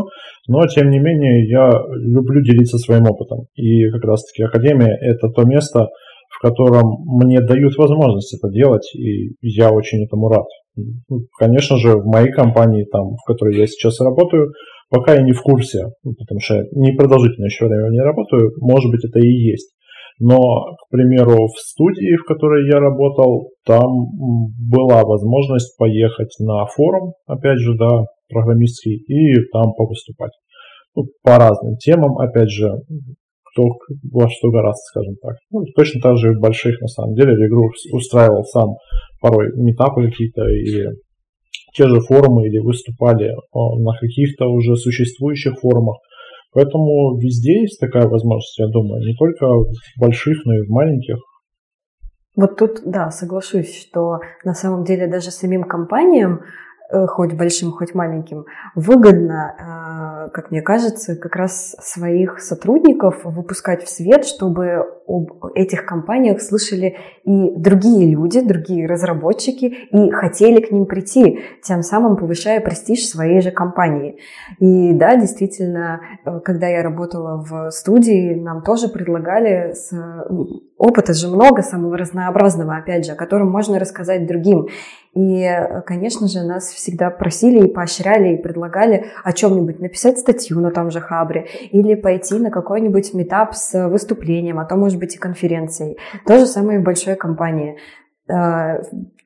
но 0.46 0.66
тем 0.66 0.90
не 0.90 0.98
менее 0.98 1.48
я 1.48 1.70
люблю 1.96 2.42
делиться 2.42 2.76
своим 2.76 3.04
опытом. 3.04 3.46
И 3.54 3.88
как 3.90 4.04
раз-таки 4.04 4.42
Академия– 4.42 4.94
это 5.00 5.28
то 5.30 5.44
место, 5.44 5.88
в 6.28 6.38
котором 6.42 7.02
мне 7.06 7.40
дают 7.40 7.78
возможность 7.78 8.34
это 8.34 8.52
делать, 8.52 8.94
и 8.94 9.36
я 9.40 9.70
очень 9.70 10.04
этому 10.04 10.28
рад. 10.28 10.46
Ну, 10.76 11.20
конечно 11.38 11.78
же, 11.78 11.96
в 11.96 12.04
моей 12.04 12.30
компании, 12.30 12.84
там, 12.84 13.16
в 13.16 13.24
которой 13.26 13.56
я 13.56 13.66
сейчас 13.66 14.00
работаю, 14.00 14.52
пока 14.90 15.14
я 15.14 15.22
не 15.22 15.32
в 15.32 15.40
курсе, 15.40 15.86
ну, 16.04 16.12
потому 16.12 16.40
что 16.40 16.62
непродолжительное 16.72 17.48
еще 17.48 17.64
время 17.64 17.88
не 17.88 18.02
работаю, 18.02 18.52
может 18.60 18.90
быть, 18.90 19.04
это 19.06 19.18
и 19.18 19.28
есть. 19.28 19.72
Но, 20.22 20.76
к 20.76 20.90
примеру, 20.90 21.46
в 21.46 21.58
студии, 21.58 22.14
в 22.16 22.24
которой 22.24 22.68
я 22.70 22.78
работал, 22.78 23.48
там 23.64 23.88
была 24.70 25.02
возможность 25.02 25.76
поехать 25.78 26.36
на 26.38 26.66
форум, 26.66 27.14
опять 27.26 27.58
же, 27.58 27.74
да, 27.78 28.04
программистский, 28.28 28.96
и 28.96 29.50
там 29.50 29.72
повыступать. 29.72 30.32
Ну, 30.94 31.04
по 31.22 31.38
разным 31.38 31.76
темам, 31.76 32.18
опять 32.18 32.50
же, 32.50 32.70
кто 33.52 33.64
во 34.12 34.28
что 34.28 34.50
гораздо, 34.50 34.82
скажем 34.90 35.14
так. 35.22 35.36
Ну, 35.50 35.64
точно 35.74 36.02
так 36.02 36.18
же 36.18 36.34
в 36.34 36.40
больших, 36.40 36.78
на 36.82 36.88
самом 36.88 37.14
деле, 37.14 37.32
игру 37.46 37.70
устраивал 37.92 38.44
сам 38.44 38.74
порой 39.22 39.52
метапы 39.56 40.04
какие-то 40.10 40.42
или 40.48 40.90
те 41.74 41.88
же 41.88 42.00
форумы, 42.00 42.46
или 42.46 42.58
выступали 42.58 43.32
на 43.54 43.92
каких-то 43.98 44.48
уже 44.48 44.76
существующих 44.76 45.58
форумах. 45.60 45.96
Поэтому 46.52 47.16
везде 47.18 47.62
есть 47.62 47.78
такая 47.78 48.08
возможность, 48.08 48.58
я 48.58 48.66
думаю, 48.66 49.00
не 49.00 49.14
только 49.14 49.46
в 49.46 50.00
больших, 50.00 50.44
но 50.44 50.54
и 50.54 50.66
в 50.66 50.70
маленьких. 50.70 51.16
Вот 52.36 52.56
тут, 52.56 52.82
да, 52.84 53.10
соглашусь, 53.10 53.74
что 53.76 54.18
на 54.44 54.54
самом 54.54 54.84
деле 54.84 55.08
даже 55.08 55.30
самим 55.30 55.64
компаниям 55.64 56.40
хоть 57.08 57.34
большим, 57.34 57.72
хоть 57.72 57.94
маленьким, 57.94 58.46
выгодно, 58.74 60.26
э, 60.26 60.30
как 60.30 60.50
мне 60.50 60.62
кажется, 60.62 61.16
как 61.16 61.36
раз 61.36 61.76
своих 61.80 62.40
сотрудников 62.40 63.24
выпускать 63.24 63.84
в 63.84 63.88
свет, 63.88 64.24
чтобы 64.24 64.84
об 65.06 65.44
этих 65.54 65.86
компаниях 65.86 66.40
слышали 66.40 66.96
и 67.24 67.50
другие 67.56 68.10
люди, 68.10 68.40
другие 68.40 68.86
разработчики, 68.86 69.64
и 69.64 70.10
хотели 70.10 70.60
к 70.60 70.70
ним 70.70 70.86
прийти, 70.86 71.40
тем 71.62 71.82
самым 71.82 72.16
повышая 72.16 72.60
престиж 72.60 73.06
своей 73.06 73.40
же 73.40 73.50
компании. 73.50 74.18
И 74.58 74.92
да, 74.92 75.16
действительно, 75.16 76.00
э, 76.24 76.40
когда 76.40 76.66
я 76.66 76.82
работала 76.82 77.36
в 77.36 77.70
студии, 77.70 78.34
нам 78.34 78.62
тоже 78.62 78.88
предлагали 78.88 79.72
с... 79.74 79.92
опыта 80.76 81.14
же 81.14 81.28
много, 81.28 81.62
самого 81.62 81.96
разнообразного, 81.96 82.76
опять 82.76 83.06
же, 83.06 83.12
о 83.12 83.16
котором 83.16 83.50
можно 83.50 83.78
рассказать 83.78 84.26
другим. 84.26 84.68
И, 85.14 85.44
конечно 85.86 86.28
же, 86.28 86.44
нас 86.44 86.68
всегда 86.68 87.10
просили 87.10 87.66
и 87.66 87.72
поощряли, 87.72 88.34
и 88.34 88.42
предлагали 88.42 89.06
о 89.24 89.32
чем-нибудь 89.32 89.80
написать 89.80 90.18
статью 90.18 90.60
на 90.60 90.70
том 90.70 90.90
же 90.90 91.00
Хабре, 91.00 91.48
или 91.72 91.96
пойти 91.96 92.38
на 92.38 92.50
какой-нибудь 92.50 93.12
метап 93.14 93.54
с 93.54 93.88
выступлением, 93.88 94.60
а 94.60 94.64
то, 94.64 94.76
может 94.76 94.98
быть, 95.00 95.16
и 95.16 95.18
конференцией. 95.18 95.98
То 96.26 96.38
же 96.38 96.46
самое 96.46 96.78
и 96.78 96.80
в 96.80 96.84
большой 96.84 97.16
компании. 97.16 97.76
Э, 98.28 98.82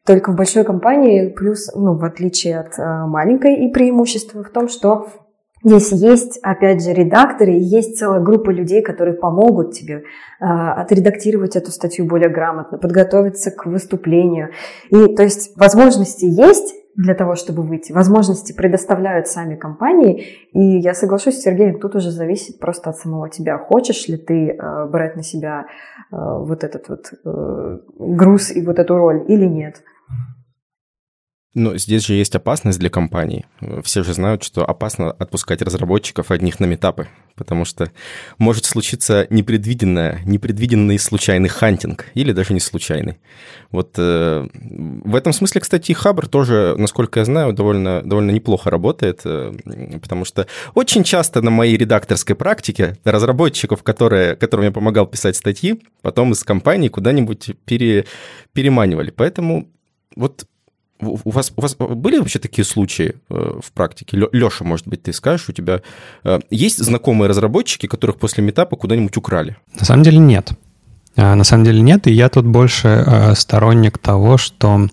только 0.06 0.32
в 0.32 0.36
большой 0.36 0.64
компании 0.64 1.28
плюс, 1.28 1.70
ну, 1.74 1.96
в 1.96 2.04
отличие 2.04 2.60
от 2.60 2.78
э, 2.78 3.06
маленькой, 3.06 3.66
и 3.66 3.72
преимущество 3.72 4.42
в 4.42 4.48
том, 4.48 4.68
что 4.68 5.08
Здесь 5.64 5.92
есть, 5.92 6.38
опять 6.42 6.84
же, 6.84 6.92
редакторы, 6.92 7.54
и 7.54 7.62
есть 7.62 7.98
целая 7.98 8.20
группа 8.20 8.50
людей, 8.50 8.82
которые 8.82 9.14
помогут 9.14 9.72
тебе 9.72 10.04
э, 10.40 10.44
отредактировать 10.44 11.56
эту 11.56 11.70
статью 11.70 12.04
более 12.04 12.28
грамотно, 12.28 12.76
подготовиться 12.76 13.50
к 13.50 13.64
выступлению. 13.64 14.50
И, 14.90 15.14
то 15.14 15.22
есть, 15.22 15.56
возможности 15.56 16.26
есть 16.26 16.74
для 16.96 17.14
того, 17.14 17.34
чтобы 17.34 17.62
выйти. 17.62 17.92
Возможности 17.92 18.52
предоставляют 18.52 19.26
сами 19.26 19.56
компании. 19.56 20.26
И 20.52 20.78
я 20.78 20.94
соглашусь 20.94 21.38
с 21.38 21.42
Сергеем, 21.42 21.80
тут 21.80 21.96
уже 21.96 22.10
зависит 22.10 22.58
просто 22.58 22.90
от 22.90 22.96
самого 22.98 23.28
тебя. 23.30 23.58
Хочешь 23.58 24.06
ли 24.06 24.16
ты 24.16 24.50
э, 24.50 24.86
брать 24.86 25.16
на 25.16 25.22
себя 25.22 25.66
э, 26.12 26.16
вот 26.16 26.62
этот 26.62 26.88
вот 26.88 27.12
э, 27.24 27.78
груз 27.98 28.54
и 28.54 28.64
вот 28.64 28.78
эту 28.78 28.96
роль 28.96 29.24
или 29.28 29.46
нет. 29.46 29.82
Но 31.54 31.76
здесь 31.78 32.04
же 32.04 32.14
есть 32.14 32.34
опасность 32.34 32.80
для 32.80 32.90
компаний. 32.90 33.46
Все 33.84 34.02
же 34.02 34.12
знают, 34.12 34.42
что 34.42 34.66
опасно 34.66 35.12
отпускать 35.12 35.62
разработчиков 35.62 36.32
одних 36.32 36.58
на 36.58 36.64
метапы, 36.64 37.06
потому 37.36 37.64
что 37.64 37.92
может 38.38 38.64
случиться 38.64 39.28
непредвиденное, 39.30 40.20
непредвиденный 40.24 40.98
случайный 40.98 41.48
хантинг, 41.48 42.06
или 42.14 42.32
даже 42.32 42.54
не 42.54 42.60
случайный. 42.60 43.18
Вот 43.70 43.94
э, 43.98 44.48
в 44.52 45.14
этом 45.14 45.32
смысле, 45.32 45.60
кстати, 45.60 45.92
Хабр 45.92 46.26
тоже, 46.26 46.74
насколько 46.76 47.20
я 47.20 47.24
знаю, 47.24 47.52
довольно, 47.52 48.02
довольно 48.02 48.32
неплохо 48.32 48.68
работает, 48.68 49.20
э, 49.24 49.52
потому 50.02 50.24
что 50.24 50.48
очень 50.74 51.04
часто 51.04 51.40
на 51.40 51.52
моей 51.52 51.76
редакторской 51.76 52.34
практике 52.34 52.98
разработчиков, 53.04 53.84
которые, 53.84 54.34
которым 54.34 54.66
я 54.66 54.72
помогал 54.72 55.06
писать 55.06 55.36
статьи, 55.36 55.80
потом 56.02 56.32
из 56.32 56.42
компании 56.42 56.88
куда-нибудь 56.88 57.52
пере, 57.64 58.06
переманивали. 58.52 59.10
Поэтому 59.10 59.68
вот 60.16 60.46
у 61.06 61.30
вас, 61.30 61.52
у 61.56 61.60
вас 61.60 61.76
были 61.76 62.18
вообще 62.18 62.38
такие 62.38 62.64
случаи 62.64 63.16
э, 63.30 63.60
в 63.62 63.72
практике? 63.72 64.18
Леша, 64.32 64.64
может 64.64 64.86
быть, 64.86 65.02
ты 65.02 65.12
скажешь, 65.12 65.48
у 65.48 65.52
тебя 65.52 65.82
э, 66.24 66.40
есть 66.50 66.78
знакомые 66.78 67.28
разработчики, 67.28 67.86
которых 67.86 68.16
после 68.16 68.42
метапа 68.42 68.76
куда-нибудь 68.76 69.16
украли? 69.16 69.56
На 69.78 69.84
самом 69.84 70.02
деле 70.02 70.18
нет. 70.18 70.52
А, 71.16 71.34
на 71.34 71.44
самом 71.44 71.64
деле 71.64 71.80
нет, 71.80 72.06
и 72.06 72.12
я 72.12 72.28
тут 72.28 72.46
больше 72.46 72.88
э, 72.88 73.34
сторонник 73.34 73.98
того, 73.98 74.36
что 74.36 74.88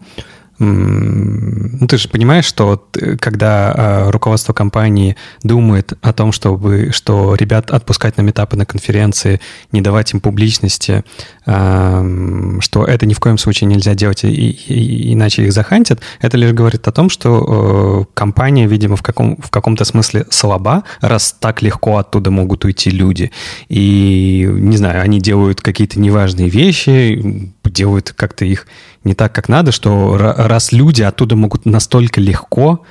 ну, 0.63 1.87
ты 1.87 1.97
же 1.97 2.07
понимаешь, 2.07 2.45
что 2.45 2.87
когда 3.19 4.11
руководство 4.11 4.53
компании 4.53 5.15
думает 5.41 5.93
о 6.03 6.13
том, 6.13 6.31
чтобы, 6.31 6.91
что 6.91 7.33
ребят 7.33 7.71
отпускать 7.71 8.17
на 8.17 8.21
метапы 8.21 8.57
на 8.57 8.67
конференции, 8.67 9.41
не 9.71 9.81
давать 9.81 10.13
им 10.13 10.19
публичности, 10.19 11.03
что 11.43 12.85
это 12.85 13.05
ни 13.07 13.13
в 13.13 13.19
коем 13.19 13.37
случае 13.39 13.67
нельзя 13.67 13.95
делать, 13.95 14.23
и, 14.23 14.27
и, 14.27 15.13
иначе 15.13 15.43
их 15.45 15.53
захантят, 15.53 15.99
это 16.19 16.37
лишь 16.37 16.51
говорит 16.51 16.87
о 16.87 16.91
том, 16.91 17.09
что 17.09 18.05
э, 18.07 18.13
компания, 18.13 18.67
видимо, 18.67 18.95
в, 18.95 19.01
каком, 19.01 19.37
в 19.37 19.49
каком-то 19.49 19.83
смысле 19.83 20.27
слаба, 20.29 20.83
раз 20.99 21.35
так 21.39 21.63
легко 21.63 21.97
оттуда 21.97 22.29
могут 22.29 22.63
уйти 22.63 22.91
люди. 22.91 23.31
И, 23.69 24.47
не 24.51 24.77
знаю, 24.77 25.01
они 25.01 25.19
делают 25.19 25.61
какие-то 25.61 25.99
неважные 25.99 26.47
вещи, 26.49 27.51
делают 27.63 28.13
как-то 28.15 28.45
их 28.45 28.67
не 29.03 29.15
так, 29.15 29.33
как 29.33 29.49
надо, 29.49 29.71
что 29.71 30.17
раз 30.17 30.71
люди 30.71 31.01
оттуда 31.01 31.35
могут 31.35 31.65
настолько 31.65 32.21
легко 32.21 32.83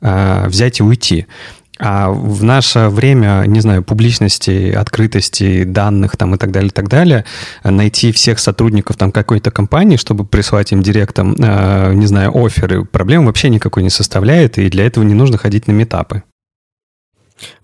э, 0.00 0.48
взять 0.48 0.80
и 0.80 0.82
уйти. 0.82 1.26
А 1.78 2.10
в 2.10 2.44
наше 2.44 2.88
время, 2.88 3.44
не 3.46 3.60
знаю, 3.60 3.82
публичности, 3.82 4.72
открытости 4.72 5.64
данных 5.64 6.16
там 6.16 6.34
и 6.34 6.38
так 6.38 6.50
далее, 6.50 6.68
и 6.68 6.72
так 6.72 6.88
далее, 6.88 7.24
найти 7.64 8.12
всех 8.12 8.38
сотрудников 8.38 8.96
там 8.96 9.10
какой-то 9.10 9.50
компании, 9.50 9.96
чтобы 9.96 10.24
прислать 10.24 10.72
им 10.72 10.82
директом, 10.82 11.34
э, 11.38 11.94
не 11.94 12.06
знаю, 12.06 12.32
оферы, 12.34 12.84
проблем 12.84 13.26
вообще 13.26 13.48
никакой 13.48 13.82
не 13.82 13.90
составляет, 13.90 14.58
и 14.58 14.68
для 14.68 14.86
этого 14.86 15.04
не 15.04 15.14
нужно 15.14 15.38
ходить 15.38 15.66
на 15.66 15.72
метапы. 15.72 16.22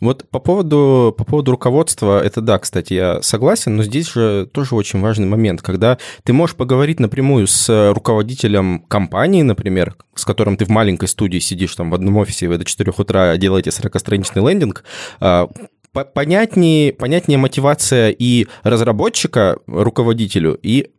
Вот 0.01 0.29
по 0.31 0.39
поводу, 0.39 1.15
по 1.17 1.25
поводу 1.25 1.53
руководства, 1.53 2.23
это 2.23 2.41
да, 2.41 2.59
кстати, 2.59 2.95
я 2.95 3.23
согласен, 3.23 3.77
но 3.77 3.83
здесь 3.83 4.13
же 4.13 4.49
тоже 4.53 4.75
очень 4.75 5.01
важный 5.01 5.27
момент, 5.27 5.63
когда 5.63 5.99
ты 6.25 6.33
можешь 6.33 6.57
поговорить 6.57 7.01
напрямую 7.01 7.47
с 7.47 7.93
руководителем 7.93 8.81
компании, 8.89 9.43
например, 9.43 9.97
с 10.15 10.25
которым 10.25 10.57
ты 10.57 10.65
в 10.65 10.69
маленькой 10.69 11.09
студии 11.09 11.39
сидишь 11.39 11.75
там 11.75 11.91
в 11.91 11.95
одном 11.95 12.17
офисе, 12.17 12.49
вы 12.49 12.59
до 12.59 12.65
4 12.65 12.93
утра 12.97 13.37
делаете 13.37 13.71
40-страничный 13.71 14.47
лендинг, 14.47 14.85
а, 15.21 15.49
понятнее, 15.93 16.93
понятнее 16.93 17.39
мотивация 17.39 18.11
и 18.11 18.47
разработчика 18.63 19.59
руководителю, 19.67 20.59
и 20.63 20.91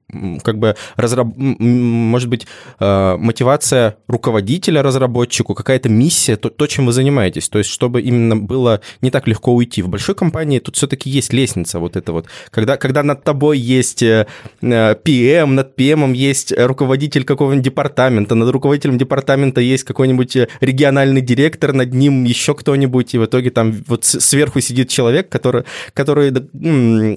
как 0.44 0.58
бы 0.58 0.76
разраб... 0.96 1.28
может 1.38 2.30
быть 2.30 2.48
э, 2.80 3.16
мотивация 3.18 3.98
руководителя 4.08 4.82
разработчику, 4.82 5.54
какая-то 5.54 5.90
миссия, 5.90 6.36
то, 6.36 6.50
то, 6.50 6.68
чем 6.68 6.86
вы 6.86 6.94
занимаетесь. 6.94 7.50
То 7.50 7.60
есть, 7.60 7.70
чтобы 7.70 8.02
именно 8.02 8.36
было 8.36 8.82
не 9.02 9.12
так 9.12 9.28
легко 9.28 9.54
уйти. 9.54 9.82
В 9.82 9.90
большой 9.90 10.16
компании 10.16 10.60
тут 10.60 10.76
все-таки 10.76 11.10
есть 11.10 11.34
лестница 11.34 11.80
вот 11.80 11.96
это 11.96 12.12
вот. 12.12 12.28
Когда, 12.50 12.78
когда 12.78 13.04
над 13.04 13.24
тобой 13.24 13.60
есть 13.60 14.02
PM, 14.02 14.26
э, 14.62 14.98
э, 15.06 15.46
над 15.46 15.78
PM 15.78 16.14
есть 16.14 16.54
руководитель 16.58 17.24
какого-нибудь 17.24 17.66
департамента, 17.66 18.36
над 18.36 18.50
руководителем 18.50 18.98
департамента 18.98 19.62
есть 19.62 19.84
какой-нибудь 19.84 20.38
региональный 20.62 21.22
директор, 21.22 21.74
над 21.74 21.94
ним 21.94 22.24
еще 22.24 22.56
кто-нибудь, 22.56 23.14
и 23.14 23.18
в 23.18 23.26
итоге 23.26 23.52
там 23.52 23.76
вот 23.88 24.06
сверху 24.06 24.60
сидит 24.62 24.90
человек, 24.90 25.30
который, 25.30 25.64
который 25.94 26.32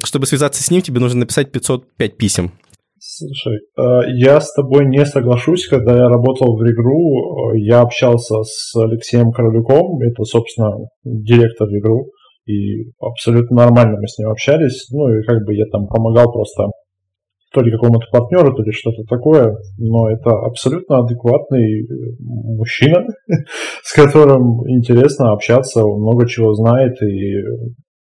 чтобы 0.05 0.27
связаться 0.27 0.63
с 0.63 0.71
ним, 0.71 0.83
тебе 0.83 1.01
нужно 1.01 1.21
написать 1.21 1.51
505 1.53 2.17
писем. 2.17 2.53
Слушай, 3.05 3.59
э, 3.59 3.83
я 4.15 4.41
с 4.41 4.53
тобой 4.53 4.87
не 4.87 5.05
соглашусь. 5.05 5.67
Когда 5.67 5.93
я 5.97 6.09
работал 6.09 6.57
в 6.57 6.63
Регру, 6.63 7.53
э, 7.53 7.59
я 7.59 7.81
общался 7.81 8.45
с 8.45 8.77
Алексеем 8.81 9.33
Королюком, 9.33 10.01
это, 10.03 10.23
собственно, 10.23 10.71
директор 11.03 11.69
Регру, 11.69 12.07
и 12.47 12.93
абсолютно 13.01 13.57
нормально 13.57 13.99
мы 14.01 14.07
с 14.07 14.19
ним 14.19 14.29
общались. 14.29 14.87
Ну 14.93 15.13
и 15.13 15.25
как 15.25 15.45
бы 15.45 15.53
я 15.53 15.65
там 15.73 15.89
помогал 15.89 16.31
просто 16.33 16.69
то 17.53 17.61
ли 17.61 17.73
какому-то 17.73 18.07
партнеру, 18.13 18.55
то 18.55 18.63
ли 18.63 18.71
что-то 18.71 19.03
такое, 19.09 19.53
но 19.79 20.09
это 20.09 20.31
абсолютно 20.31 21.01
адекватный 21.01 21.83
э, 21.83 21.87
мужчина, 22.21 23.05
с 23.83 23.93
которым 23.95 24.63
интересно 24.71 25.33
общаться, 25.33 25.85
он 25.85 26.03
много 26.03 26.29
чего 26.29 26.55
знает, 26.55 26.95
и 27.03 27.35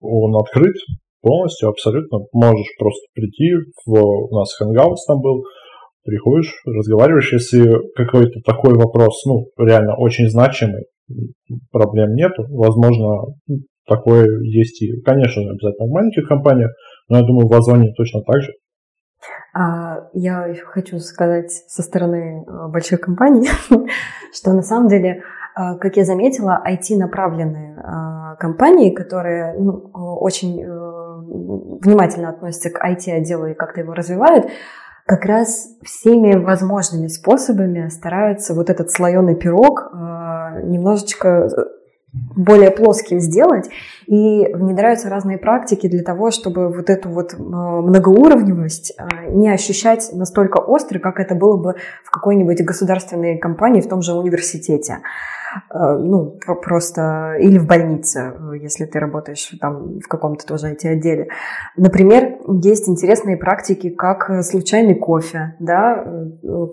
он 0.01 0.35
открыт, 0.35 0.73
полностью, 1.21 1.69
абсолютно. 1.69 2.19
Можешь 2.33 2.67
просто 2.77 3.01
прийти, 3.13 3.55
в, 3.85 3.93
у 3.93 4.35
нас 4.35 4.49
Hangouts 4.61 5.03
там 5.07 5.21
был, 5.21 5.43
приходишь, 6.03 6.53
разговариваешь, 6.65 7.33
если 7.33 7.71
какой-то 7.95 8.39
такой 8.45 8.73
вопрос, 8.73 9.23
ну, 9.25 9.47
реально 9.57 9.95
очень 9.97 10.29
значимый, 10.29 10.85
проблем 11.71 12.13
нету. 12.13 12.45
Возможно, 12.49 13.33
такое 13.87 14.27
есть 14.43 14.81
и, 14.81 15.01
конечно, 15.01 15.41
обязательно 15.41 15.87
в 15.87 15.91
маленьких 15.91 16.27
компаниях, 16.27 16.71
но 17.09 17.17
я 17.17 17.23
думаю, 17.25 17.47
в 17.47 17.53
Озоне 17.53 17.93
точно 17.95 18.21
так 18.21 18.41
же. 18.41 18.51
А, 19.53 20.07
я 20.13 20.53
хочу 20.65 20.99
сказать 20.99 21.51
со 21.51 21.81
стороны 21.81 22.45
э, 22.47 22.71
больших 22.71 23.01
компаний, 23.01 23.47
что 24.33 24.53
на 24.53 24.61
самом 24.61 24.87
деле 24.87 25.23
а, 25.59 25.75
как 25.75 25.97
я 25.97 26.05
заметила, 26.05 26.63
IT-направленные 26.65 27.81
а, 27.83 28.35
компании, 28.35 28.91
которые 28.91 29.55
ну, 29.59 29.89
очень 29.93 30.63
внимательно 31.19 32.29
относятся 32.29 32.69
к 32.69 32.83
IT-отделу 32.83 33.47
и 33.47 33.53
как-то 33.53 33.81
его 33.81 33.93
развивают, 33.93 34.49
как 35.05 35.25
раз 35.25 35.69
всеми 35.83 36.35
возможными 36.35 37.07
способами 37.07 37.89
стараются 37.89 38.53
вот 38.53 38.69
этот 38.69 38.91
слоеный 38.91 39.35
пирог 39.35 39.89
а, 39.91 40.61
немножечко 40.61 41.49
более 42.11 42.71
плоским 42.71 43.19
сделать, 43.19 43.69
и 44.07 44.47
внедряются 44.53 45.09
разные 45.09 45.37
практики 45.37 45.87
для 45.87 46.03
того, 46.03 46.31
чтобы 46.31 46.69
вот 46.69 46.89
эту 46.89 47.09
вот 47.09 47.35
многоуровневость 47.37 48.97
не 49.29 49.49
ощущать 49.49 50.09
настолько 50.13 50.57
остро, 50.57 50.99
как 50.99 51.19
это 51.19 51.35
было 51.35 51.57
бы 51.57 51.75
в 52.03 52.09
какой-нибудь 52.09 52.63
государственной 52.63 53.37
компании 53.37 53.81
в 53.81 53.87
том 53.87 54.01
же 54.01 54.13
университете. 54.13 54.99
Э, 55.73 55.97
ну, 55.97 56.37
просто, 56.61 57.35
или 57.39 57.57
в 57.57 57.65
больнице, 57.65 58.33
если 58.61 58.85
ты 58.85 58.99
работаешь 58.99 59.51
там 59.59 59.99
в 59.99 60.07
каком-то 60.07 60.45
тоже 60.45 60.71
IT-отделе. 60.73 61.29
Например, 61.75 62.37
есть 62.63 62.87
интересные 62.87 63.37
практики, 63.37 63.89
как 63.89 64.43
случайный 64.43 64.95
кофе, 64.95 65.55
да, 65.59 66.03
э, 66.05 66.67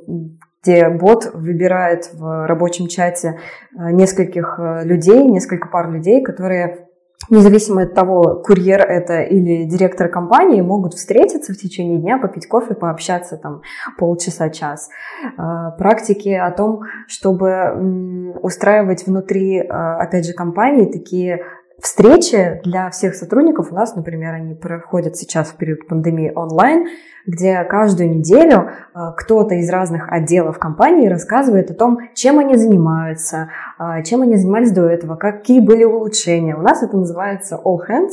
где 0.67 0.89
бот 0.89 1.31
выбирает 1.33 2.11
в 2.12 2.47
рабочем 2.47 2.89
чате 2.89 3.39
э, 3.73 3.91
нескольких 3.93 4.59
людей, 4.85 5.25
несколько 5.25 5.69
пар 5.69 5.91
людей, 5.91 6.23
которые 6.23 6.89
независимо 7.31 7.83
от 7.83 7.95
того, 7.95 8.43
курьер 8.45 8.81
это 8.81 9.23
или 9.23 9.64
директор 9.64 10.09
компании, 10.09 10.61
могут 10.61 10.95
встретиться 10.95 11.53
в 11.53 11.57
течение 11.57 11.99
дня, 11.99 12.19
попить 12.19 12.47
кофе, 12.47 12.75
пообщаться 12.75 13.37
там 13.37 13.62
полчаса-час. 13.99 14.91
А, 15.37 15.71
практики 15.73 16.29
о 16.29 16.51
том, 16.51 16.83
чтобы 17.09 18.35
устраивать 18.43 19.07
внутри, 19.07 19.59
опять 19.59 20.27
же, 20.27 20.35
компании 20.35 20.93
такие 20.93 21.43
встречи 21.81 22.61
для 22.64 22.91
всех 22.91 23.14
сотрудников 23.14 23.71
у 23.71 23.75
нас, 23.75 23.95
например, 23.95 24.35
они 24.35 24.55
проходят 24.55 25.17
сейчас 25.17 25.49
в 25.49 25.57
период 25.57 25.87
пандемии 25.87 26.33
онлайн, 26.35 26.87
где 27.27 27.64
каждую 27.64 28.16
неделю 28.16 28.70
э, 28.95 28.99
кто-то 29.16 29.55
из 29.57 29.68
разных 29.70 30.11
отделов 30.11 30.59
компании 30.59 31.09
рассказывает 31.09 31.70
о 31.70 31.74
том, 31.74 31.99
чем 32.14 32.39
они 32.39 32.57
занимаются, 32.57 33.51
э, 33.79 34.03
чем 34.05 34.22
они 34.22 34.37
занимались 34.37 34.72
до 34.72 34.87
этого, 34.87 35.16
какие 35.16 35.61
были 35.61 35.85
улучшения. 35.85 36.55
У 36.55 36.62
нас 36.62 36.83
это 36.83 36.97
называется 36.97 37.61
All 37.62 37.79
Hands, 37.89 38.12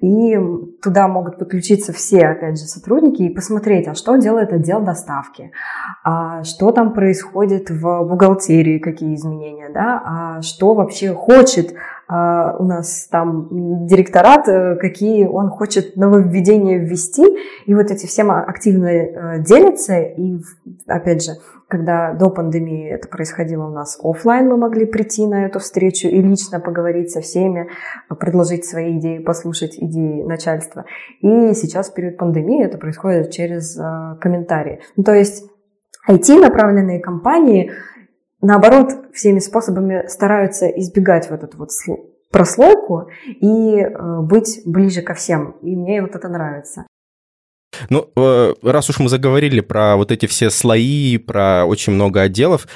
и 0.00 0.38
туда 0.82 1.08
могут 1.08 1.38
подключиться 1.38 1.92
все, 1.92 2.28
опять 2.28 2.58
же, 2.58 2.66
сотрудники 2.66 3.22
и 3.22 3.34
посмотреть, 3.34 3.88
а 3.88 3.94
что 3.94 4.16
делает 4.16 4.52
отдел 4.52 4.80
доставки, 4.80 5.50
а 6.04 6.44
что 6.44 6.70
там 6.70 6.92
происходит 6.92 7.70
в 7.70 8.02
бухгалтерии, 8.04 8.78
какие 8.78 9.14
изменения, 9.14 9.70
да, 9.72 10.02
а 10.04 10.42
что 10.42 10.74
вообще 10.74 11.12
хочет 11.14 11.74
а, 12.10 12.56
у 12.58 12.64
нас 12.64 13.06
там 13.10 13.86
директорат, 13.86 14.48
э, 14.48 14.76
какие 14.76 15.26
он 15.26 15.50
хочет 15.50 15.94
нововведения 15.96 16.78
ввести, 16.78 17.22
и 17.66 17.74
вот 17.74 17.90
эти 17.90 18.06
все 18.06 18.24
активно 18.30 18.86
э, 18.86 19.42
делятся, 19.42 19.98
и 20.00 20.38
опять 20.86 21.24
же, 21.24 21.32
когда 21.68 22.14
до 22.14 22.30
пандемии 22.30 22.88
это 22.90 23.08
происходило 23.08 23.66
у 23.66 23.70
нас 23.70 23.98
офлайн, 24.02 24.48
мы 24.48 24.56
могли 24.56 24.86
прийти 24.86 25.26
на 25.26 25.46
эту 25.46 25.58
встречу 25.58 26.08
и 26.08 26.22
лично 26.22 26.60
поговорить 26.60 27.10
со 27.10 27.20
всеми, 27.20 27.68
предложить 28.20 28.64
свои 28.64 28.98
идеи, 28.98 29.18
послушать 29.18 29.76
идеи 29.76 30.22
начальства. 30.22 30.84
И 31.20 31.52
сейчас 31.54 31.90
в 31.90 31.94
период 31.94 32.16
пандемии 32.16 32.64
это 32.64 32.78
происходит 32.78 33.30
через 33.30 33.78
э, 33.78 34.16
комментарии. 34.20 34.80
Ну, 34.96 35.04
то 35.04 35.12
есть 35.14 35.44
IT-направленные 36.08 37.00
компании 37.00 37.70
наоборот, 38.40 38.92
всеми 39.12 39.38
способами 39.38 40.06
стараются 40.06 40.66
избегать 40.66 41.30
вот 41.30 41.42
эту 41.42 41.58
вот 41.58 41.70
прослойку 42.30 43.08
и 43.26 43.80
э, 43.80 44.20
быть 44.22 44.62
ближе 44.66 45.02
ко 45.02 45.14
всем. 45.14 45.56
И 45.62 45.74
мне 45.74 46.02
вот 46.02 46.14
это 46.14 46.28
нравится. 46.28 46.86
Ну, 47.88 48.10
э, 48.16 48.54
раз 48.62 48.90
уж 48.90 48.98
мы 48.98 49.08
заговорили 49.08 49.60
про 49.60 49.96
вот 49.96 50.12
эти 50.12 50.26
все 50.26 50.50
слои, 50.50 51.18
про 51.18 51.64
очень 51.64 51.92
много 51.92 52.22
отделов, 52.22 52.66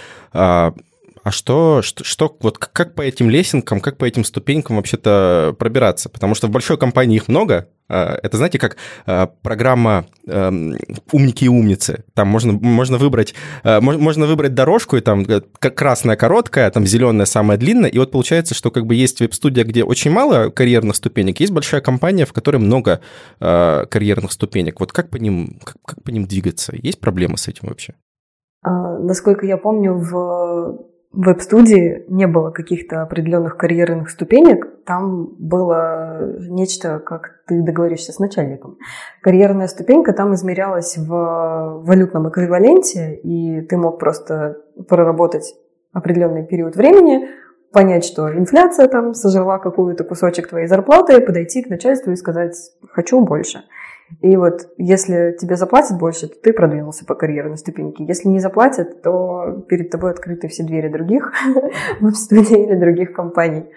а, 1.22 1.28
а 1.28 1.32
что, 1.32 1.82
что, 1.82 2.04
что, 2.04 2.36
вот 2.40 2.58
как 2.58 2.94
по 2.94 3.02
этим 3.02 3.30
лесенкам, 3.30 3.80
как 3.80 3.96
по 3.96 4.04
этим 4.04 4.24
ступенькам 4.24 4.76
вообще-то 4.76 5.54
пробираться? 5.58 6.08
Потому 6.08 6.34
что 6.34 6.48
в 6.48 6.50
большой 6.50 6.78
компании 6.78 7.16
их 7.16 7.28
много. 7.28 7.68
А, 7.88 8.18
это, 8.22 8.36
знаете, 8.36 8.58
как 8.58 8.76
а, 9.06 9.26
программа 9.26 10.06
эм, 10.26 10.76
«Умники 11.12 11.44
и 11.44 11.48
умницы». 11.48 12.04
Там 12.14 12.28
можно, 12.28 12.52
можно, 12.52 12.98
выбрать, 12.98 13.34
э, 13.64 13.80
можно 13.80 14.26
выбрать 14.26 14.54
дорожку, 14.54 14.96
и 14.96 15.00
там 15.00 15.24
красная 15.58 16.16
короткая, 16.16 16.70
там 16.70 16.86
зеленая 16.86 17.26
самая 17.26 17.58
длинная. 17.58 17.90
И 17.90 17.98
вот 17.98 18.10
получается, 18.10 18.54
что 18.54 18.70
как 18.70 18.86
бы 18.86 18.94
есть 18.94 19.20
веб-студия, 19.20 19.64
где 19.64 19.84
очень 19.84 20.10
мало 20.10 20.50
карьерных 20.50 20.96
ступенек, 20.96 21.38
есть 21.40 21.52
большая 21.52 21.80
компания, 21.80 22.26
в 22.26 22.32
которой 22.32 22.56
много 22.56 23.00
э, 23.40 23.86
карьерных 23.88 24.32
ступенек. 24.32 24.80
Вот 24.80 24.92
как 24.92 25.10
по 25.10 25.16
ним, 25.16 25.60
как, 25.62 25.76
как 25.84 26.02
по 26.02 26.10
ним 26.10 26.26
двигаться? 26.26 26.72
Есть 26.74 27.00
проблемы 27.00 27.38
с 27.38 27.48
этим 27.48 27.68
вообще? 27.68 27.94
А, 28.62 28.98
насколько 28.98 29.46
я 29.46 29.56
помню, 29.56 29.94
в 29.94 30.91
веб-студии 31.12 32.04
не 32.08 32.26
было 32.26 32.50
каких-то 32.50 33.02
определенных 33.02 33.56
карьерных 33.56 34.10
ступенек, 34.10 34.84
там 34.84 35.26
было 35.38 36.36
нечто, 36.48 36.98
как 36.98 37.42
ты 37.46 37.62
договоришься 37.62 38.12
с 38.12 38.18
начальником. 38.18 38.78
Карьерная 39.20 39.68
ступенька 39.68 40.12
там 40.12 40.34
измерялась 40.34 40.96
в 40.96 41.82
валютном 41.84 42.28
эквиваленте, 42.30 43.14
и 43.14 43.60
ты 43.62 43.76
мог 43.76 43.98
просто 43.98 44.58
проработать 44.88 45.54
определенный 45.92 46.46
период 46.46 46.76
времени, 46.76 47.28
понять, 47.72 48.04
что 48.04 48.32
инфляция 48.32 48.88
там 48.88 49.14
сожрала 49.14 49.58
какую-то 49.58 50.04
кусочек 50.04 50.48
твоей 50.48 50.66
зарплаты, 50.66 51.20
подойти 51.20 51.62
к 51.62 51.68
начальству 51.68 52.12
и 52.12 52.16
сказать 52.16 52.56
«хочу 52.90 53.20
больше». 53.20 53.62
И 54.20 54.36
вот 54.36 54.68
если 54.76 55.36
тебе 55.40 55.56
заплатят 55.56 55.98
больше, 55.98 56.28
то 56.28 56.34
ты 56.40 56.52
продвинулся 56.52 57.04
по 57.04 57.14
карьерной 57.14 57.56
ступеньке. 57.56 58.04
Если 58.04 58.28
не 58.28 58.40
заплатят, 58.40 59.02
то 59.02 59.64
перед 59.68 59.90
тобой 59.90 60.10
открыты 60.10 60.48
все 60.48 60.64
двери 60.64 60.88
других 60.88 61.32
веб-студий 62.00 62.64
или 62.64 62.74
других 62.74 63.12
компаний. 63.12 63.70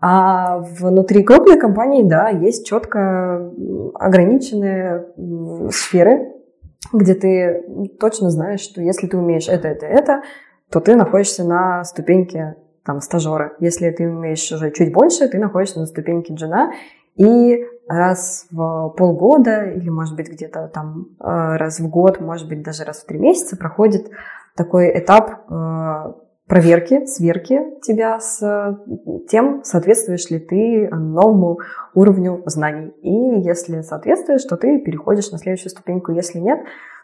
А 0.00 0.58
внутри 0.58 1.22
крупной 1.22 1.58
компании, 1.58 2.02
да, 2.02 2.28
есть 2.28 2.66
четко 2.66 3.50
ограниченные 3.94 5.06
сферы, 5.70 6.32
где 6.92 7.14
ты 7.14 7.88
точно 7.98 8.30
знаешь, 8.30 8.60
что 8.60 8.82
если 8.82 9.06
ты 9.06 9.16
умеешь 9.16 9.48
это, 9.48 9.68
это, 9.68 9.86
это, 9.86 10.22
то 10.70 10.80
ты 10.80 10.94
находишься 10.94 11.44
на 11.44 11.84
ступеньке 11.84 12.56
там 12.84 13.00
стажера. 13.00 13.54
Если 13.60 13.90
ты 13.90 14.08
умеешь 14.08 14.52
уже 14.52 14.70
чуть 14.72 14.92
больше, 14.92 15.28
ты 15.28 15.38
находишься 15.38 15.80
на 15.80 15.86
ступеньке 15.86 16.34
джина, 16.34 16.72
и 17.16 17.64
раз 17.88 18.46
в 18.50 18.94
полгода 18.96 19.64
или, 19.64 19.88
может 19.88 20.16
быть, 20.16 20.30
где-то 20.30 20.68
там 20.68 21.08
э, 21.20 21.56
раз 21.56 21.80
в 21.80 21.88
год, 21.88 22.20
может 22.20 22.48
быть, 22.48 22.62
даже 22.62 22.84
раз 22.84 23.02
в 23.02 23.06
три 23.06 23.18
месяца 23.18 23.56
проходит 23.56 24.10
такой 24.56 24.98
этап 24.98 25.50
э, 25.50 26.12
проверки, 26.46 27.06
сверки 27.06 27.60
тебя 27.82 28.20
с 28.20 28.78
тем, 29.28 29.62
соответствуешь 29.64 30.30
ли 30.30 30.38
ты 30.38 30.88
новому 30.90 31.58
уровню 31.94 32.42
знаний. 32.46 32.92
И 33.02 33.40
если 33.40 33.80
соответствуешь, 33.80 34.44
то 34.44 34.56
ты 34.56 34.80
переходишь 34.80 35.30
на 35.30 35.38
следующую 35.38 35.70
ступеньку. 35.70 36.12
Если 36.12 36.38
нет, 36.38 36.60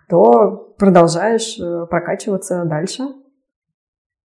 то 0.08 0.74
продолжаешь 0.78 1.58
э, 1.58 1.86
прокачиваться 1.86 2.64
дальше. 2.64 3.04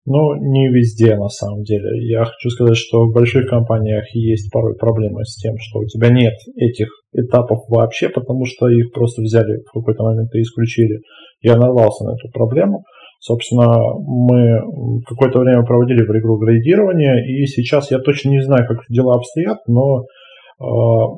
Ну, 0.06 0.34
не 0.34 0.68
везде, 0.70 1.16
на 1.16 1.30
самом 1.30 1.62
деле. 1.62 1.90
Я 2.08 2.26
хочу 2.26 2.50
сказать, 2.50 2.78
что 2.78 3.06
в 3.06 3.14
больших 3.14 3.48
компаниях 3.48 4.04
есть 4.16 4.52
порой 4.52 4.76
проблемы 4.76 5.24
с 5.26 5.36
тем, 5.36 5.54
что 5.60 5.80
у 5.80 5.86
тебя 5.86 6.10
нет 6.10 6.34
этих 6.56 6.88
этапов 7.14 7.60
вообще, 7.70 8.10
потому 8.10 8.46
что 8.46 8.68
их 8.68 8.92
просто 8.94 9.22
взяли 9.22 9.62
в 9.64 9.72
какой-то 9.72 10.04
момент 10.04 10.34
и 10.34 10.42
исключили. 10.42 11.02
Я 11.42 11.56
нарвался 11.56 12.04
на 12.06 12.16
эту 12.16 12.32
проблему. 12.34 12.84
Собственно, 13.20 13.68
мы 14.00 15.04
какое-то 15.08 15.40
время 15.40 15.64
проводили 15.64 16.02
в 16.02 16.10
игру 16.18 16.40
градирования, 16.40 17.24
и 17.24 17.46
сейчас 17.46 17.92
я 17.92 18.00
точно 18.00 18.30
не 18.30 18.42
знаю, 18.42 18.68
как 18.68 18.80
дела 18.90 19.14
обстоят, 19.14 19.60
но 19.68 20.02
э, 20.02 20.66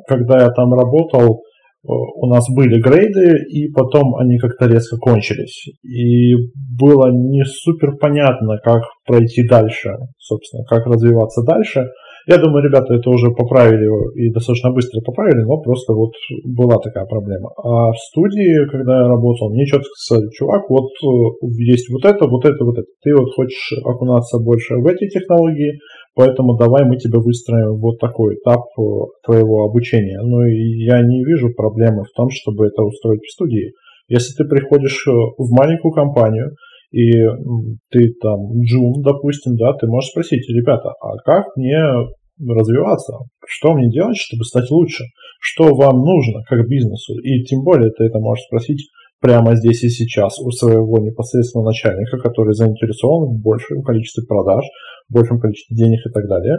когда 0.10 0.42
я 0.42 0.50
там 0.50 0.74
работал, 0.74 1.44
у 1.84 2.28
нас 2.28 2.46
были 2.50 2.82
грейды, 2.82 3.46
и 3.50 3.68
потом 3.72 4.16
они 4.16 4.38
как-то 4.38 4.68
резко 4.68 4.98
кончились. 4.98 5.68
И 5.84 6.34
было 6.80 7.12
не 7.12 7.44
супер 7.46 7.98
понятно, 8.00 8.58
как 8.64 8.84
пройти 9.06 9.48
дальше, 9.48 9.90
собственно, 10.18 10.64
как 10.66 10.86
развиваться 10.86 11.44
дальше. 11.44 11.90
Я 12.26 12.38
думаю, 12.38 12.64
ребята 12.64 12.94
это 12.94 13.10
уже 13.10 13.32
поправили 13.32 13.84
и 14.16 14.32
достаточно 14.32 14.72
быстро 14.72 15.02
поправили, 15.02 15.44
но 15.44 15.60
просто 15.60 15.92
вот 15.94 16.12
была 16.46 16.78
такая 16.80 17.06
проблема. 17.06 17.52
А 17.58 17.92
в 17.92 17.98
студии, 17.98 18.66
когда 18.70 19.02
я 19.02 19.08
работал, 19.10 19.50
мне 19.52 19.66
четко 19.66 19.90
сказали, 19.98 20.30
чувак, 20.32 20.70
вот 20.70 20.88
э, 21.04 21.48
есть 21.60 21.92
вот 21.92 22.06
это, 22.06 22.26
вот 22.28 22.46
это, 22.46 22.64
вот 22.64 22.78
это. 22.78 22.88
Ты 23.04 23.14
вот 23.14 23.28
хочешь 23.36 23.74
окунаться 23.84 24.40
больше 24.40 24.76
в 24.76 24.88
эти 24.88 25.10
технологии, 25.10 25.80
Поэтому 26.16 26.56
давай 26.58 26.86
мы 26.86 26.98
тебе 26.98 27.20
выстроим 27.20 27.80
вот 27.80 28.00
такой 28.00 28.36
этап 28.36 28.62
э, 28.78 28.82
твоего 29.26 29.66
обучения. 29.66 30.20
Ну 30.22 30.44
и 30.44 30.86
я 30.86 31.02
не 31.02 31.24
вижу 31.24 31.54
проблемы 31.56 32.04
в 32.04 32.12
том, 32.16 32.30
чтобы 32.30 32.68
это 32.68 32.84
устроить 32.84 33.24
в 33.24 33.32
студии. 33.32 33.74
Если 34.08 34.36
ты 34.36 34.48
приходишь 34.48 35.08
э, 35.08 35.12
в 35.12 35.52
маленькую 35.52 35.92
компанию, 35.92 36.52
и 36.92 37.10
ты 37.90 38.14
там 38.22 38.62
джун, 38.62 39.02
допустим, 39.02 39.56
да, 39.56 39.74
ты 39.74 39.88
можешь 39.88 40.12
спросить, 40.12 40.48
ребята, 40.48 40.94
а 41.02 41.18
как 41.26 41.58
мне 41.58 41.82
развиваться? 42.40 43.18
Что 43.48 43.74
мне 43.74 43.90
делать, 43.90 44.18
чтобы 44.18 44.44
стать 44.44 44.70
лучше? 44.70 45.06
Что 45.40 45.74
вам 45.74 45.98
нужно 45.98 46.44
как 46.48 46.68
бизнесу? 46.68 47.18
И 47.24 47.44
тем 47.46 47.64
более 47.64 47.90
ты 47.90 48.04
это 48.04 48.20
можешь 48.20 48.46
спросить 48.46 48.90
прямо 49.20 49.56
здесь 49.56 49.84
и 49.84 49.90
сейчас 49.90 50.38
у 50.40 50.52
своего 50.52 51.00
непосредственного 51.00 51.70
начальника, 51.70 52.18
который 52.18 52.54
заинтересован 52.54 53.30
в 53.30 53.42
большем 53.42 53.82
количестве 53.82 54.26
продаж, 54.28 54.66
большем 55.14 55.40
количестве 55.40 55.76
денег 55.76 56.00
и 56.06 56.12
так 56.12 56.28
далее. 56.28 56.58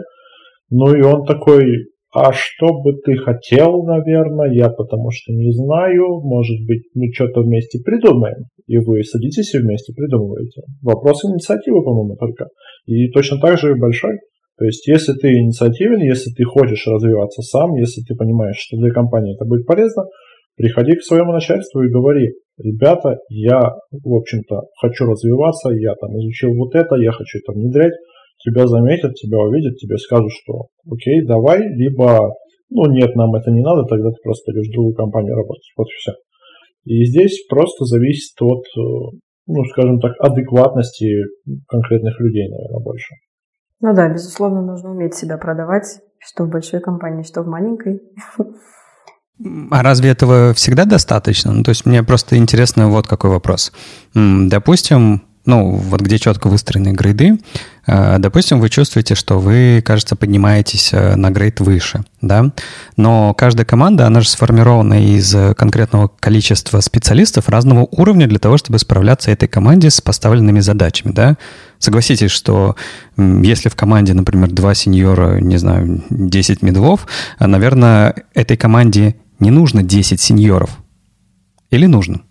Ну 0.69 0.95
и 0.95 1.01
он 1.01 1.25
такой, 1.25 1.87
а 2.13 2.31
что 2.31 2.67
бы 2.81 2.93
ты 3.03 3.17
хотел, 3.17 3.83
наверное, 3.83 4.51
я 4.53 4.69
потому 4.69 5.11
что 5.11 5.33
не 5.33 5.51
знаю, 5.51 6.21
может 6.21 6.65
быть, 6.65 6.83
мы 6.93 7.11
что-то 7.13 7.41
вместе 7.41 7.79
придумаем. 7.83 8.45
И 8.67 8.77
вы 8.77 9.03
садитесь 9.03 9.53
и 9.53 9.59
вместе 9.59 9.93
придумываете. 9.93 10.61
Вопрос 10.81 11.25
инициативы, 11.25 11.83
по-моему, 11.83 12.15
только. 12.15 12.47
И 12.85 13.09
точно 13.11 13.39
так 13.39 13.59
же 13.59 13.71
и 13.71 13.79
большой. 13.79 14.17
То 14.57 14.63
есть, 14.63 14.87
если 14.87 15.13
ты 15.13 15.27
инициативен, 15.33 15.99
если 15.99 16.31
ты 16.31 16.45
хочешь 16.45 16.87
развиваться 16.87 17.41
сам, 17.41 17.75
если 17.75 18.01
ты 18.01 18.15
понимаешь, 18.15 18.57
что 18.57 18.77
для 18.77 18.91
компании 18.91 19.35
это 19.35 19.43
будет 19.43 19.65
полезно, 19.65 20.05
приходи 20.55 20.95
к 20.95 21.03
своему 21.03 21.33
начальству 21.33 21.81
и 21.81 21.91
говори, 21.91 22.31
ребята, 22.57 23.17
я, 23.27 23.75
в 23.91 24.13
общем-то, 24.13 24.61
хочу 24.79 25.05
развиваться, 25.05 25.69
я 25.71 25.93
там 25.95 26.17
изучил 26.17 26.55
вот 26.55 26.73
это, 26.75 26.95
я 26.95 27.11
хочу 27.11 27.39
это 27.39 27.51
внедрять, 27.51 27.93
тебя 28.45 28.67
заметят, 28.67 29.15
тебя 29.15 29.39
увидят, 29.39 29.77
тебе 29.77 29.97
скажут, 29.97 30.31
что 30.31 30.67
окей, 30.89 31.25
давай, 31.25 31.59
либо 31.75 32.33
ну 32.69 32.91
нет, 32.91 33.15
нам 33.15 33.33
это 33.35 33.51
не 33.51 33.61
надо, 33.61 33.83
тогда 33.87 34.09
ты 34.09 34.17
просто 34.23 34.51
идешь 34.51 34.67
в 34.69 34.73
другую 34.73 34.95
компанию 34.95 35.35
работать. 35.35 35.71
Вот 35.77 35.87
и 35.87 35.95
все. 35.97 36.11
И 36.85 37.05
здесь 37.05 37.45
просто 37.49 37.85
зависит 37.85 38.39
от, 38.41 38.63
э, 38.77 39.17
ну, 39.47 39.63
скажем 39.71 39.99
так, 39.99 40.13
адекватности 40.19 41.07
конкретных 41.67 42.19
людей, 42.19 42.49
наверное, 42.49 42.83
больше. 42.83 43.15
Ну 43.81 43.93
да, 43.93 44.11
безусловно, 44.11 44.61
нужно 44.61 44.91
уметь 44.91 45.15
себя 45.15 45.37
продавать, 45.37 45.99
что 46.19 46.45
в 46.45 46.49
большой 46.49 46.79
компании, 46.79 47.23
что 47.23 47.41
в 47.41 47.47
маленькой. 47.47 48.01
А 49.69 49.83
разве 49.83 50.11
этого 50.11 50.53
всегда 50.53 50.85
достаточно? 50.85 51.51
Ну, 51.51 51.63
то 51.63 51.69
есть 51.69 51.85
мне 51.85 52.03
просто 52.03 52.37
интересно 52.37 52.89
вот 52.89 53.05
какой 53.05 53.31
вопрос. 53.31 53.73
Допустим, 54.13 55.23
ну, 55.45 55.71
вот 55.71 56.01
где 56.01 56.17
четко 56.17 56.47
выстроены 56.47 56.89
грейды, 56.89 57.39
э, 57.87 58.17
допустим, 58.19 58.59
вы 58.59 58.69
чувствуете, 58.69 59.15
что 59.15 59.39
вы, 59.39 59.81
кажется, 59.85 60.15
поднимаетесь 60.15 60.91
э, 60.93 61.15
на 61.15 61.31
грейд 61.31 61.59
выше, 61.59 62.03
да, 62.21 62.51
но 62.97 63.33
каждая 63.33 63.65
команда, 63.65 64.07
она 64.07 64.21
же 64.21 64.29
сформирована 64.29 65.05
из 65.05 65.35
конкретного 65.55 66.09
количества 66.19 66.79
специалистов 66.79 67.49
разного 67.49 67.87
уровня 67.91 68.27
для 68.27 68.39
того, 68.39 68.57
чтобы 68.57 68.79
справляться 68.79 69.31
этой 69.31 69.47
команде 69.47 69.89
с 69.89 70.01
поставленными 70.01 70.59
задачами, 70.59 71.11
да. 71.11 71.37
Согласитесь, 71.79 72.31
что 72.31 72.75
если 73.17 73.69
в 73.69 73.75
команде, 73.75 74.13
например, 74.13 74.51
два 74.51 74.73
сеньора, 74.73 75.39
не 75.39 75.57
знаю, 75.57 76.03
10 76.09 76.61
медлов, 76.61 77.07
э, 77.39 77.45
наверное, 77.45 78.15
этой 78.33 78.57
команде 78.57 79.15
не 79.39 79.51
нужно 79.51 79.83
10 79.83 80.19
сеньоров. 80.19 80.79
Или 81.69 81.85
нужно? 81.85 82.21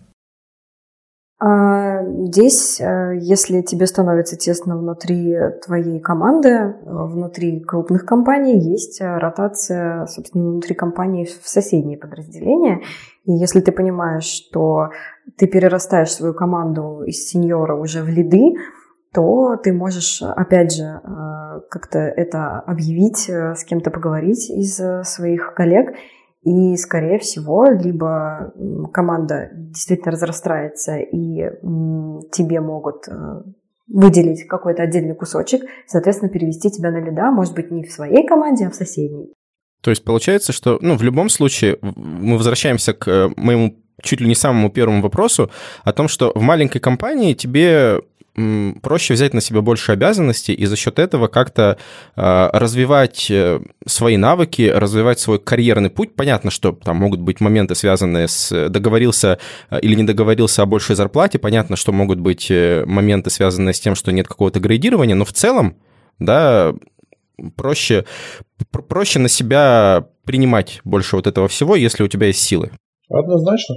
А, 1.37 2.01
здесь, 2.27 2.79
э, 2.79 3.17
если 3.19 3.61
тебе 3.61 3.87
становится 3.87 4.37
тесно 4.37 4.77
внутри 4.77 5.35
твоей 5.65 5.99
команды, 5.99 6.49
э, 6.49 6.73
внутри 6.85 7.59
крупных 7.59 8.05
компаний, 8.05 8.57
есть 8.57 9.01
ротация, 9.01 10.05
собственно, 10.05 10.51
внутри 10.51 10.75
компании 10.75 11.25
в 11.25 11.47
соседние 11.47 11.97
подразделения. 11.97 12.81
И 13.25 13.33
если 13.33 13.59
ты 13.59 13.73
понимаешь, 13.73 14.23
что 14.23 14.91
ты 15.37 15.47
перерастаешь 15.47 16.13
свою 16.13 16.33
команду 16.33 17.03
из 17.05 17.27
сеньора 17.27 17.75
уже 17.75 18.01
в 18.01 18.07
лиды, 18.07 18.53
то 19.13 19.57
ты 19.57 19.73
можешь, 19.73 20.21
опять 20.21 20.75
же, 20.75 20.99
как-то 21.69 21.99
это 21.99 22.59
объявить, 22.59 23.29
с 23.29 23.63
кем-то 23.63 23.89
поговорить 23.89 24.49
из 24.49 24.75
своих 25.07 25.53
коллег 25.53 25.95
и, 26.45 26.77
скорее 26.77 27.17
всего, 27.17 27.65
либо 27.65 28.53
команда 28.93 29.49
действительно 29.53 30.11
разрастается, 30.11 30.97
и 30.97 31.49
тебе 32.31 32.61
могут 32.61 33.07
э, 33.07 33.41
выделить 33.87 34.47
какой-то 34.47 34.83
отдельный 34.83 35.15
кусочек, 35.15 35.63
соответственно, 35.87 36.29
перевести 36.29 36.69
тебя 36.69 36.91
на 36.91 37.01
лида, 37.03 37.31
может 37.31 37.55
быть, 37.55 37.71
не 37.71 37.83
в 37.83 37.91
своей 37.91 38.27
команде, 38.27 38.67
а 38.67 38.69
в 38.69 38.75
соседней. 38.75 39.33
То 39.81 39.89
есть 39.89 40.03
получается, 40.03 40.53
что 40.53 40.77
ну, 40.81 40.95
в 40.95 41.01
любом 41.01 41.29
случае 41.29 41.79
мы 41.81 42.37
возвращаемся 42.37 42.93
к 42.93 43.07
э, 43.07 43.29
моему 43.37 43.77
чуть 44.03 44.21
ли 44.21 44.27
не 44.27 44.35
самому 44.35 44.69
первому 44.69 45.01
вопросу 45.01 45.49
о 45.83 45.93
том, 45.93 46.07
что 46.07 46.31
в 46.35 46.41
маленькой 46.41 46.79
компании 46.79 47.33
тебе 47.33 48.01
проще 48.81 49.13
взять 49.13 49.33
на 49.33 49.41
себя 49.41 49.61
больше 49.61 49.91
обязанностей 49.93 50.53
и 50.53 50.65
за 50.65 50.75
счет 50.75 50.99
этого 50.99 51.27
как-то 51.27 51.77
э, 52.15 52.49
развивать 52.51 53.31
э, 53.31 53.61
свои 53.85 54.17
навыки, 54.17 54.69
развивать 54.69 55.19
свой 55.19 55.39
карьерный 55.39 55.89
путь. 55.89 56.15
Понятно, 56.15 56.51
что 56.51 56.73
там 56.73 56.97
могут 56.97 57.21
быть 57.21 57.39
моменты, 57.39 57.75
связанные 57.75 58.27
с 58.27 58.51
э, 58.51 58.69
договорился 58.69 59.39
или 59.81 59.95
не 59.95 60.03
договорился 60.03 60.63
о 60.63 60.65
большей 60.65 60.95
зарплате. 60.95 61.39
Понятно, 61.39 61.75
что 61.75 61.93
могут 61.93 62.19
быть 62.19 62.49
моменты, 62.49 63.29
связанные 63.29 63.73
с 63.73 63.79
тем, 63.79 63.95
что 63.95 64.11
нет 64.11 64.27
какого-то 64.27 64.59
градирования, 64.59 65.15
но 65.15 65.23
в 65.23 65.31
целом, 65.31 65.77
да, 66.19 66.73
проще, 67.55 68.05
проще 68.71 69.19
на 69.19 69.29
себя 69.29 70.07
принимать 70.25 70.81
больше 70.83 71.15
вот 71.15 71.27
этого 71.27 71.47
всего, 71.47 71.75
если 71.75 72.03
у 72.03 72.07
тебя 72.07 72.27
есть 72.27 72.41
силы. 72.41 72.71
Однозначно, 73.09 73.75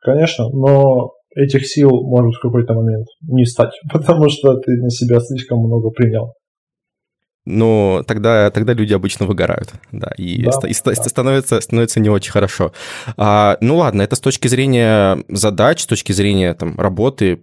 конечно, 0.00 0.48
но 0.48 1.12
этих 1.34 1.66
сил 1.66 1.90
может 1.90 2.34
в 2.34 2.40
какой-то 2.40 2.74
момент 2.74 3.06
не 3.22 3.44
стать, 3.44 3.72
потому 3.92 4.28
что 4.28 4.56
ты 4.58 4.72
на 4.76 4.90
себя 4.90 5.20
слишком 5.20 5.58
много 5.58 5.90
принял. 5.90 6.34
Но 7.46 8.04
тогда, 8.06 8.50
тогда 8.50 8.74
люди 8.74 8.92
обычно 8.92 9.24
выгорают, 9.24 9.72
да, 9.92 10.12
и, 10.16 10.44
да, 10.44 10.68
и 10.68 10.74
да. 10.84 10.94
становится, 10.94 11.60
становится 11.60 11.98
не 11.98 12.10
очень 12.10 12.32
хорошо. 12.32 12.72
А, 13.16 13.56
ну 13.62 13.78
ладно, 13.78 14.02
это 14.02 14.14
с 14.14 14.20
точки 14.20 14.46
зрения 14.46 15.24
задач, 15.28 15.80
с 15.80 15.86
точки 15.86 16.12
зрения 16.12 16.52
там, 16.52 16.78
работы, 16.78 17.40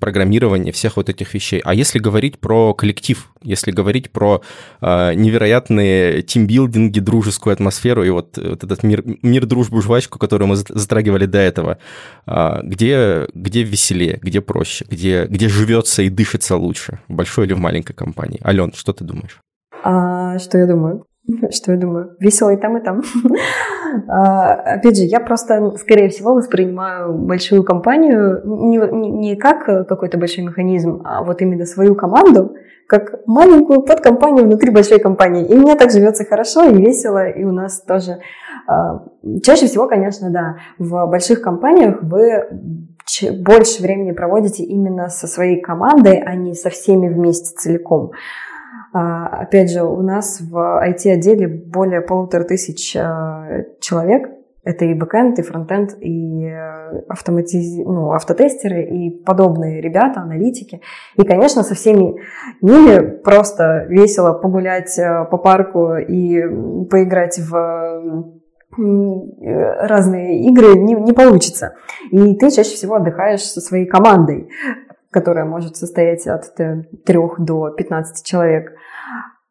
программирования, 0.00 0.72
всех 0.72 0.96
вот 0.96 1.08
этих 1.08 1.34
вещей. 1.34 1.60
А 1.64 1.74
если 1.74 1.98
говорить 1.98 2.38
про 2.38 2.74
коллектив, 2.74 3.30
если 3.42 3.70
говорить 3.70 4.10
про 4.10 4.42
э, 4.80 5.14
невероятные 5.14 6.22
тимбилдинги, 6.22 7.00
дружескую 7.00 7.52
атмосферу 7.52 8.04
и 8.04 8.10
вот, 8.10 8.38
вот 8.38 8.64
этот 8.64 8.82
мир, 8.82 9.02
мир 9.22 9.46
дружбу, 9.46 9.80
жвачку, 9.80 10.18
которую 10.18 10.48
мы 10.48 10.56
затрагивали 10.56 11.26
до 11.26 11.38
этого, 11.38 11.78
э, 12.26 12.60
где, 12.62 13.28
где 13.34 13.62
веселее, 13.62 14.18
где 14.22 14.40
проще, 14.40 14.84
где, 14.88 15.26
где 15.26 15.48
живется 15.48 16.02
и 16.02 16.08
дышится 16.08 16.56
лучше, 16.56 17.00
в 17.08 17.14
большой 17.14 17.46
или 17.46 17.54
в 17.54 17.58
маленькой 17.58 17.94
компании? 17.94 18.40
Ален, 18.44 18.72
что 18.74 18.92
ты 18.92 19.04
думаешь? 19.04 19.40
А, 19.84 20.38
что 20.38 20.58
я 20.58 20.66
думаю? 20.66 21.04
Что 21.50 21.72
я 21.72 21.78
думаю? 21.78 22.16
Весело 22.20 22.50
и 22.50 22.56
там, 22.56 22.76
и 22.78 22.84
там. 22.84 23.02
А, 24.08 24.52
опять 24.74 24.98
же, 24.98 25.04
я 25.04 25.20
просто, 25.20 25.74
скорее 25.78 26.10
всего, 26.10 26.34
воспринимаю 26.34 27.14
большую 27.14 27.64
компанию 27.64 28.42
не, 28.44 28.76
не, 28.76 29.10
не 29.10 29.36
как 29.36 29.64
какой-то 29.64 30.18
большой 30.18 30.44
механизм, 30.44 31.00
а 31.04 31.22
вот 31.22 31.40
именно 31.40 31.64
свою 31.64 31.94
команду, 31.94 32.56
как 32.88 33.26
маленькую 33.26 33.82
подкомпанию 33.82 34.44
внутри 34.44 34.70
большой 34.70 34.98
компании. 34.98 35.46
И 35.46 35.54
мне 35.54 35.76
так 35.76 35.92
живется 35.92 36.24
хорошо 36.24 36.64
и 36.64 36.74
весело, 36.74 37.26
и 37.26 37.44
у 37.44 37.52
нас 37.52 37.80
тоже. 37.80 38.18
А, 38.66 39.04
чаще 39.42 39.66
всего, 39.66 39.88
конечно, 39.88 40.30
да, 40.30 40.56
в 40.78 41.06
больших 41.06 41.40
компаниях 41.40 42.02
вы 42.02 42.44
больше 43.38 43.82
времени 43.82 44.12
проводите 44.12 44.64
именно 44.64 45.08
со 45.08 45.26
своей 45.26 45.60
командой, 45.60 46.22
а 46.24 46.34
не 46.34 46.54
со 46.54 46.70
всеми 46.70 47.08
вместе 47.08 47.54
целиком. 47.56 48.10
А, 48.92 49.26
опять 49.26 49.70
же, 49.70 49.82
у 49.82 50.02
нас 50.02 50.40
в 50.40 50.56
IT-отделе 50.56 51.48
более 51.48 52.00
полутора 52.00 52.44
тысяч 52.44 52.96
а, 52.96 53.64
человек. 53.80 54.36
Это 54.66 54.84
и 54.84 54.92
бэкэнд, 54.94 55.38
и 55.38 55.42
фронтенд, 55.42 55.96
и 56.00 56.44
э, 56.44 56.98
автоматиз... 57.08 57.86
ну, 57.86 58.10
автотестеры, 58.10 58.82
и 58.82 59.10
подобные 59.10 59.80
ребята, 59.80 60.22
аналитики. 60.22 60.80
И, 61.14 61.22
конечно, 61.22 61.62
со 61.62 61.76
всеми 61.76 62.16
ними 62.62 62.98
просто 63.22 63.86
весело 63.88 64.32
погулять 64.32 64.98
э, 64.98 65.24
по 65.30 65.38
парку 65.38 65.94
и 65.94 66.42
поиграть 66.90 67.38
в 67.38 67.56
э, 67.56 68.24
разные 69.86 70.42
игры 70.48 70.74
не, 70.74 70.94
не 70.94 71.12
получится. 71.12 71.76
И 72.10 72.34
ты 72.34 72.50
чаще 72.50 72.74
всего 72.74 72.96
отдыхаешь 72.96 73.44
со 73.44 73.60
своей 73.60 73.86
командой 73.86 74.48
которая 75.16 75.46
может 75.46 75.78
состоять 75.78 76.26
от 76.26 76.54
3 76.54 76.84
до 77.38 77.70
15 77.70 78.26
человек. 78.26 78.76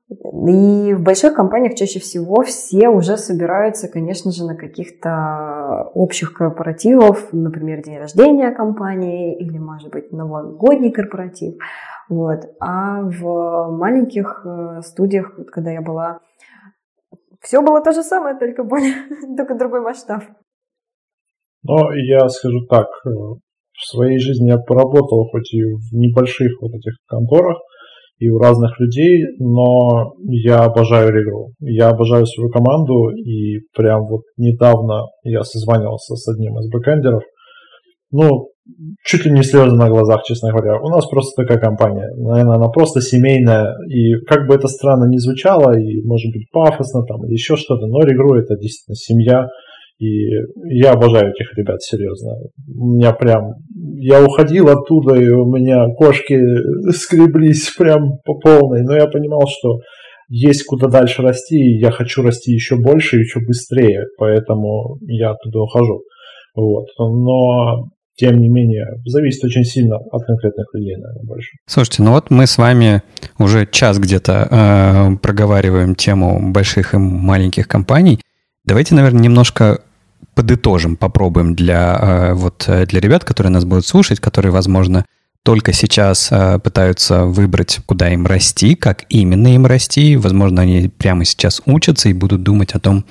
И 0.08 0.94
в 0.94 1.02
больших 1.02 1.34
компаниях 1.34 1.74
чаще 1.74 2.00
всего 2.00 2.44
все 2.44 2.88
уже 2.88 3.18
собираются, 3.18 3.88
конечно 3.88 4.32
же, 4.32 4.46
на 4.46 4.56
каких-то 4.56 5.90
общих 5.96 6.34
корпоративов, 6.34 7.34
например, 7.34 7.82
день 7.82 7.98
рождения 7.98 8.52
компании 8.52 9.36
или, 9.40 9.58
может 9.58 9.90
быть, 9.90 10.12
новогодний 10.12 10.92
корпоратив. 10.92 11.56
Вот. 12.10 12.42
А 12.60 13.02
в 13.02 13.72
маленьких 13.72 14.46
э, 14.46 14.82
студиях, 14.84 15.36
когда 15.52 15.72
я 15.72 15.82
была, 15.82 16.20
все 17.42 17.64
было 17.64 17.82
то 17.82 17.92
же 17.92 18.04
самое, 18.04 18.38
только, 18.38 18.64
более, 18.64 18.94
только 19.36 19.56
другой 19.56 19.82
масштаб. 19.82 20.22
Но 21.64 21.92
я 21.92 22.30
скажу 22.30 22.68
так, 22.68 22.86
э, 23.08 23.10
в 23.78 23.90
своей 23.90 24.20
жизни 24.20 24.50
я 24.50 24.58
поработал 24.58 25.28
хоть 25.30 25.54
и 25.54 25.64
в 25.64 25.94
небольших 25.94 26.52
вот 26.62 26.74
этих 26.74 26.94
конторах, 27.08 27.58
и 28.18 28.30
у 28.30 28.38
разных 28.38 28.80
людей, 28.80 29.24
но 29.40 30.14
я 30.24 30.60
обожаю 30.64 31.10
игру. 31.22 31.50
Я 31.60 31.90
обожаю 31.90 32.26
свою 32.26 32.50
команду, 32.50 33.10
и 33.10 33.60
прям 33.76 34.06
вот 34.06 34.22
недавно 34.38 35.08
я 35.24 35.44
созванивался 35.44 36.16
с 36.16 36.28
одним 36.34 36.58
из 36.60 36.70
бэкэндеров. 36.70 37.24
Ну, 38.12 38.52
чуть 39.04 39.26
ли 39.26 39.32
не 39.32 39.44
слезы 39.44 39.76
на 39.76 39.90
глазах, 39.90 40.24
честно 40.24 40.52
говоря. 40.52 40.80
У 40.80 40.88
нас 40.88 41.06
просто 41.08 41.44
такая 41.44 41.60
компания. 41.60 42.08
Наверное, 42.16 42.56
она 42.56 42.70
просто 42.70 43.02
семейная. 43.02 43.76
И 43.90 44.16
как 44.26 44.48
бы 44.48 44.56
это 44.56 44.68
странно 44.68 45.10
ни 45.10 45.18
звучало, 45.18 45.78
и 45.78 46.02
может 46.04 46.32
быть 46.32 46.50
пафосно 46.52 47.04
там, 47.04 47.26
или 47.26 47.34
еще 47.34 47.58
что-то, 47.58 47.86
но 47.88 48.02
игру 48.02 48.36
это 48.36 48.56
действительно 48.56 48.96
семья. 48.96 49.48
И 49.98 50.28
я 50.70 50.92
обожаю 50.92 51.32
этих 51.32 51.58
ребят, 51.58 51.82
серьезно. 51.82 52.34
У 52.68 52.96
меня 52.96 53.14
прям... 53.14 53.54
Я 53.98 54.24
уходил 54.24 54.68
оттуда, 54.68 55.16
и 55.16 55.30
у 55.30 55.46
меня 55.46 55.88
кошки 55.96 56.40
скреблись 56.92 57.74
прям 57.78 58.18
по 58.26 58.34
полной. 58.36 58.84
Но 58.84 58.96
я 58.96 59.08
понимал, 59.08 59.44
что 59.48 59.80
есть 60.28 60.66
куда 60.66 60.88
дальше 60.88 61.22
расти, 61.22 61.58
и 61.58 61.80
я 61.80 61.92
хочу 61.92 62.24
расти 62.24 62.52
еще 62.52 62.76
больше, 62.76 63.18
еще 63.18 63.40
быстрее. 63.40 64.06
Поэтому 64.18 64.98
я 65.02 65.32
оттуда 65.32 65.60
ухожу. 65.60 66.02
Вот. 66.56 66.88
Но 67.00 67.90
тем 68.18 68.38
не 68.40 68.48
менее, 68.48 68.86
зависит 69.06 69.44
очень 69.44 69.64
сильно 69.64 69.98
от 69.98 70.26
конкретных 70.26 70.68
людей, 70.74 70.96
наверное, 70.96 71.26
больше. 71.26 71.52
Слушайте, 71.68 72.04
ну 72.04 72.12
вот 72.12 72.32
мы 72.32 72.48
с 72.48 72.58
вами 72.58 73.02
уже 73.40 73.66
час 73.66 74.00
где-то 74.00 74.48
э, 74.50 75.18
проговариваем 75.22 75.96
тему 75.96 76.52
больших 76.52 76.94
и 76.94 76.98
маленьких 76.98 77.68
компаний. 77.68 78.20
Давайте, 78.64 78.96
наверное, 78.96 79.22
немножко 79.22 79.82
подытожим, 80.36 80.98
попробуем 80.98 81.56
для, 81.56 81.98
э, 82.02 82.34
вот, 82.34 82.66
э, 82.68 82.86
для 82.86 83.00
ребят, 83.00 83.24
которые 83.24 83.52
нас 83.52 83.66
будут 83.66 83.88
слушать, 83.88 84.20
которые, 84.20 84.52
возможно, 84.52 85.06
только 85.44 85.74
сейчас 85.74 86.30
э, 86.32 86.60
пытаются 86.60 87.26
выбрать, 87.26 87.80
куда 87.86 88.10
им 88.10 88.26
расти, 88.26 88.76
как 88.76 89.06
именно 89.10 89.54
им 89.56 89.66
расти. 89.66 90.18
Возможно, 90.18 90.64
они 90.64 90.90
прямо 90.98 91.24
сейчас 91.24 91.62
учатся 91.66 92.10
и 92.10 92.14
будут 92.14 92.44
думать 92.44 92.74
о 92.74 92.80
том, 92.80 93.06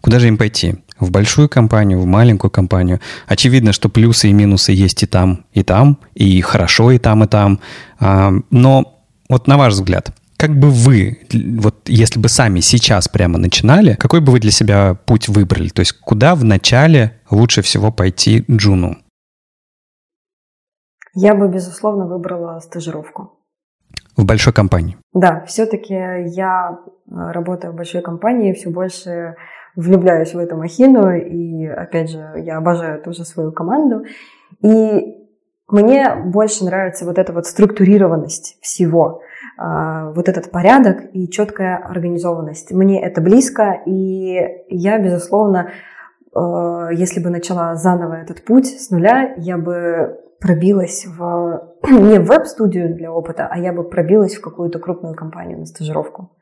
куда 0.00 0.18
же 0.18 0.28
им 0.28 0.38
пойти. 0.38 0.76
В 0.98 1.10
большую 1.10 1.48
компанию, 1.48 2.00
в 2.00 2.06
маленькую 2.06 2.50
компанию. 2.50 3.00
Очевидно, 3.26 3.72
что 3.72 3.88
плюсы 3.88 4.28
и 4.28 4.32
минусы 4.32 4.72
есть 4.72 5.02
и 5.02 5.06
там, 5.06 5.44
и 5.52 5.64
там, 5.64 5.98
и 6.14 6.40
хорошо 6.40 6.92
и 6.92 6.98
там, 6.98 7.24
и 7.24 7.26
там. 7.26 7.58
А, 7.98 8.32
но 8.50 9.00
вот 9.28 9.48
на 9.48 9.58
ваш 9.58 9.72
взгляд, 9.74 10.14
как 10.42 10.58
бы 10.58 10.70
вы, 10.70 11.18
вот 11.60 11.88
если 11.88 12.18
бы 12.18 12.28
сами 12.28 12.58
сейчас 12.58 13.06
прямо 13.06 13.38
начинали, 13.38 13.94
какой 13.94 14.20
бы 14.20 14.32
вы 14.32 14.40
для 14.40 14.50
себя 14.50 14.96
путь 15.06 15.28
выбрали? 15.28 15.68
То 15.68 15.82
есть 15.82 15.92
куда 15.92 16.34
в 16.34 16.42
начале 16.42 17.20
лучше 17.30 17.62
всего 17.62 17.92
пойти 17.92 18.44
Джуну? 18.50 18.96
Я 21.14 21.36
бы, 21.36 21.46
безусловно, 21.46 22.08
выбрала 22.08 22.58
стажировку. 22.58 23.38
В 24.16 24.24
большой 24.24 24.52
компании? 24.52 24.96
Да, 25.12 25.44
все-таки 25.46 25.94
я 25.94 26.76
э, 26.76 26.76
работаю 27.06 27.72
в 27.72 27.76
большой 27.76 28.02
компании, 28.02 28.52
все 28.52 28.68
больше 28.68 29.36
влюбляюсь 29.76 30.34
в 30.34 30.38
эту 30.38 30.56
махину, 30.56 31.14
и, 31.14 31.66
опять 31.66 32.10
же, 32.10 32.32
я 32.38 32.56
обожаю 32.56 33.00
тоже 33.00 33.24
свою 33.24 33.52
команду. 33.52 34.02
И 34.60 35.22
мне 35.68 36.16
больше 36.16 36.64
нравится 36.64 37.04
вот 37.04 37.18
эта 37.18 37.32
вот 37.32 37.46
структурированность 37.46 38.58
всего. 38.60 39.22
А, 39.64 40.10
вот 40.10 40.28
этот 40.28 40.50
порядок 40.50 41.04
и 41.12 41.30
четкая 41.30 41.76
организованность. 41.76 42.72
Мне 42.72 43.00
это 43.00 43.20
близко, 43.20 43.80
и 43.86 44.40
я, 44.68 44.98
безусловно, 44.98 45.68
э, 46.34 46.88
если 46.92 47.22
бы 47.22 47.30
начала 47.30 47.76
заново 47.76 48.14
этот 48.14 48.44
путь 48.44 48.66
с 48.66 48.90
нуля, 48.90 49.34
я 49.36 49.58
бы 49.58 50.18
пробилась 50.40 51.06
в 51.06 51.62
не 51.88 52.18
в 52.18 52.24
веб-студию 52.24 52.92
для 52.92 53.12
опыта, 53.12 53.46
а 53.48 53.56
я 53.56 53.72
бы 53.72 53.84
пробилась 53.84 54.34
в 54.34 54.40
какую-то 54.40 54.80
крупную 54.80 55.14
компанию 55.14 55.60
на 55.60 55.66
стажировку. 55.66 56.32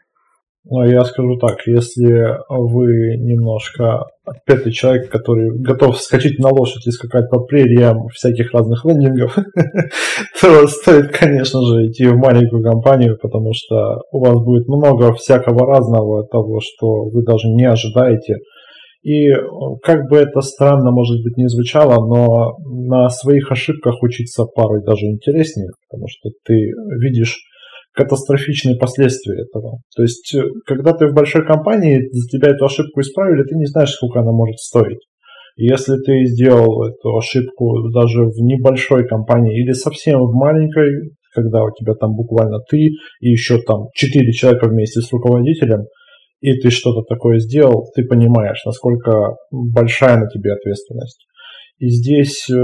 Ну, 0.65 0.85
я 0.85 1.05
скажу 1.05 1.39
так, 1.39 1.67
если 1.67 2.37
вы 2.51 3.17
немножко 3.17 4.05
отпетый 4.25 4.73
человек, 4.73 5.11
который 5.11 5.59
готов 5.59 5.99
скачать 5.99 6.39
на 6.39 6.51
лошадь 6.51 6.87
и 6.87 6.91
скакать 6.91 7.31
по 7.31 7.41
прериям 7.41 8.09
всяких 8.09 8.53
разных 8.53 8.85
лендингов, 8.85 9.39
то 10.41 10.67
стоит, 10.67 11.17
конечно 11.17 11.63
же, 11.63 11.87
идти 11.87 12.07
в 12.07 12.17
маленькую 12.19 12.63
компанию, 12.63 13.17
потому 13.21 13.53
что 13.55 14.03
у 14.13 14.21
вас 14.21 14.35
будет 14.45 14.69
много 14.69 15.15
всякого 15.15 15.67
разного 15.67 16.27
того, 16.27 16.61
что 16.61 17.05
вы 17.05 17.23
даже 17.25 17.49
не 17.49 17.65
ожидаете. 17.65 18.37
И 19.03 19.33
как 19.83 20.11
бы 20.11 20.19
это 20.19 20.43
странно, 20.43 20.91
может 20.91 21.23
быть, 21.23 21.39
не 21.39 21.49
звучало, 21.49 22.07
но 22.07 22.57
на 22.91 23.09
своих 23.09 23.51
ошибках 23.51 24.03
учиться 24.03 24.45
порой 24.45 24.85
даже 24.85 25.07
интереснее, 25.07 25.71
потому 25.89 26.07
что 26.09 26.29
ты 26.45 26.55
видишь 27.01 27.39
катастрофичные 28.01 28.77
последствия 28.77 29.43
этого. 29.43 29.79
То 29.97 30.03
есть, 30.03 30.35
э, 30.35 30.43
когда 30.67 30.93
ты 30.93 31.07
в 31.07 31.15
большой 31.15 31.45
компании, 31.47 32.09
за 32.11 32.29
тебя 32.29 32.51
эту 32.51 32.65
ошибку 32.65 33.01
исправили, 33.01 33.45
ты 33.45 33.57
не 33.57 33.67
знаешь, 33.67 33.91
сколько 33.91 34.21
она 34.21 34.33
может 34.33 34.59
стоить. 34.59 35.01
И 35.57 35.65
если 35.65 35.97
ты 36.05 36.25
сделал 36.25 36.85
эту 36.85 37.17
ошибку 37.17 37.91
даже 37.91 38.25
в 38.25 38.39
небольшой 38.41 39.07
компании 39.07 39.61
или 39.63 39.73
совсем 39.73 40.21
в 40.21 40.33
маленькой, 40.35 41.13
когда 41.35 41.63
у 41.63 41.71
тебя 41.71 41.95
там 41.95 42.15
буквально 42.15 42.59
ты 42.71 42.79
и 42.79 43.29
еще 43.29 43.61
там 43.63 43.89
четыре 43.95 44.33
человека 44.33 44.69
вместе 44.69 45.01
с 45.01 45.13
руководителем, 45.13 45.85
и 46.41 46.55
ты 46.55 46.71
что-то 46.71 47.03
такое 47.03 47.39
сделал, 47.39 47.87
ты 47.95 48.05
понимаешь, 48.05 48.63
насколько 48.65 49.37
большая 49.51 50.19
на 50.19 50.29
тебе 50.29 50.55
ответственность. 50.55 51.27
И 51.81 51.89
здесь 51.89 52.49
э, 52.51 52.55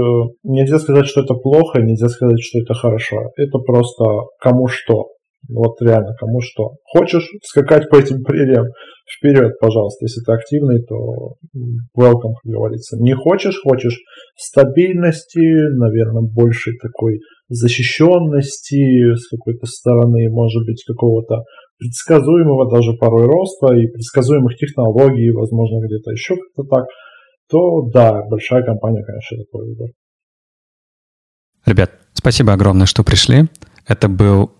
нельзя 0.43 0.77
сказать, 0.77 1.07
что 1.07 1.21
это 1.21 1.33
плохо, 1.33 1.81
нельзя 1.81 2.07
сказать, 2.07 2.39
что 2.39 2.59
это 2.59 2.75
хорошо. 2.75 3.31
Это 3.35 3.57
просто 3.57 4.03
кому 4.39 4.67
что. 4.67 5.07
Вот 5.49 5.81
реально, 5.81 6.13
кому 6.19 6.41
что. 6.41 6.75
Хочешь 6.83 7.29
скакать 7.43 7.89
по 7.89 7.95
этим 7.95 8.23
прериям, 8.23 8.67
вперед, 9.07 9.53
пожалуйста. 9.59 10.05
Если 10.05 10.21
ты 10.21 10.33
активный, 10.33 10.83
то 10.83 11.35
welcome, 11.97 12.35
как 12.43 12.51
говорится. 12.51 12.97
Не 12.99 13.13
хочешь, 13.15 13.61
хочешь 13.63 13.97
стабильности, 14.35 15.39
наверное, 15.77 16.23
большей 16.23 16.77
такой 16.81 17.19
защищенности 17.49 19.15
с 19.15 19.29
какой-то 19.29 19.65
стороны, 19.67 20.29
может 20.29 20.65
быть, 20.65 20.83
какого-то 20.85 21.43
предсказуемого 21.77 22.69
даже 22.69 22.97
порой 22.97 23.25
роста 23.25 23.73
и 23.75 23.87
предсказуемых 23.87 24.57
технологий, 24.57 25.31
возможно, 25.31 25.85
где-то 25.85 26.11
еще 26.11 26.35
как-то 26.35 26.63
так, 26.63 26.85
то 27.49 27.89
да, 27.93 28.23
большая 28.29 28.63
компания, 28.63 29.03
конечно, 29.05 29.37
такой 29.37 29.69
выбор. 29.69 29.89
Ребят, 31.65 31.91
спасибо 32.13 32.53
огромное, 32.53 32.85
что 32.85 33.03
пришли. 33.03 33.45
Это 33.85 34.09
был 34.09 34.51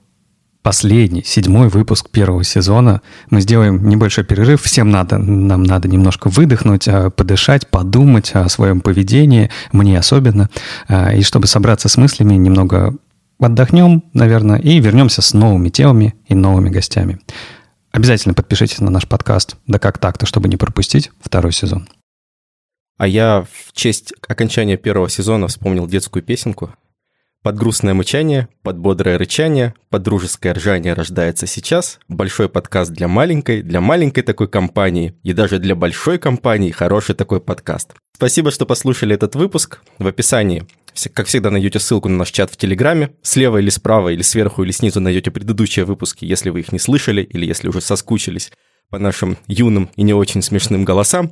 последний, 0.67 1.23
седьмой 1.23 1.69
выпуск 1.69 2.09
первого 2.09 2.43
сезона. 2.43 3.01
Мы 3.29 3.39
сделаем 3.39 3.87
небольшой 3.87 4.25
перерыв. 4.25 4.61
Всем 4.61 4.91
надо, 4.91 5.17
нам 5.17 5.63
надо 5.63 5.87
немножко 5.87 6.27
выдохнуть, 6.27 6.89
а, 6.89 7.09
подышать, 7.09 7.69
подумать 7.69 8.31
о 8.33 8.49
своем 8.49 8.81
поведении, 8.81 9.49
мне 9.71 9.97
особенно. 9.97 10.49
А, 10.89 11.13
и 11.13 11.23
чтобы 11.23 11.47
собраться 11.47 11.87
с 11.87 11.95
мыслями, 11.95 12.33
немного 12.33 12.97
отдохнем, 13.39 14.03
наверное, 14.11 14.59
и 14.59 14.81
вернемся 14.81 15.21
с 15.21 15.33
новыми 15.33 15.69
темами 15.69 16.15
и 16.27 16.35
новыми 16.35 16.69
гостями. 16.69 17.21
Обязательно 17.93 18.33
подпишитесь 18.33 18.81
на 18.81 18.91
наш 18.91 19.07
подкаст 19.07 19.55
«Да 19.67 19.79
как 19.79 19.99
так-то», 19.99 20.25
чтобы 20.25 20.49
не 20.49 20.57
пропустить 20.57 21.11
второй 21.21 21.53
сезон. 21.53 21.87
А 22.97 23.07
я 23.07 23.45
в 23.49 23.71
честь 23.71 24.13
окончания 24.27 24.75
первого 24.75 25.07
сезона 25.07 25.47
вспомнил 25.47 25.87
детскую 25.87 26.23
песенку– 26.23 26.71
под 27.43 27.57
грустное 27.57 27.93
мычание, 27.93 28.47
под 28.61 28.77
бодрое 28.77 29.17
рычание, 29.17 29.73
под 29.89 30.03
дружеское 30.03 30.53
ржание 30.53 30.93
рождается 30.93 31.47
сейчас 31.47 31.99
большой 32.07 32.49
подкаст 32.49 32.91
для 32.91 33.07
маленькой, 33.07 33.61
для 33.61 33.79
маленькой 33.79 34.23
такой 34.23 34.47
компании 34.47 35.15
и 35.23 35.33
даже 35.33 35.59
для 35.59 35.75
большой 35.75 36.17
компании 36.17 36.71
хороший 36.71 37.15
такой 37.15 37.39
подкаст. 37.39 37.93
Спасибо, 38.15 38.51
что 38.51 38.65
послушали 38.65 39.13
этот 39.13 39.35
выпуск. 39.35 39.79
В 39.99 40.07
описании, 40.07 40.65
как 41.13 41.27
всегда, 41.27 41.51
найдете 41.51 41.79
ссылку 41.79 42.09
на 42.09 42.17
наш 42.17 42.31
чат 42.31 42.51
в 42.51 42.57
Телеграме. 42.57 43.11
Слева 43.21 43.57
или 43.57 43.69
справа, 43.69 44.09
или 44.09 44.23
сверху, 44.23 44.63
или 44.63 44.71
снизу 44.71 44.99
найдете 44.99 45.31
предыдущие 45.31 45.85
выпуски, 45.85 46.25
если 46.25 46.49
вы 46.49 46.61
их 46.61 46.71
не 46.71 46.79
слышали 46.79 47.21
или 47.21 47.45
если 47.45 47.67
уже 47.69 47.81
соскучились 47.81 48.51
по 48.89 48.99
нашим 48.99 49.37
юным 49.47 49.89
и 49.95 50.03
не 50.03 50.13
очень 50.13 50.41
смешным 50.41 50.83
голосам. 50.83 51.31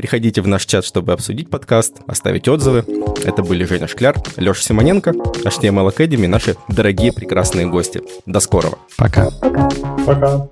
Приходите 0.00 0.40
в 0.40 0.48
наш 0.48 0.64
чат, 0.64 0.86
чтобы 0.86 1.12
обсудить 1.12 1.50
подкаст, 1.50 1.96
оставить 2.06 2.48
отзывы. 2.48 2.86
Это 3.22 3.42
были 3.42 3.64
Женя 3.64 3.86
Шкляр, 3.86 4.16
Леша 4.38 4.62
Симоненко, 4.62 5.10
HTML 5.10 5.94
Academy, 5.94 6.26
наши 6.26 6.56
дорогие 6.68 7.12
прекрасные 7.12 7.66
гости. 7.66 8.00
До 8.24 8.40
скорого. 8.40 8.78
Пока. 8.96 9.28
Пока. 9.42 9.68
Пока. 10.06 10.48